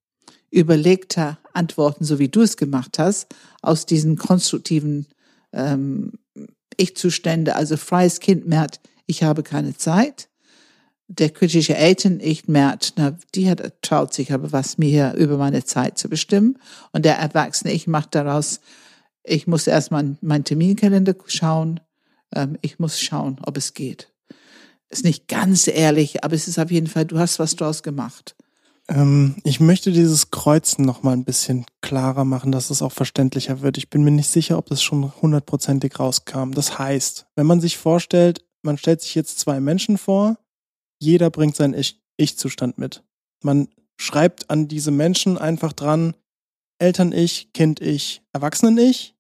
überlegter 0.49 1.39
antworten, 1.53 2.03
so 2.03 2.19
wie 2.19 2.29
du 2.29 2.41
es 2.41 2.57
gemacht 2.57 2.99
hast, 2.99 3.27
aus 3.61 3.85
diesen 3.85 4.17
konstruktiven 4.17 5.07
ähm, 5.53 6.13
Ich-Zustände. 6.77 7.55
Also 7.55 7.77
freies 7.77 8.19
Kind 8.19 8.47
merkt, 8.47 8.79
ich 9.05 9.23
habe 9.23 9.43
keine 9.43 9.75
Zeit. 9.75 10.29
Der 11.07 11.29
kritische 11.29 11.75
Eltern-Ich 11.75 12.47
merkt, 12.47 12.93
na, 12.95 13.17
die 13.35 13.49
hat, 13.49 13.81
traut 13.81 14.13
sich 14.13 14.31
aber 14.31 14.51
was, 14.51 14.77
mir 14.77 14.89
hier 14.89 15.13
über 15.13 15.37
meine 15.37 15.63
Zeit 15.63 15.97
zu 15.97 16.09
bestimmen. 16.09 16.57
Und 16.93 17.05
der 17.05 17.17
Erwachsene 17.17 17.73
Ich 17.73 17.87
macht 17.87 18.15
daraus, 18.15 18.61
ich 19.23 19.47
muss 19.47 19.67
erstmal 19.67 20.03
in 20.03 20.17
meinen 20.21 20.45
Terminkalender 20.45 21.15
schauen. 21.27 21.79
Ähm, 22.33 22.57
ich 22.61 22.79
muss 22.79 22.99
schauen, 22.99 23.37
ob 23.45 23.57
es 23.57 23.73
geht. 23.73 24.10
Ist 24.91 25.05
nicht 25.05 25.27
ganz 25.27 25.67
ehrlich, 25.67 26.23
aber 26.23 26.35
es 26.35 26.47
ist 26.47 26.59
auf 26.59 26.69
jeden 26.69 26.87
Fall, 26.87 27.05
du 27.05 27.17
hast 27.17 27.39
was 27.39 27.55
draus 27.55 27.81
gemacht. 27.81 28.35
Ähm, 28.89 29.35
ich 29.45 29.61
möchte 29.61 29.91
dieses 29.91 30.31
Kreuzen 30.31 30.83
noch 30.83 31.01
mal 31.01 31.13
ein 31.13 31.23
bisschen 31.23 31.65
klarer 31.81 32.25
machen, 32.25 32.51
dass 32.51 32.69
es 32.69 32.81
auch 32.81 32.91
verständlicher 32.91 33.61
wird. 33.61 33.77
Ich 33.77 33.89
bin 33.89 34.03
mir 34.03 34.11
nicht 34.11 34.29
sicher, 34.29 34.57
ob 34.57 34.65
das 34.65 34.83
schon 34.83 35.13
hundertprozentig 35.21 35.97
rauskam. 35.97 36.51
Das 36.51 36.77
heißt, 36.77 37.25
wenn 37.35 37.45
man 37.45 37.61
sich 37.61 37.77
vorstellt, 37.77 38.45
man 38.63 38.77
stellt 38.77 39.01
sich 39.01 39.15
jetzt 39.15 39.39
zwei 39.39 39.61
Menschen 39.61 39.97
vor, 39.97 40.37
jeder 40.99 41.29
bringt 41.29 41.55
seinen 41.55 41.81
Ich-Zustand 42.17 42.77
mit. 42.77 43.03
Man 43.41 43.69
schreibt 43.97 44.49
an 44.49 44.67
diese 44.67 44.91
Menschen 44.91 45.37
einfach 45.37 45.71
dran, 45.73 46.15
Eltern-Ich, 46.79 47.53
Kind-Ich, 47.53 48.23
Erwachsenen-Ich. 48.33 49.15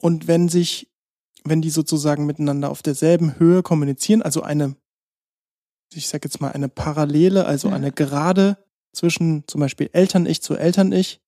Und 0.00 0.28
wenn 0.28 0.48
sich, 0.48 0.88
wenn 1.46 1.62
die 1.62 1.70
sozusagen 1.70 2.26
miteinander 2.26 2.70
auf 2.70 2.82
derselben 2.82 3.38
Höhe 3.38 3.62
kommunizieren, 3.62 4.22
also 4.22 4.42
eine 4.42 4.76
ich 5.96 6.08
sag 6.08 6.24
jetzt 6.24 6.40
mal, 6.40 6.52
eine 6.52 6.68
Parallele, 6.68 7.46
also 7.46 7.68
ja. 7.68 7.74
eine 7.74 7.92
Gerade 7.92 8.58
zwischen 8.92 9.44
zum 9.46 9.60
Beispiel 9.60 9.90
Eltern-Ich 9.92 10.42
zu 10.42 10.56
Eltern-Ich 10.56 11.20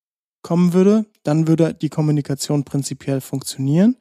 kommen 0.43 0.73
würde, 0.73 1.07
dann 1.23 1.49
würde 1.49 1.75
die 1.75 1.89
Kommunikation 1.89 2.65
prinzipiell 2.65 3.21
funktionieren. 3.21 3.97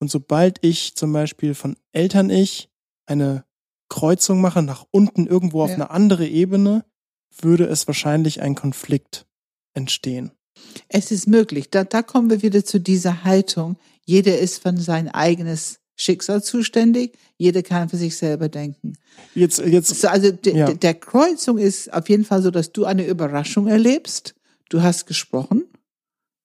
Und 0.00 0.10
sobald 0.10 0.58
ich 0.64 0.96
zum 0.96 1.12
Beispiel 1.12 1.54
von 1.54 1.76
Eltern-Ich 1.92 2.68
eine 3.06 3.44
Kreuzung 3.88 4.40
mache 4.40 4.62
nach 4.62 4.86
unten 4.90 5.26
irgendwo 5.26 5.62
auf 5.62 5.70
ja. 5.70 5.76
eine 5.76 5.90
andere 5.90 6.26
Ebene, 6.26 6.84
würde 7.36 7.66
es 7.66 7.86
wahrscheinlich 7.86 8.40
ein 8.42 8.54
Konflikt 8.54 9.26
entstehen. 9.74 10.32
Es 10.88 11.10
ist 11.10 11.26
möglich. 11.26 11.70
Da, 11.70 11.84
da 11.84 12.02
kommen 12.02 12.30
wir 12.30 12.42
wieder 12.42 12.64
zu 12.64 12.80
dieser 12.80 13.24
Haltung. 13.24 13.76
Jeder 14.04 14.38
ist 14.38 14.62
von 14.62 14.76
sein 14.76 15.08
eigenes 15.08 15.80
Schicksal 15.96 16.42
zuständig. 16.42 17.16
Jeder 17.36 17.62
kann 17.62 17.88
für 17.88 17.96
sich 17.96 18.16
selber 18.16 18.48
denken. 18.48 18.94
Jetzt, 19.34 19.60
jetzt. 19.60 20.04
Also 20.04 20.32
ja. 20.44 20.72
der 20.74 20.94
Kreuzung 20.94 21.58
ist 21.58 21.92
auf 21.92 22.08
jeden 22.08 22.24
Fall 22.24 22.42
so, 22.42 22.50
dass 22.50 22.72
du 22.72 22.84
eine 22.84 23.06
Überraschung 23.06 23.66
erlebst. 23.66 24.34
Du 24.68 24.82
hast 24.82 25.06
gesprochen, 25.06 25.64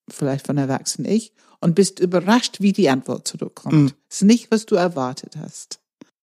vielleicht 0.08 0.46
von 0.46 0.56
Erwachsenen 0.56 1.10
ich, 1.10 1.32
und 1.60 1.74
bist 1.74 2.00
überrascht, 2.00 2.60
wie 2.60 2.72
die 2.72 2.88
Antwort 2.88 3.26
zurückkommt. 3.26 3.74
Mhm. 3.74 3.92
ist 4.08 4.22
nicht, 4.22 4.50
was 4.50 4.66
du 4.66 4.76
erwartet 4.76 5.36
hast. 5.36 5.80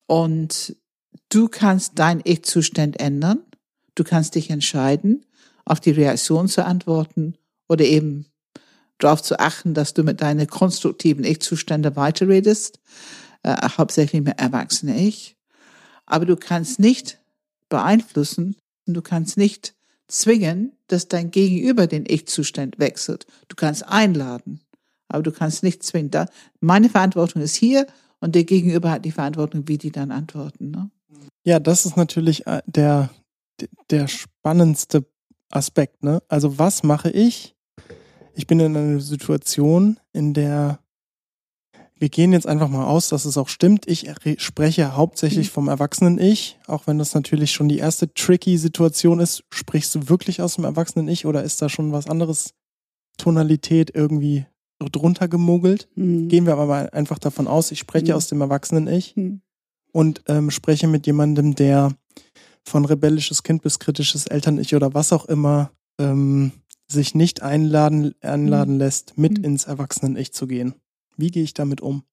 Und 0.08 0.76
du 1.30 1.48
kannst 1.48 1.94
dein 1.96 2.22
Ich-Zustand 2.24 3.00
ändern. 3.00 3.40
Du 3.96 4.04
kannst 4.04 4.36
dich 4.36 4.50
entscheiden, 4.50 5.26
auf 5.66 5.80
die 5.80 5.92
Reaktion 5.92 6.48
zu 6.48 6.66
antworten 6.66 7.36
oder 7.68 7.84
eben 7.84 8.26
darauf 9.00 9.22
zu 9.22 9.40
achten, 9.40 9.74
dass 9.74 9.94
du 9.94 10.04
mit 10.04 10.22
deinen 10.22 10.48
konstruktiven 10.48 11.24
Ich-Zustände 11.24 11.96
weiterredest, 11.96 12.80
äh, 13.44 13.56
hauptsächlich 13.78 14.22
mit 14.22 14.40
Erwachsenen 14.40 14.98
Ich. 14.98 15.36
Aber 16.06 16.26
du 16.26 16.36
kannst 16.36 16.80
nicht 16.80 17.20
beeinflussen 17.70 18.56
und 18.86 18.94
du 18.94 19.02
kannst 19.02 19.38
nicht 19.38 19.76
zwingen, 20.08 20.74
dass 20.88 21.08
dein 21.08 21.32
Gegenüber 21.32 21.88
den 21.88 22.06
Ich-Zustand 22.08 22.80
wechselt. 22.80 23.28
Du 23.50 23.56
kannst 23.56 23.88
einladen, 23.88 24.62
aber 25.10 25.24
du 25.24 25.32
kannst 25.32 25.64
nicht 25.64 25.84
zwingen. 25.84 26.12
Da, 26.12 26.28
meine 26.60 26.90
Verantwortung 26.90 27.42
ist 27.42 27.56
hier 27.56 27.88
und 28.20 28.36
der 28.36 28.46
Gegenüber 28.46 28.92
hat 28.92 29.06
die 29.06 29.12
Verantwortung, 29.12 29.68
wie 29.68 29.78
die 29.78 29.92
dann 29.92 30.12
antworten. 30.12 30.72
Ne? 30.72 30.90
Ja, 31.44 31.60
das 31.60 31.86
ist 31.86 31.98
natürlich 31.98 32.48
äh, 32.48 32.62
der, 32.66 33.10
der 33.90 34.08
spannendste 34.08 35.06
Aspekt. 35.50 36.04
Ne? 36.04 36.22
Also 36.30 36.58
was 36.58 36.84
mache 36.84 37.10
ich, 37.10 37.57
ich 38.38 38.46
bin 38.46 38.60
in 38.60 38.78
einer 38.78 39.00
Situation, 39.00 40.00
in 40.14 40.34
der 40.34 40.80
wir 42.00 42.10
gehen 42.10 42.32
jetzt 42.32 42.46
einfach 42.46 42.70
mal 42.70 42.86
aus, 42.86 43.10
dass 43.10 43.26
es 43.26 43.38
auch 43.38 43.50
stimmt. 43.50 43.88
Ich 43.88 44.08
spreche 44.38 44.96
hauptsächlich 44.96 45.48
mhm. 45.48 45.52
vom 45.52 45.68
Erwachsenen-Ich, 45.68 46.60
auch 46.68 46.86
wenn 46.86 47.00
das 47.00 47.16
natürlich 47.16 47.52
schon 47.52 47.70
die 47.70 47.80
erste 47.80 48.14
tricky 48.14 48.60
Situation 48.60 49.20
ist. 49.20 49.44
Sprichst 49.52 49.96
du 49.96 50.08
wirklich 50.08 50.40
aus 50.40 50.56
dem 50.56 50.66
Erwachsenen-Ich 50.66 51.26
oder 51.26 51.42
ist 51.42 51.60
da 51.60 51.70
schon 51.70 51.92
was 51.92 52.08
anderes, 52.08 52.54
Tonalität 53.18 53.90
irgendwie 53.96 54.46
drunter 54.78 55.28
gemogelt? 55.28 55.90
Mhm. 55.96 56.28
Gehen 56.28 56.46
wir 56.46 56.54
aber 56.54 56.68
mal 56.68 56.90
einfach 56.92 57.18
davon 57.18 57.48
aus, 57.48 57.72
ich 57.72 57.80
spreche 57.80 58.12
mhm. 58.12 58.18
aus 58.18 58.28
dem 58.28 58.42
Erwachsenen-Ich 58.42 59.16
mhm. 59.16 59.42
und 59.92 60.22
ähm, 60.28 60.52
spreche 60.52 60.88
mit 60.88 61.08
jemandem, 61.08 61.56
der 61.56 61.96
von 62.64 62.86
rebellisches 62.86 63.42
Kind 63.42 63.64
bis 63.64 63.80
kritisches 63.80 64.28
Eltern-Ich 64.28 64.76
oder 64.76 64.94
was 64.94 65.12
auch 65.14 65.26
immer 65.26 65.72
ähm, 66.00 66.52
sich 66.88 67.16
nicht 67.16 67.42
einladen, 67.42 68.16
einladen 68.22 68.76
mhm. 68.76 68.80
lässt, 68.80 69.18
mit 69.18 69.40
mhm. 69.40 69.44
ins 69.44 69.66
Erwachsenen-Ich 69.66 70.34
zu 70.34 70.48
gehen. 70.48 70.76
Wie 71.18 71.32
gehe 71.32 71.44
ich 71.44 71.54
damit 71.54 71.82
um? 71.82 72.04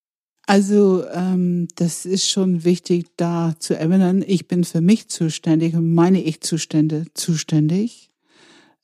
Also 0.46 1.06
ähm, 1.08 1.68
das 1.76 2.04
ist 2.04 2.28
schon 2.28 2.64
wichtig, 2.64 3.06
da 3.16 3.54
zu 3.58 3.78
erinnern, 3.78 4.22
ich 4.26 4.46
bin 4.46 4.64
für 4.64 4.82
mich 4.82 5.08
zuständig 5.08 5.74
und 5.74 5.94
meine 5.94 6.22
Ich-Zustände 6.22 7.06
zuständig. 7.14 8.10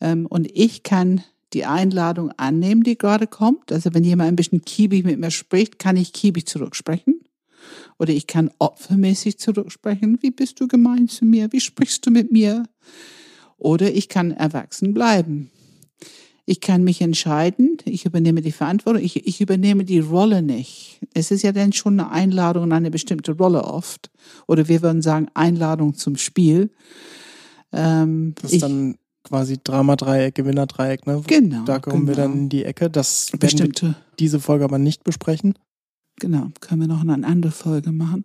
Ähm, 0.00 0.26
und 0.26 0.48
ich 0.54 0.82
kann 0.82 1.22
die 1.52 1.66
Einladung 1.66 2.30
annehmen, 2.32 2.82
die 2.82 2.96
gerade 2.96 3.26
kommt. 3.26 3.72
Also 3.72 3.92
wenn 3.92 4.04
jemand 4.04 4.28
ein 4.28 4.36
bisschen 4.36 4.62
kiebig 4.62 5.04
mit 5.04 5.18
mir 5.18 5.30
spricht, 5.30 5.78
kann 5.78 5.96
ich 5.96 6.12
kiebig 6.12 6.46
zurücksprechen. 6.46 7.20
Oder 7.98 8.14
ich 8.14 8.26
kann 8.26 8.50
opfermäßig 8.58 9.38
zurücksprechen. 9.38 10.18
Wie 10.22 10.30
bist 10.30 10.60
du 10.60 10.68
gemein 10.68 11.08
zu 11.08 11.26
mir? 11.26 11.52
Wie 11.52 11.60
sprichst 11.60 12.06
du 12.06 12.10
mit 12.10 12.32
mir? 12.32 12.64
Oder 13.58 13.92
ich 13.92 14.08
kann 14.08 14.30
erwachsen 14.30 14.94
bleiben. 14.94 15.50
Ich 16.50 16.60
kann 16.60 16.82
mich 16.82 17.00
entscheiden, 17.00 17.76
ich 17.84 18.06
übernehme 18.06 18.40
die 18.40 18.50
Verantwortung, 18.50 19.00
ich, 19.00 19.24
ich 19.24 19.40
übernehme 19.40 19.84
die 19.84 20.00
Rolle 20.00 20.42
nicht. 20.42 20.98
Es 21.14 21.30
ist 21.30 21.42
ja 21.42 21.52
dann 21.52 21.72
schon 21.72 22.00
eine 22.00 22.10
Einladung 22.10 22.64
in 22.64 22.72
eine 22.72 22.90
bestimmte 22.90 23.30
Rolle 23.36 23.62
oft. 23.62 24.10
Oder 24.48 24.66
wir 24.66 24.82
würden 24.82 25.00
sagen 25.00 25.28
Einladung 25.34 25.94
zum 25.94 26.16
Spiel. 26.16 26.72
Ähm, 27.70 28.34
das 28.34 28.50
ist 28.50 28.54
ich, 28.54 28.60
dann 28.62 28.96
quasi 29.22 29.60
Drama-Dreieck, 29.62 30.34
Gewinner-Dreieck, 30.34 31.06
ne? 31.06 31.22
Genau. 31.24 31.62
Da 31.66 31.78
kommen 31.78 32.06
genau. 32.06 32.08
wir 32.08 32.24
dann 32.24 32.32
in 32.32 32.48
die 32.48 32.64
Ecke. 32.64 32.90
Das 32.90 33.30
Bestimmte. 33.38 33.82
werden 33.82 33.94
wir 33.94 34.16
diese 34.18 34.40
Folge 34.40 34.64
aber 34.64 34.78
nicht 34.78 35.04
besprechen. 35.04 35.54
Genau, 36.18 36.48
können 36.58 36.80
wir 36.80 36.88
noch 36.88 37.02
eine 37.02 37.24
andere 37.28 37.52
Folge 37.52 37.92
machen. 37.92 38.24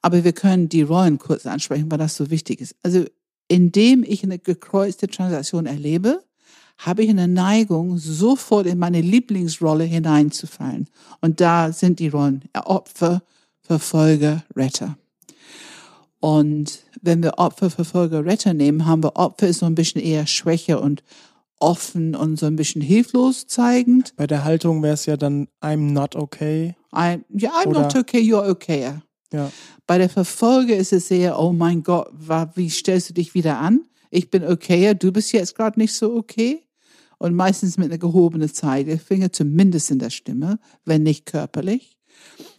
Aber 0.00 0.24
wir 0.24 0.32
können 0.32 0.70
die 0.70 0.80
Rollen 0.80 1.18
kurz 1.18 1.44
ansprechen, 1.44 1.90
weil 1.90 1.98
das 1.98 2.16
so 2.16 2.30
wichtig 2.30 2.62
ist. 2.62 2.74
Also, 2.82 3.04
indem 3.48 4.02
ich 4.02 4.24
eine 4.24 4.38
gekreuzte 4.38 5.08
Transaktion 5.08 5.66
erlebe, 5.66 6.22
habe 6.80 7.02
ich 7.02 7.10
eine 7.10 7.28
Neigung, 7.28 7.98
sofort 7.98 8.66
in 8.66 8.78
meine 8.78 9.02
Lieblingsrolle 9.02 9.84
hineinzufallen. 9.84 10.88
Und 11.20 11.40
da 11.40 11.72
sind 11.72 11.98
die 11.98 12.08
Rollen 12.08 12.44
Opfer, 12.54 13.22
Verfolger, 13.60 14.44
Retter. 14.56 14.96
Und 16.20 16.84
wenn 17.02 17.22
wir 17.22 17.38
Opfer, 17.38 17.70
Verfolger, 17.70 18.24
Retter 18.24 18.54
nehmen, 18.54 18.86
haben 18.86 19.02
wir 19.02 19.16
Opfer 19.16 19.48
ist 19.48 19.58
so 19.58 19.66
ein 19.66 19.74
bisschen 19.74 20.00
eher 20.00 20.26
schwächer 20.26 20.82
und 20.82 21.02
offen 21.58 22.14
und 22.14 22.38
so 22.38 22.46
ein 22.46 22.56
bisschen 22.56 22.80
hilflos 22.80 23.46
zeigend. 23.46 24.14
Bei 24.16 24.26
der 24.26 24.44
Haltung 24.44 24.82
wäre 24.82 24.94
es 24.94 25.04
ja 25.04 25.18
dann 25.18 25.48
I'm 25.60 25.92
not 25.92 26.16
okay. 26.16 26.74
I'm, 26.92 27.24
ja, 27.28 27.50
I'm 27.50 27.68
Oder, 27.68 27.82
not 27.82 27.96
okay, 27.96 28.20
you're 28.20 28.48
okay. 28.48 28.94
Ja. 29.32 29.52
Bei 29.86 29.98
der 29.98 30.08
Verfolger 30.08 30.76
ist 30.76 30.94
es 30.94 31.10
eher, 31.10 31.38
oh 31.38 31.52
mein 31.52 31.82
Gott, 31.82 32.08
wie 32.54 32.70
stellst 32.70 33.10
du 33.10 33.14
dich 33.14 33.34
wieder 33.34 33.58
an? 33.58 33.82
Ich 34.10 34.30
bin 34.30 34.44
okay, 34.44 34.94
du 34.94 35.12
bist 35.12 35.32
jetzt 35.32 35.54
gerade 35.54 35.78
nicht 35.78 35.92
so 35.92 36.14
okay 36.16 36.62
und 37.20 37.34
meistens 37.34 37.76
mit 37.76 37.90
einer 37.90 37.98
gehobenen 37.98 38.52
Zeigefinger, 38.52 39.30
zumindest 39.30 39.90
in 39.90 39.98
der 39.98 40.10
Stimme, 40.10 40.58
wenn 40.86 41.02
nicht 41.02 41.26
körperlich. 41.26 41.98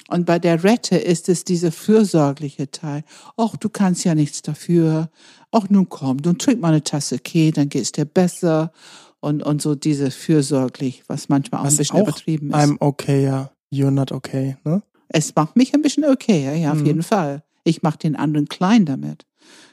Und 0.08 0.26
bei 0.26 0.38
der 0.38 0.64
Rette 0.64 0.98
ist 0.98 1.30
es 1.30 1.44
dieser 1.44 1.72
fürsorgliche 1.72 2.70
Teil. 2.70 3.04
Ach, 3.38 3.58
du 3.58 3.70
kannst 3.70 4.04
ja 4.04 4.14
nichts 4.14 4.44
dafür. 4.44 5.10
Ach, 5.52 5.68
nun 5.70 5.90
komm, 5.90 6.18
nun 6.24 6.38
trink 6.38 6.62
mal 6.62 6.70
eine 6.70 6.84
Tasse 6.84 7.20
Tee, 7.20 7.52
dann 7.52 7.70
geht's 7.70 7.92
dir 7.92 8.06
besser. 8.06 8.72
Und, 9.20 9.44
und 9.44 9.62
so 9.62 9.74
diese 9.74 10.12
fürsorglich, 10.12 11.04
was 11.08 11.28
manchmal 11.28 11.62
auch 11.62 11.66
was 11.66 11.74
ein 11.74 11.78
bisschen 11.78 12.00
auch 12.00 12.08
übertrieben 12.08 12.50
ist. 12.50 12.56
I'm 12.56 12.78
okay, 12.80 13.24
ja. 13.24 13.52
You're 13.74 13.92
not 13.92 14.12
okay, 14.12 14.58
ne? 14.64 14.84
Es 15.08 15.36
macht 15.36 15.56
mich 15.56 15.74
ein 15.74 15.82
bisschen 15.82 16.06
okay, 16.06 16.46
ja, 16.46 16.54
ja 16.54 16.72
auf 16.72 16.80
mhm. 16.80 16.86
jeden 16.86 17.04
Fall. 17.04 17.44
Ich 17.64 17.82
mach 17.82 17.96
den 17.96 18.16
anderen 18.16 18.48
klein 18.48 18.86
damit. 18.86 19.26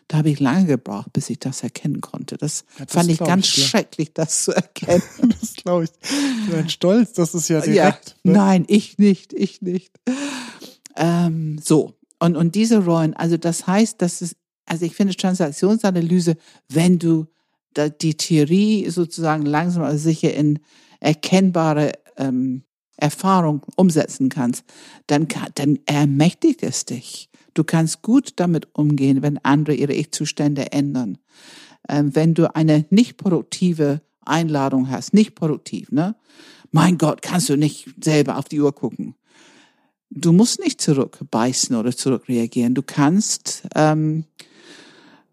Da 0.09 0.19
habe 0.19 0.31
ich 0.31 0.41
lange 0.41 0.67
gebraucht, 0.67 1.13
bis 1.13 1.29
ich 1.29 1.39
das 1.39 1.63
erkennen 1.63 2.01
konnte. 2.01 2.39
Das, 2.39 2.65
ja, 2.79 2.87
das 2.87 2.95
fand 2.95 3.11
ich 3.11 3.19
ganz 3.19 3.47
ich 3.47 3.67
schrecklich, 3.67 4.15
das 4.15 4.45
zu 4.45 4.53
erkennen. 4.53 5.03
das 5.41 5.55
glaube 5.55 5.85
ich. 5.85 5.91
Bin 6.51 6.69
stolz, 6.69 7.13
das 7.13 7.35
ist 7.35 7.49
ja 7.49 7.61
direkt. 7.61 8.17
Ja, 8.25 8.31
ne? 8.31 8.33
Nein, 8.33 8.65
ich 8.69 8.99
nicht, 8.99 9.33
ich 9.35 9.61
nicht. 9.61 9.93
Ähm, 10.97 11.61
so. 11.63 11.95
Und, 12.19 12.37
und 12.37 12.55
diese 12.55 12.85
Rollen, 12.85 13.15
also 13.15 13.37
das 13.37 13.67
heißt, 13.67 14.01
dass 14.01 14.23
es, 14.23 14.35
also 14.65 14.85
ich 14.85 14.95
finde 14.95 15.15
Transaktionsanalyse, 15.15 16.37
wenn 16.69 16.99
du 16.99 17.27
da 17.75 17.89
die 17.89 18.17
Theorie 18.17 18.89
sozusagen 18.91 19.47
langsam 19.47 19.85
aber 19.85 19.99
sicher 19.99 20.35
in 20.35 20.59
erkennbare 21.01 21.93
ähm, 22.17 22.65
Erfahrung 22.97 23.63
umsetzen 23.77 24.29
kannst, 24.29 24.65
dann, 25.07 25.29
dann 25.55 25.79
ermächtigt 25.87 26.63
es 26.63 26.85
dich. 26.85 27.31
Du 27.59 27.65
kannst 27.65 28.03
gut 28.03 28.35
damit 28.37 28.69
umgehen, 28.73 29.21
wenn 29.21 29.39
andere 29.39 29.75
ihre 29.75 29.93
Ich-Zustände 29.93 30.71
ändern. 30.71 31.19
Ähm, 31.89 32.15
wenn 32.15 32.33
du 32.33 32.55
eine 32.55 32.85
nicht 32.91 33.17
produktive 33.17 34.01
Einladung 34.25 34.89
hast, 34.91 35.13
nicht 35.13 35.35
produktiv, 35.35 35.91
ne? 35.91 36.15
Mein 36.71 36.99
Gott, 36.99 37.21
kannst 37.21 37.49
du 37.49 37.57
nicht 37.57 37.89
selber 38.01 38.39
auf 38.39 38.45
die 38.45 38.61
Uhr 38.61 38.73
gucken. 38.73 39.17
Du 40.09 40.33
musst 40.33 40.61
nicht 40.61 40.81
zurückbeißen 40.81 41.75
oder 41.75 41.91
zurückreagieren. 41.91 42.77
Du 42.77 42.83
kannst, 42.83 43.65
ähm, 43.75 44.23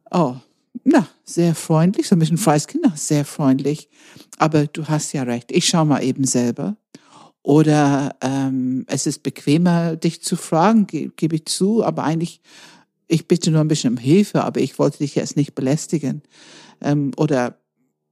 oh, 0.10 0.38
na, 0.84 1.08
sehr 1.26 1.54
freundlich, 1.54 2.08
so 2.08 2.16
ein 2.16 2.20
bisschen 2.20 2.40
freies 2.40 2.66
Kind, 2.66 2.86
sehr 2.98 3.24
freundlich. 3.24 3.88
Aber 4.40 4.66
du 4.66 4.88
hast 4.88 5.14
ja 5.14 5.22
recht, 5.22 5.52
ich 5.52 5.68
schaue 5.68 5.86
mal 5.86 6.04
eben 6.04 6.26
selber. 6.26 6.76
Oder 7.46 8.16
ähm, 8.22 8.86
es 8.88 9.06
ist 9.06 9.22
bequemer, 9.22 9.96
dich 9.98 10.24
zu 10.24 10.36
fragen, 10.36 10.88
ge 10.88 11.12
gebe 11.16 11.36
ich 11.36 11.46
zu, 11.46 11.84
aber 11.84 12.04
eigentlich, 12.04 12.42
ich 13.08 13.28
bitte 13.28 13.52
nur 13.52 13.62
ein 13.62 13.68
bisschen 13.68 13.94
um 13.94 13.98
Hilfe, 13.98 14.44
aber 14.44 14.62
ich 14.62 14.80
wollte 14.80 14.98
dich 14.98 15.14
jetzt 15.14 15.36
nicht 15.38 15.54
belästigen. 15.54 16.24
Ähm, 16.82 17.12
oder 17.18 17.60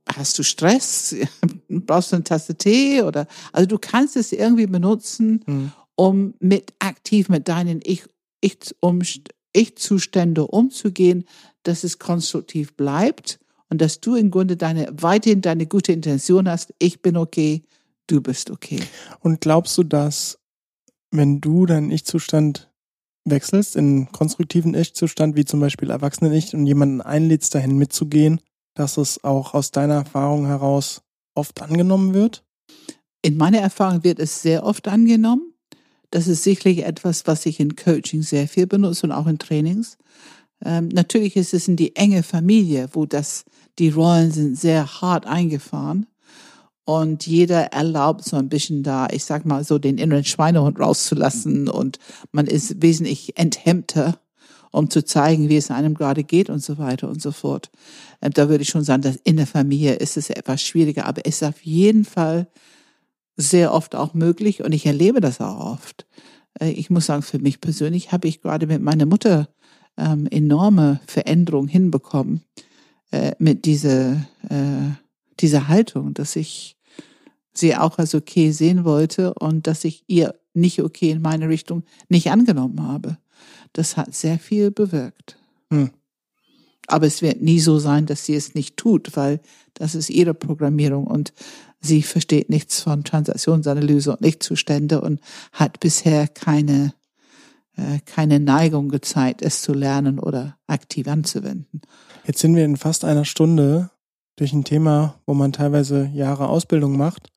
hast 0.07 0.37
du 0.37 0.43
Stress? 0.43 1.15
Brauchst 1.67 2.11
du 2.11 2.17
eine 2.17 2.25
Tasse 2.25 2.53
Tee? 2.53 3.01
Oder 3.01 3.25
also 3.51 3.65
du 3.65 3.79
kannst 3.79 4.17
es 4.17 4.33
irgendwie 4.33 4.67
benutzen, 4.67 5.43
mhm. 5.47 5.71
um 5.95 6.35
mit 6.39 6.71
aktiv 6.77 7.27
mit 7.27 7.47
deinen 7.47 7.79
Ich, 7.83 8.03
Ich, 8.39 8.59
um, 8.81 9.01
Ich-Zustände 9.51 10.45
umzugehen, 10.45 11.25
dass 11.63 11.83
es 11.83 11.97
konstruktiv 11.97 12.75
bleibt 12.75 13.39
und 13.71 13.81
dass 13.81 13.99
du 13.99 14.13
im 14.13 14.29
Grunde 14.29 14.57
deine, 14.57 14.93
weiterhin 14.93 15.41
deine 15.41 15.65
gute 15.65 15.91
Intention 15.91 16.47
hast, 16.47 16.71
ich 16.77 17.01
bin 17.01 17.17
okay, 17.17 17.63
du 18.07 18.21
bist 18.21 18.51
okay. 18.51 18.79
Und 19.19 19.41
glaubst 19.41 19.77
du, 19.77 19.83
dass 19.83 20.39
wenn 21.11 21.41
du 21.41 21.65
deinen 21.65 21.91
Ich-Zustand 21.91 22.71
wechselst 23.25 23.75
in 23.75 23.87
einen 23.87 24.11
konstruktiven 24.11 24.73
Ich-Zustand, 24.73 25.35
wie 25.35 25.45
zum 25.45 25.59
Beispiel 25.59 25.89
Erwachsenen-Ich 25.89 26.53
und 26.53 26.65
jemanden 26.65 27.01
einlädst, 27.01 27.55
dahin 27.55 27.77
mitzugehen, 27.77 28.41
dass 28.73 28.97
es 28.97 29.23
auch 29.23 29.53
aus 29.53 29.71
deiner 29.71 29.95
Erfahrung 29.95 30.47
heraus 30.47 31.03
oft 31.35 31.61
angenommen 31.61 32.13
wird? 32.13 32.43
In 33.21 33.37
meiner 33.37 33.59
Erfahrung 33.59 34.03
wird 34.03 34.19
es 34.19 34.41
sehr 34.41 34.65
oft 34.65 34.87
angenommen. 34.87 35.53
Das 36.09 36.27
ist 36.27 36.43
sicherlich 36.43 36.83
etwas, 36.83 37.25
was 37.25 37.45
ich 37.45 37.59
in 37.59 37.75
Coaching 37.75 38.21
sehr 38.21 38.47
viel 38.47 38.67
benutze 38.67 39.07
und 39.07 39.11
auch 39.11 39.27
in 39.27 39.39
Trainings. 39.39 39.97
Ähm, 40.63 40.89
natürlich 40.89 41.35
ist 41.35 41.53
es 41.53 41.67
in 41.67 41.75
die 41.75 41.95
enge 41.95 42.23
Familie, 42.23 42.89
wo 42.93 43.05
das, 43.05 43.45
die 43.79 43.89
Rollen 43.89 44.31
sind 44.31 44.57
sehr 44.57 45.01
hart 45.01 45.25
eingefahren. 45.25 46.05
Und 46.85 47.25
jeder 47.25 47.71
erlaubt 47.71 48.25
so 48.25 48.35
ein 48.35 48.49
bisschen 48.49 48.83
da, 48.83 49.07
ich 49.09 49.23
sag 49.23 49.45
mal 49.45 49.63
so, 49.63 49.79
den 49.79 49.97
inneren 49.97 50.25
Schweinehund 50.25 50.79
rauszulassen 50.79 51.69
und 51.69 51.97
man 52.31 52.45
ist 52.45 52.81
wesentlich 52.81 53.37
enthemmter, 53.37 54.19
um 54.71 54.89
zu 54.89 55.05
zeigen, 55.05 55.47
wie 55.47 55.55
es 55.55 55.71
einem 55.71 55.93
gerade 55.93 56.23
geht 56.23 56.49
und 56.49 56.61
so 56.61 56.77
weiter 56.77 57.07
und 57.07 57.21
so 57.21 57.31
fort. 57.31 57.71
Ähm, 58.21 58.31
da 58.33 58.49
würde 58.49 58.63
ich 58.63 58.69
schon 58.69 58.83
sagen, 58.83 59.03
dass 59.03 59.15
in 59.23 59.37
der 59.37 59.47
Familie 59.47 59.93
ist 59.93 60.17
es 60.17 60.29
etwas 60.29 60.61
schwieriger, 60.61 61.05
aber 61.05 61.21
es 61.25 61.35
ist 61.35 61.43
auf 61.43 61.61
jeden 61.61 62.03
Fall 62.03 62.47
sehr 63.37 63.73
oft 63.73 63.95
auch 63.95 64.13
möglich 64.13 64.63
und 64.63 64.73
ich 64.73 64.85
erlebe 64.85 65.21
das 65.21 65.39
auch 65.39 65.59
oft. 65.59 66.05
Äh, 66.59 66.71
ich 66.71 66.89
muss 66.89 67.05
sagen, 67.05 67.21
für 67.21 67.39
mich 67.39 67.61
persönlich 67.61 68.11
habe 68.11 68.27
ich 68.27 68.41
gerade 68.41 68.67
mit 68.67 68.81
meiner 68.81 69.05
Mutter 69.05 69.47
ähm, 69.97 70.27
enorme 70.29 70.99
Veränderung 71.07 71.67
hinbekommen 71.67 72.43
äh, 73.11 73.33
mit 73.39 73.65
dieser, 73.65 74.13
äh, 74.49 74.89
dieser 75.39 75.67
Haltung, 75.67 76.13
dass 76.13 76.35
ich 76.35 76.75
sie 77.53 77.75
auch 77.75 77.97
als 77.97 78.15
okay 78.15 78.51
sehen 78.51 78.83
wollte 78.83 79.33
und 79.33 79.67
dass 79.67 79.83
ich 79.83 80.03
ihr 80.07 80.35
nicht 80.53 80.81
okay 80.81 81.11
in 81.11 81.21
meine 81.21 81.49
Richtung 81.49 81.83
nicht 82.09 82.31
angenommen 82.31 82.81
habe. 82.81 83.17
Das 83.73 83.97
hat 83.97 84.13
sehr 84.13 84.39
viel 84.39 84.71
bewirkt. 84.71 85.37
Hm. 85.71 85.91
Aber 86.87 87.07
es 87.07 87.21
wird 87.21 87.41
nie 87.41 87.59
so 87.59 87.79
sein, 87.79 88.05
dass 88.05 88.25
sie 88.25 88.35
es 88.35 88.55
nicht 88.55 88.77
tut, 88.77 89.15
weil 89.15 89.39
das 89.73 89.95
ist 89.95 90.09
ihre 90.09 90.33
Programmierung 90.33 91.07
und 91.07 91.33
sie 91.79 92.03
versteht 92.03 92.49
nichts 92.49 92.81
von 92.81 93.03
Transaktionsanalyse 93.03 94.11
und 94.11 94.21
Nichtzustände 94.21 95.01
und 95.01 95.19
hat 95.53 95.79
bisher 95.79 96.27
keine 96.27 96.93
äh, 97.75 97.99
keine 98.05 98.39
Neigung 98.39 98.89
gezeigt, 98.89 99.41
es 99.41 99.61
zu 99.61 99.73
lernen 99.73 100.19
oder 100.19 100.57
aktiv 100.67 101.07
anzuwenden. 101.07 101.81
Jetzt 102.25 102.39
sind 102.39 102.55
wir 102.55 102.65
in 102.65 102.77
fast 102.77 103.03
einer 103.03 103.25
Stunde 103.25 103.89
durch 104.35 104.53
ein 104.53 104.63
Thema, 104.63 105.19
wo 105.25 105.33
man 105.33 105.53
teilweise 105.53 106.09
Jahre 106.13 106.49
Ausbildung 106.49 106.97
macht. 106.97 107.29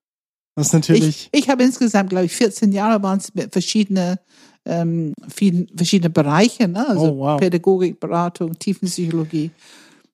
Was 0.56 0.72
natürlich. 0.72 1.28
Ich, 1.32 1.44
ich 1.44 1.48
habe 1.50 1.62
insgesamt, 1.62 2.10
glaube 2.10 2.26
ich, 2.26 2.32
14 2.34 2.72
Jahre 2.72 3.02
waren 3.02 3.18
es 3.18 3.34
mit 3.34 3.52
verschiedene, 3.52 4.18
ähm, 4.64 5.12
vielen, 5.28 5.68
verschiedene 5.76 6.10
Bereiche, 6.10 6.66
ne? 6.66 6.88
also 6.88 7.12
oh, 7.12 7.18
wow. 7.18 7.40
Pädagogik, 7.40 8.00
Beratung, 8.00 8.58
Tiefenpsychologie. 8.58 9.50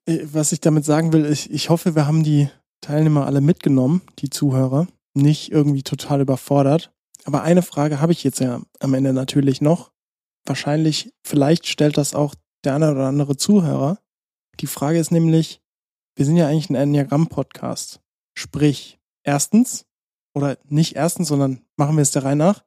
Äh, 0.06 0.18
was 0.24 0.50
ich 0.50 0.60
damit 0.60 0.84
sagen 0.84 1.12
will, 1.12 1.26
ich, 1.26 1.50
ich 1.50 1.70
hoffe, 1.70 1.94
wir 1.94 2.06
haben 2.06 2.24
die 2.24 2.48
Teilnehmer 2.80 3.26
alle 3.26 3.40
mitgenommen, 3.40 4.02
die 4.18 4.30
Zuhörer, 4.30 4.88
nicht 5.14 5.52
irgendwie 5.52 5.84
total 5.84 6.20
überfordert. 6.20 6.90
Aber 7.24 7.42
eine 7.42 7.62
Frage 7.62 8.00
habe 8.00 8.10
ich 8.10 8.24
jetzt 8.24 8.40
ja 8.40 8.60
am 8.80 8.94
Ende 8.94 9.12
natürlich 9.12 9.60
noch 9.60 9.92
wahrscheinlich, 10.44 11.12
vielleicht 11.24 11.66
stellt 11.66 11.96
das 11.96 12.14
auch 12.14 12.34
der 12.64 12.74
eine 12.74 12.90
oder 12.90 13.06
andere 13.06 13.36
Zuhörer. 13.36 13.98
Die 14.60 14.66
Frage 14.66 14.98
ist 14.98 15.12
nämlich, 15.12 15.61
wir 16.16 16.24
sind 16.24 16.36
ja 16.36 16.48
eigentlich 16.48 16.70
ein 16.70 16.74
Enneagramm-Podcast. 16.74 18.00
Sprich, 18.34 18.98
erstens, 19.24 19.84
oder 20.34 20.58
nicht 20.68 20.96
erstens, 20.96 21.28
sondern 21.28 21.62
machen 21.76 21.96
wir 21.96 22.02
es 22.02 22.10
der 22.10 22.24
Reihe 22.24 22.36
nach, 22.36 22.64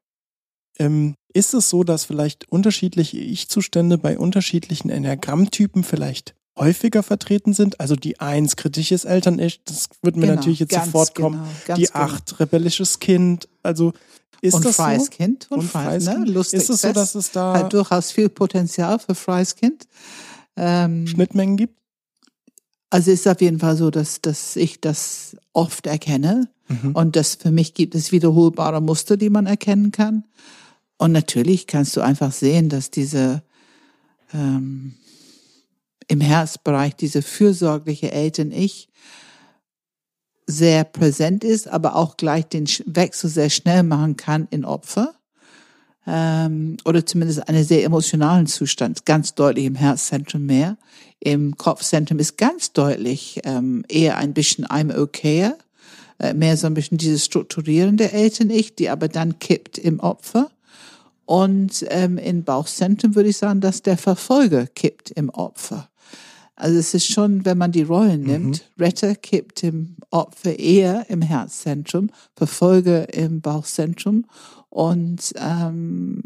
ähm, 0.77 1.15
ist 1.33 1.53
es 1.53 1.69
so, 1.69 1.83
dass 1.83 2.05
vielleicht 2.05 2.49
unterschiedliche 2.49 3.17
Ich-Zustände 3.17 3.97
bei 3.97 4.17
unterschiedlichen 4.17 4.89
Enneagrammtypen 4.89 5.83
vielleicht 5.83 6.35
häufiger 6.57 7.03
vertreten 7.03 7.53
sind? 7.53 7.79
Also 7.79 7.95
die 7.95 8.19
Eins, 8.19 8.55
kritisches 8.55 9.05
Eltern-Ich, 9.05 9.63
das 9.63 9.89
wird 10.01 10.15
mir 10.15 10.23
genau, 10.23 10.35
natürlich 10.35 10.59
jetzt 10.59 10.73
sofort 10.73 11.15
kommen. 11.15 11.45
Genau, 11.65 11.77
die 11.77 11.85
genau. 11.85 11.99
Acht, 11.99 12.39
rebellisches 12.39 12.99
Kind. 12.99 13.49
Also 13.63 13.93
ist 14.41 14.53
und 14.53 14.65
das 14.65 14.75
freies 14.75 15.05
so? 15.05 15.11
Kind 15.11 15.47
und, 15.49 15.59
und 15.59 15.67
freies, 15.69 16.05
ne? 16.05 16.23
Lustig. 16.25 16.59
Ist 16.59 16.69
es 16.69 16.81
so, 16.81 16.93
dass 16.93 17.15
es 17.15 17.31
da 17.31 17.57
hat 17.57 17.73
durchaus 17.73 18.11
viel 18.11 18.29
Potenzial 18.29 18.99
für 18.99 19.15
freies 19.15 19.55
Kind? 19.55 19.87
Ähm, 20.55 21.07
Schnittmengen 21.07 21.57
gibt? 21.57 21.79
Also 22.89 23.11
ist 23.11 23.27
auf 23.27 23.41
jeden 23.41 23.59
Fall 23.59 23.75
so, 23.75 23.89
dass, 23.91 24.21
dass 24.21 24.55
ich 24.55 24.79
das 24.79 25.35
oft 25.53 25.87
erkenne 25.87 26.49
mhm. 26.67 26.91
und 26.93 27.15
dass 27.15 27.35
für 27.35 27.51
mich 27.51 27.73
gibt 27.73 27.95
es 27.95 28.11
wiederholbare 28.11 28.81
Muster, 28.81 29.17
die 29.17 29.29
man 29.29 29.47
erkennen 29.47 29.91
kann. 29.91 30.23
Und 30.97 31.11
natürlich 31.11 31.67
kannst 31.67 31.97
du 31.97 32.01
einfach 32.01 32.31
sehen, 32.31 32.69
dass 32.69 32.91
diese 32.91 33.43
ähm, 34.33 34.95
im 36.07 36.21
Herzbereich 36.21 36.95
diese 36.95 37.21
fürsorgliche 37.21 38.11
Eltern-Ich 38.11 38.89
sehr 40.47 40.83
präsent 40.83 41.43
ist, 41.43 41.67
aber 41.67 41.95
auch 41.95 42.17
gleich 42.17 42.45
den 42.45 42.67
Wechsel 42.85 43.29
sehr 43.29 43.49
schnell 43.49 43.83
machen 43.83 44.15
kann 44.15 44.47
in 44.51 44.63
Opfer 44.63 45.15
ähm, 46.07 46.77
oder 46.85 47.05
zumindest 47.05 47.47
einen 47.47 47.63
sehr 47.63 47.83
emotionalen 47.83 48.47
Zustand, 48.47 49.05
ganz 49.05 49.33
deutlich 49.35 49.65
im 49.65 49.75
Herzzentrum 49.75 50.45
mehr. 50.45 50.77
Im 51.19 51.57
Kopfzentrum 51.57 52.19
ist 52.19 52.37
ganz 52.37 52.73
deutlich 52.73 53.41
ähm, 53.43 53.83
eher 53.87 54.17
ein 54.17 54.33
bisschen 54.33 54.65
I'm 54.65 54.95
okay, 54.95 55.51
äh, 56.19 56.33
mehr 56.33 56.57
so 56.57 56.67
ein 56.67 56.73
bisschen 56.73 56.97
dieses 56.97 57.25
strukturierende 57.25 58.11
Eltern-Ich, 58.11 58.75
die 58.75 58.89
aber 58.89 59.07
dann 59.07 59.39
kippt 59.39 59.77
im 59.77 59.99
Opfer. 59.99 60.51
Und 61.25 61.83
ähm, 61.89 62.19
im 62.19 62.43
Bauchzentrum 62.43 63.15
würde 63.15 63.29
ich 63.29 63.37
sagen, 63.37 63.59
dass 63.59 63.81
der 63.81 63.97
Verfolger 63.97 64.67
kippt 64.67 65.09
im 65.11 65.29
Opfer. 65.29 65.89
Also 66.55 66.79
es 66.79 66.93
ist 66.93 67.07
schon, 67.07 67.43
wenn 67.45 67.57
man 67.57 67.71
die 67.71 67.83
Rollen 67.83 68.21
mhm. 68.21 68.27
nimmt, 68.27 68.65
mhm. 68.77 68.83
Retter 68.83 69.15
kippt 69.15 69.61
dem 69.61 69.97
Opfer 70.09 70.57
eher 70.57 71.09
im 71.09 71.21
Herzzentrum, 71.21 72.09
Verfolger 72.35 73.13
im 73.13 73.41
Bauchzentrum 73.41 74.25
und 74.69 75.33
ähm, 75.35 76.21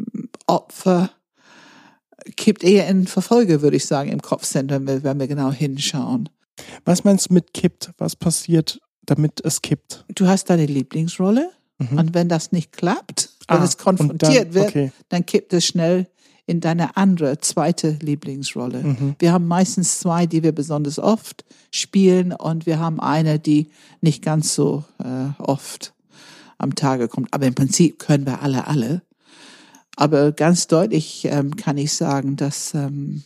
Opfer 0.46 1.10
kippt 2.36 2.64
eher 2.64 2.88
in 2.88 3.08
Verfolger, 3.08 3.62
würde 3.62 3.78
ich 3.78 3.86
sagen, 3.86 4.12
im 4.12 4.22
Kopfzentrum, 4.22 4.88
wenn 4.88 5.20
wir 5.20 5.28
genau 5.28 5.52
hinschauen. 5.52 6.30
Was 6.86 7.04
meinst 7.04 7.30
du 7.30 7.34
mit 7.34 7.54
kippt? 7.54 7.92
Was 7.98 8.16
passiert, 8.16 8.82
damit 9.06 9.42
es 9.44 9.62
kippt? 9.62 10.06
Du 10.14 10.28
hast 10.28 10.50
deine 10.50 10.66
Lieblingsrolle 10.66 11.50
mhm. 11.78 11.98
und 11.98 12.14
wenn 12.14 12.30
das 12.30 12.52
nicht 12.52 12.72
klappt, 12.74 13.30
wenn 13.48 13.58
ah, 13.58 13.64
es 13.64 13.78
konfrontiert 13.78 14.48
dann, 14.48 14.54
wird, 14.54 14.68
okay. 14.68 14.92
dann 15.10 15.26
kippt 15.26 15.54
es 15.54 15.66
schnell 15.66 16.08
in 16.50 16.62
deine 16.62 16.98
andere, 16.98 17.38
zweite 17.38 18.00
Lieblingsrolle. 18.02 18.82
Mhm. 18.82 19.16
Wir 19.20 19.32
haben 19.32 19.48
meistens 19.48 20.00
zwei, 20.00 20.26
die 20.26 20.42
wir 20.42 20.52
besonders 20.52 20.98
oft 20.98 21.46
spielen 21.72 22.32
und 22.34 22.66
wir 22.66 22.80
haben 22.80 23.00
eine, 23.00 23.38
die 23.38 23.70
nicht 24.02 24.24
ganz 24.24 24.56
so 24.56 24.84
äh, 24.98 25.40
oft 25.40 25.94
am 26.58 26.74
Tage 26.74 27.08
kommt. 27.08 27.32
Aber 27.36 27.46
im 27.46 27.54
Prinzip 27.54 28.00
können 28.00 28.26
wir 28.26 28.42
alle, 28.42 28.66
alle. 28.66 29.04
Aber 29.96 30.32
ganz 30.32 30.66
deutlich 30.66 31.26
ähm, 31.26 31.56
kann 31.56 31.78
ich 31.78 31.94
sagen, 31.94 32.36
dass 32.36 32.74
ähm, 32.74 33.22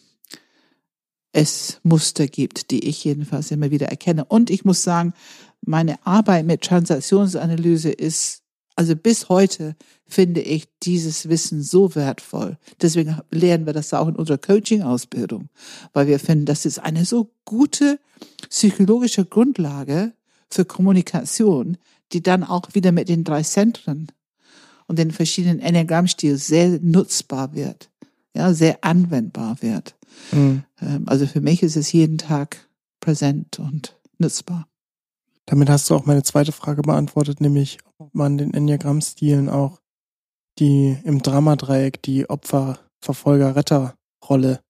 es 1.31 1.79
Muster 1.83 2.27
gibt, 2.27 2.71
die 2.71 2.89
ich 2.89 3.05
jedenfalls 3.05 3.51
immer 3.51 3.71
wieder 3.71 3.87
erkenne. 3.87 4.25
Und 4.25 4.49
ich 4.49 4.65
muss 4.65 4.83
sagen, 4.83 5.13
meine 5.61 5.95
Arbeit 6.05 6.45
mit 6.45 6.61
Transaktionsanalyse 6.61 7.89
ist 7.89 8.42
also 8.75 8.95
bis 8.95 9.29
heute 9.29 9.75
finde 10.05 10.41
ich 10.41 10.67
dieses 10.81 11.29
Wissen 11.29 11.61
so 11.61 11.95
wertvoll. 11.95 12.57
Deswegen 12.81 13.19
lernen 13.31 13.65
wir 13.65 13.73
das 13.73 13.93
auch 13.93 14.07
in 14.07 14.15
unserer 14.15 14.37
Coaching-Ausbildung, 14.37 15.49
weil 15.93 16.07
wir 16.07 16.19
finden, 16.19 16.45
das 16.45 16.65
ist 16.65 16.79
eine 16.79 17.05
so 17.05 17.31
gute 17.45 17.99
psychologische 18.49 19.25
Grundlage 19.25 20.13
für 20.49 20.65
Kommunikation, 20.65 21.77
die 22.11 22.21
dann 22.21 22.43
auch 22.43 22.73
wieder 22.73 22.91
mit 22.91 23.09
den 23.09 23.23
drei 23.23 23.43
Zentren 23.43 24.07
und 24.87 24.99
den 24.99 25.11
verschiedenen 25.11 25.59
Enneagrammstilen 25.59 26.37
sehr 26.37 26.79
nutzbar 26.81 27.53
wird, 27.53 27.89
ja, 28.35 28.53
sehr 28.53 28.83
anwendbar 28.83 29.61
wird. 29.61 29.95
Mhm. 30.31 30.63
Also 31.05 31.25
für 31.25 31.41
mich 31.41 31.63
ist 31.63 31.75
es 31.75 31.91
jeden 31.91 32.17
Tag 32.17 32.67
präsent 32.99 33.59
und 33.59 33.97
nutzbar. 34.17 34.67
Damit 35.45 35.69
hast 35.69 35.89
du 35.89 35.95
auch 35.95 36.05
meine 36.05 36.23
zweite 36.23 36.51
Frage 36.51 36.81
beantwortet, 36.81 37.41
nämlich 37.41 37.77
ob 37.97 38.13
man 38.15 38.37
den 38.37 38.53
Enneagramm-Stilen 38.53 39.49
auch 39.49 39.79
die 40.59 40.97
im 41.03 41.21
Dramadreieck 41.21 42.01
die 42.03 42.29
Opfer, 42.29 42.79
Verfolger, 43.01 43.55
Retter-Rolle 43.55 44.61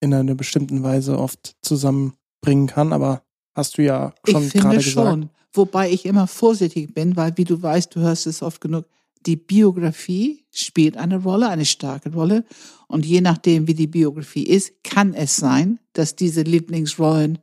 in 0.00 0.12
einer 0.14 0.34
bestimmten 0.34 0.82
Weise 0.82 1.18
oft 1.18 1.54
zusammenbringen 1.62 2.66
kann, 2.66 2.92
aber 2.92 3.22
hast 3.54 3.78
du 3.78 3.82
ja 3.82 4.14
schon 4.24 4.48
gerade 4.48 4.50
gesagt. 4.50 4.54
Ich 4.54 4.62
finde 4.62 4.82
schon, 4.82 5.30
wobei 5.52 5.90
ich 5.90 6.04
immer 6.04 6.26
vorsichtig 6.26 6.94
bin, 6.94 7.16
weil 7.16 7.36
wie 7.36 7.44
du 7.44 7.62
weißt, 7.62 7.94
du 7.94 8.00
hörst 8.00 8.26
es 8.26 8.42
oft 8.42 8.60
genug, 8.60 8.86
die 9.26 9.36
Biografie 9.36 10.44
spielt 10.50 10.96
eine 10.96 11.22
Rolle, 11.22 11.48
eine 11.48 11.64
starke 11.64 12.12
Rolle. 12.12 12.44
Und 12.88 13.06
je 13.06 13.20
nachdem, 13.20 13.66
wie 13.66 13.74
die 13.74 13.86
Biografie 13.86 14.44
ist, 14.44 14.84
kann 14.84 15.14
es 15.14 15.36
sein, 15.36 15.78
dass 15.92 16.16
diese 16.16 16.42
Lieblingsrollen 16.42 17.38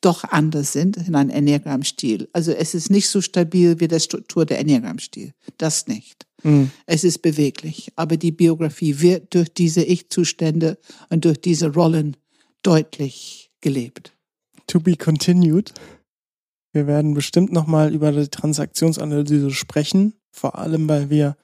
doch 0.00 0.24
anders 0.24 0.72
sind 0.72 0.96
in 0.96 1.14
einem 1.14 1.30
Enneagramm-Stil. 1.30 2.28
Also 2.32 2.52
es 2.52 2.74
ist 2.74 2.90
nicht 2.90 3.08
so 3.08 3.20
stabil 3.20 3.80
wie 3.80 3.88
der 3.88 4.00
Struktur 4.00 4.46
der 4.46 4.58
Enneagramm-Stil. 4.58 5.32
Das 5.58 5.86
nicht. 5.86 6.26
Mhm. 6.42 6.70
Es 6.86 7.04
ist 7.04 7.20
beweglich. 7.22 7.92
Aber 7.96 8.16
die 8.16 8.32
Biografie 8.32 9.00
wird 9.00 9.34
durch 9.34 9.52
diese 9.52 9.82
Ich-Zustände 9.82 10.78
und 11.10 11.24
durch 11.24 11.40
diese 11.40 11.72
Rollen 11.72 12.16
deutlich 12.62 13.50
gelebt. 13.60 14.16
To 14.66 14.80
be 14.80 14.96
continued. 14.96 15.72
Wir 16.72 16.86
werden 16.86 17.14
bestimmt 17.14 17.52
nochmal 17.52 17.92
über 17.92 18.12
die 18.12 18.28
Transaktionsanalyse 18.28 19.50
sprechen. 19.50 20.14
Vor 20.30 20.58
allem, 20.58 20.88
weil 20.88 21.10
wir 21.10 21.36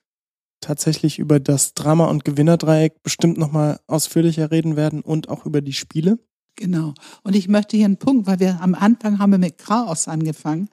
tatsächlich 0.61 1.18
über 1.18 1.39
das 1.41 1.74
Drama- 1.74 2.07
und 2.07 2.24
Gewinnerdreieck 2.24 3.03
bestimmt 3.03 3.39
nochmal 3.39 3.78
ausführlicher 3.87 4.51
reden 4.51 4.76
werden 4.76 5.01
und 5.01 5.28
auch 5.28 5.47
über 5.47 5.61
die 5.61 5.72
Spiele. 5.72 6.18
Genau. 6.57 6.95
Und 7.22 7.37
ich 7.37 7.49
möchte 7.49 7.76
hier 7.76 7.87
einen 7.87 7.99
Punkt, 7.99 8.26
weil 8.26 8.41
wir 8.41 8.61
am 8.62 8.74
Anfang 8.74 9.18
haben 9.18 9.32
wir 9.32 9.39
mit 9.39 9.59
Chaos 9.59 10.09
angefangen. 10.09 10.68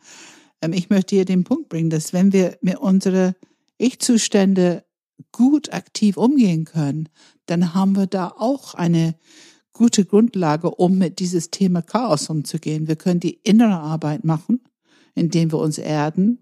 Ähm, 0.61 0.73
ich 0.73 0.89
möchte 0.89 1.15
hier 1.15 1.25
den 1.25 1.43
Punkt 1.43 1.69
bringen, 1.69 1.89
dass 1.89 2.13
wenn 2.13 2.31
wir 2.31 2.57
mit 2.61 2.77
unseren 2.77 3.35
Ich-Zustände 3.77 4.85
gut 5.31 5.73
aktiv 5.73 6.17
umgehen 6.17 6.65
können, 6.65 7.09
dann 7.45 7.73
haben 7.73 7.95
wir 7.95 8.07
da 8.07 8.29
auch 8.29 8.73
eine 8.73 9.15
gute 9.73 10.05
Grundlage, 10.05 10.71
um 10.71 10.97
mit 10.97 11.19
dieses 11.19 11.51
Thema 11.51 11.81
Chaos 11.81 12.29
umzugehen. 12.29 12.87
Wir 12.87 12.95
können 12.95 13.19
die 13.19 13.39
innere 13.43 13.79
Arbeit 13.79 14.23
machen, 14.23 14.61
indem 15.15 15.51
wir 15.51 15.59
uns 15.59 15.77
erden, 15.77 16.39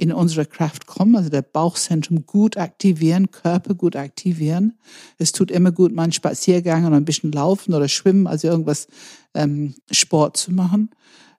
in 0.00 0.12
unsere 0.12 0.46
Kraft 0.46 0.86
kommen, 0.86 1.14
also 1.14 1.28
der 1.28 1.42
Bauchzentrum 1.42 2.24
gut 2.24 2.56
aktivieren, 2.56 3.30
Körper 3.30 3.74
gut 3.74 3.96
aktivieren. 3.96 4.78
Es 5.18 5.32
tut 5.32 5.50
immer 5.50 5.72
gut, 5.72 5.92
mal 5.92 6.04
einen 6.04 6.12
Spaziergang 6.12 6.86
oder 6.86 6.96
ein 6.96 7.04
bisschen 7.04 7.32
laufen 7.32 7.74
oder 7.74 7.86
schwimmen, 7.86 8.26
also 8.26 8.48
irgendwas 8.48 8.88
ähm, 9.34 9.74
Sport 9.90 10.38
zu 10.38 10.52
machen. 10.52 10.88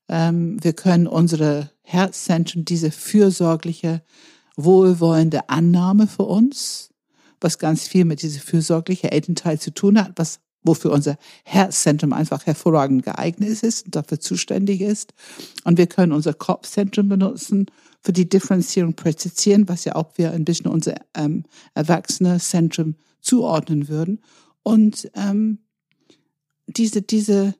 Ähm, 0.08 0.64
wir 0.64 0.74
können 0.74 1.08
unsere 1.08 1.72
Herzzentrum, 1.82 2.64
diese 2.64 2.92
fürsorgliche, 2.92 4.04
wohlwollende 4.56 5.50
Annahme 5.50 6.06
für 6.06 6.24
uns, 6.24 6.92
was 7.40 7.58
ganz 7.58 7.88
viel 7.88 8.06
mit 8.06 8.22
dieser 8.22 8.42
fürsorgliche 8.42 9.12
Elternteil 9.12 9.60
zu 9.60 9.74
tun 9.74 10.00
hat, 10.00 10.12
was 10.18 10.40
wofür 10.64 10.92
unser 10.92 11.18
Herzzentrum 11.44 12.14
einfach 12.14 12.46
hervorragend 12.46 13.04
geeignet 13.04 13.64
ist 13.64 13.86
und 13.86 13.96
dafür 13.96 14.20
zuständig 14.20 14.82
ist. 14.82 15.16
Und 15.64 15.80
wir 15.80 15.88
können 15.88 16.12
unser 16.12 16.36
Kopfzentrum 16.36 17.10
benutzen 17.10 17.66
für 18.02 18.14
die 18.14 18.28
Differenzierung 18.28 18.96
präzisieren, 18.96 19.70
was 19.70 19.86
ja 19.86 19.96
auch 19.96 20.18
wir 20.18 20.32
ein 20.32 20.46
bisschen 20.46 20.68
unser 20.68 20.96
ähm, 21.16 21.44
Erwachsene-Zentrum 21.76 22.96
zuordnen 23.22 23.88
würden. 23.88 24.22
Und 24.64 25.10
ähm, 25.16 25.60
diese, 26.68 27.02
diese 27.02 27.56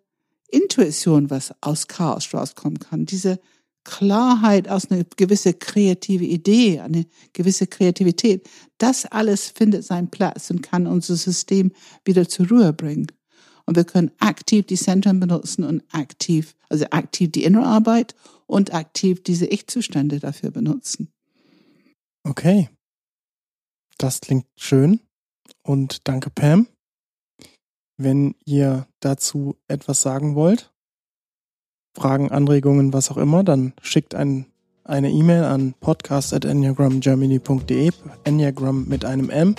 Intuition, 0.50 1.30
was 1.30 1.54
aus 1.62 1.88
Chaos 1.88 2.34
rauskommen 2.34 2.80
kann, 2.80 3.06
diese 3.06 3.40
Klarheit 3.84 4.68
aus 4.68 4.92
einer 4.92 5.04
gewissen 5.16 5.58
kreative 5.58 6.26
Idee, 6.26 6.82
eine 6.82 7.06
gewisse 7.34 7.68
Kreativität, 7.68 8.48
das 8.78 9.06
alles 9.06 9.50
findet 9.50 9.86
seinen 9.86 10.10
Platz 10.10 10.52
und 10.52 10.62
kann 10.62 10.86
unser 10.88 11.16
System 11.16 11.72
wieder 12.06 12.28
zur 12.28 12.48
Ruhe 12.48 12.74
bringen. 12.74 13.08
Und 13.66 13.76
wir 13.78 13.84
können 13.84 14.12
aktiv 14.20 14.66
die 14.66 14.76
Zentren 14.76 15.20
benutzen 15.20 15.64
und 15.64 15.84
aktiv, 15.92 16.56
also 16.70 16.86
aktiv 16.92 17.32
die 17.32 17.44
innere 17.44 17.66
Arbeit 17.66 18.16
und 18.52 18.74
aktiv 18.74 19.24
diese 19.24 19.46
Ich-Zustände 19.46 20.20
dafür 20.20 20.52
benutzen. 20.52 21.14
Okay. 22.24 22.70
Das 23.98 24.20
klingt 24.20 24.46
schön. 24.58 25.00
Und 25.64 26.06
danke, 26.08 26.30
Pam. 26.30 26.68
Wenn 27.98 28.36
ihr 28.44 28.88
dazu 29.00 29.56
etwas 29.70 30.02
sagen 30.02 30.36
wollt, 30.36 30.74
Fragen, 31.96 32.30
Anregungen, 32.30 32.92
was 32.92 33.10
auch 33.10 33.16
immer, 33.18 33.46
dann 33.46 33.72
schickt 33.82 34.16
ein, 34.16 34.48
eine 34.84 35.12
E-Mail 35.12 35.46
an 35.46 35.74
podcast.enneagramgermany.de, 35.80 37.92
Enneagram 38.26 38.86
mit 38.86 39.06
einem 39.06 39.30
M. 39.30 39.56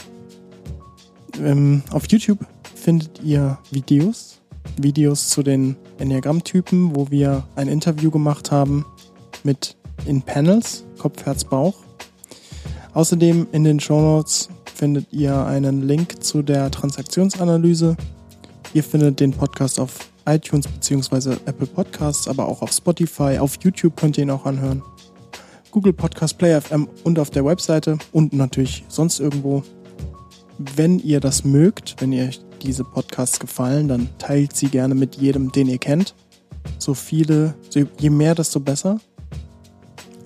Ähm, 1.39 1.83
auf 1.91 2.07
YouTube 2.11 2.47
findet 2.75 3.23
ihr 3.23 3.59
Videos, 3.71 4.42
Videos 4.77 5.29
zu 5.29 5.43
den 5.43 5.77
Enneagramm-Typen, 5.99 6.97
wo 6.97 7.11
wir 7.11 7.45
ein 7.57 7.69
Interview 7.69 8.11
gemacht 8.11 8.51
haben 8.51 8.85
mit 9.45 9.77
in 10.07 10.23
Panels, 10.23 10.85
Kopf, 10.99 11.25
Herz, 11.25 11.45
Bauch. 11.45 11.75
Außerdem 12.95 13.47
in 13.53 13.65
den 13.65 13.81
Show 13.81 14.01
Notes 14.01 14.49
findet 14.75 15.13
ihr 15.13 15.47
einen 15.47 15.83
Link 15.83 16.23
zu 16.23 16.43
der 16.43 16.71
Transaktionsanalyse. 16.71 17.97
Ihr 18.75 18.85
findet 18.85 19.21
den 19.21 19.33
Podcast 19.33 19.79
auf 19.79 20.11
iTunes 20.27 20.67
bzw. 20.67 21.37
Apple 21.47 21.67
Podcasts, 21.67 22.29
aber 22.29 22.49
auch 22.49 22.63
auf 22.63 22.73
Spotify, 22.73 23.39
auf 23.39 23.59
YouTube 23.63 23.97
könnt 23.97 24.19
ihr 24.19 24.25
ihn 24.25 24.31
auch 24.31 24.47
anhören. 24.47 24.83
Google 25.71 25.95
Podcast 25.95 26.37
Player 26.37 26.61
FM 26.61 26.89
und 27.03 27.19
auf 27.19 27.31
der 27.31 27.45
Webseite 27.45 27.99
und 28.13 28.33
natürlich 28.33 28.85
sonst 28.89 29.21
irgendwo. 29.21 29.63
Wenn 30.59 30.99
ihr 30.99 31.19
das 31.19 31.45
mögt, 31.45 31.97
wenn 32.01 32.13
ihr 32.13 32.31
diese 32.63 32.85
Podcasts 32.85 33.41
gefallen, 33.41 33.89
dann 33.89 34.09
teilt 34.19 34.57
sie 34.57 34.69
gerne 34.69 34.95
mit 34.95 35.17
jedem, 35.17 35.53
den 35.53 35.69
ihr 35.69 35.79
kennt. 35.79 36.15
So 36.79 36.95
viele, 36.95 37.55
je 37.99 38.11
mehr, 38.11 38.35
desto 38.35 38.61
besser. 38.61 39.01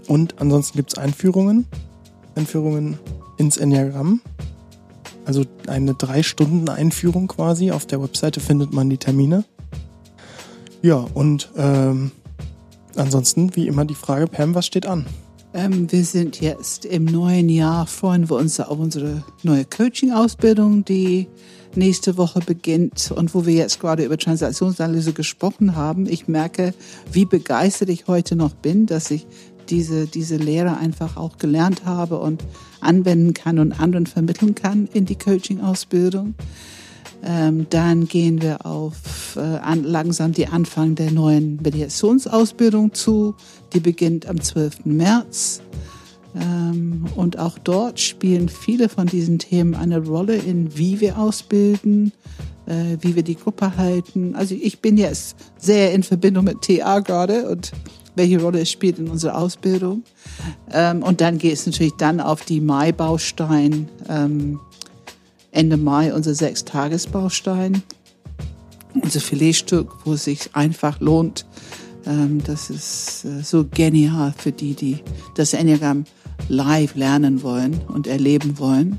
Und 0.06 0.40
ansonsten 0.40 0.78
gibt 0.78 0.92
es 0.92 0.98
Einführungen. 0.98 1.66
Einführungen 2.34 2.98
ins 3.38 3.56
Enneagramm. 3.56 4.20
Also 5.24 5.44
eine 5.66 5.94
drei 5.94 6.22
Stunden 6.22 6.68
Einführung 6.68 7.26
quasi. 7.26 7.72
Auf 7.72 7.86
der 7.86 8.00
Webseite 8.02 8.40
findet 8.40 8.72
man 8.72 8.88
die 8.88 8.98
Termine. 8.98 9.44
Ja, 10.82 11.06
und 11.14 11.50
ähm, 11.56 12.12
ansonsten 12.94 13.56
wie 13.56 13.66
immer 13.66 13.84
die 13.84 13.94
Frage, 13.94 14.26
Pam, 14.26 14.54
was 14.54 14.66
steht 14.66 14.86
an? 14.86 15.06
Ähm, 15.52 15.90
wir 15.90 16.04
sind 16.04 16.40
jetzt 16.40 16.84
im 16.84 17.06
neuen 17.06 17.48
Jahr, 17.48 17.86
freuen 17.86 18.28
wir 18.28 18.36
uns 18.36 18.60
auf 18.60 18.78
unsere 18.78 19.24
neue 19.42 19.64
Coaching-Ausbildung, 19.64 20.84
die 20.84 21.28
nächste 21.76 22.16
Woche 22.16 22.40
beginnt 22.40 23.12
und 23.14 23.34
wo 23.34 23.46
wir 23.46 23.54
jetzt 23.54 23.80
gerade 23.80 24.04
über 24.04 24.18
Transaktionsanalyse 24.18 25.12
gesprochen 25.12 25.76
haben. 25.76 26.06
Ich 26.06 26.28
merke, 26.28 26.74
wie 27.10 27.24
begeistert 27.24 27.88
ich 27.88 28.06
heute 28.06 28.36
noch 28.36 28.54
bin, 28.54 28.86
dass 28.86 29.10
ich 29.10 29.26
diese, 29.68 30.06
diese 30.06 30.36
Lehre 30.36 30.76
einfach 30.78 31.16
auch 31.16 31.38
gelernt 31.38 31.84
habe 31.84 32.18
und 32.18 32.44
anwenden 32.80 33.34
kann 33.34 33.58
und 33.58 33.80
anderen 33.80 34.06
vermitteln 34.06 34.54
kann 34.54 34.88
in 34.92 35.06
die 35.06 35.16
Coaching-Ausbildung. 35.16 36.34
Ähm, 37.24 37.66
dann 37.70 38.06
gehen 38.06 38.42
wir 38.42 38.66
auf 38.66 39.36
äh, 39.36 39.40
an, 39.40 39.82
langsam 39.82 40.32
die 40.32 40.46
Anfang 40.46 40.94
der 40.94 41.10
neuen 41.10 41.56
Mediationsausbildung 41.62 42.94
zu. 42.94 43.34
Die 43.72 43.80
beginnt 43.80 44.26
am 44.26 44.40
12. 44.40 44.84
März. 44.84 45.60
Ähm, 46.38 47.06
und 47.16 47.38
auch 47.38 47.58
dort 47.58 47.98
spielen 47.98 48.48
viele 48.48 48.88
von 48.88 49.06
diesen 49.06 49.38
Themen 49.38 49.74
eine 49.74 50.04
Rolle 50.04 50.36
in, 50.36 50.76
wie 50.76 51.00
wir 51.00 51.18
ausbilden, 51.18 52.12
äh, 52.66 52.98
wie 53.00 53.16
wir 53.16 53.22
die 53.22 53.36
Gruppe 53.36 53.76
halten. 53.76 54.34
Also 54.36 54.54
ich 54.54 54.80
bin 54.80 54.98
jetzt 54.98 55.36
sehr 55.56 55.94
in 55.94 56.02
Verbindung 56.02 56.44
mit 56.44 56.62
TA 56.62 57.00
gerade 57.00 57.48
und 57.48 57.72
welche 58.16 58.40
Rolle 58.40 58.60
es 58.60 58.70
spielt 58.70 58.98
in 58.98 59.08
unserer 59.08 59.38
Ausbildung. 59.38 60.02
Ähm, 60.72 61.02
und 61.02 61.20
dann 61.20 61.38
geht 61.38 61.54
es 61.54 61.66
natürlich 61.66 61.94
dann 61.98 62.20
auf 62.20 62.44
die 62.44 62.60
Mai-Baustein. 62.60 63.88
Ähm, 64.08 64.60
Ende 65.52 65.78
Mai 65.78 66.12
unser 66.12 66.34
Sechstagesbaustein, 66.34 67.82
unser 69.00 69.20
Filetstück, 69.20 69.90
wo 70.04 70.12
es 70.12 70.24
sich 70.24 70.54
einfach 70.54 71.00
lohnt. 71.00 71.46
Das 72.44 72.68
ist 72.68 73.24
äh, 73.24 73.42
so 73.42 73.64
genial 73.64 74.34
für 74.36 74.52
die, 74.52 74.74
die 74.74 74.98
das 75.34 75.54
Enneagramm 75.54 76.04
live 76.48 76.94
lernen 76.94 77.42
wollen 77.42 77.80
und 77.88 78.06
erleben 78.06 78.58
wollen. 78.58 78.98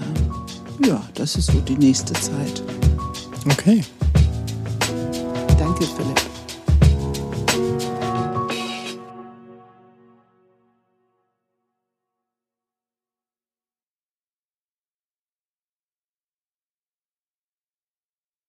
Ähm, 0.00 0.86
ja, 0.86 1.02
das 1.14 1.36
ist 1.36 1.46
so 1.46 1.60
die 1.60 1.76
nächste 1.76 2.12
Zeit. 2.14 2.62
Okay. 3.50 3.84
Danke, 5.58 5.84
Philipp. 5.84 6.31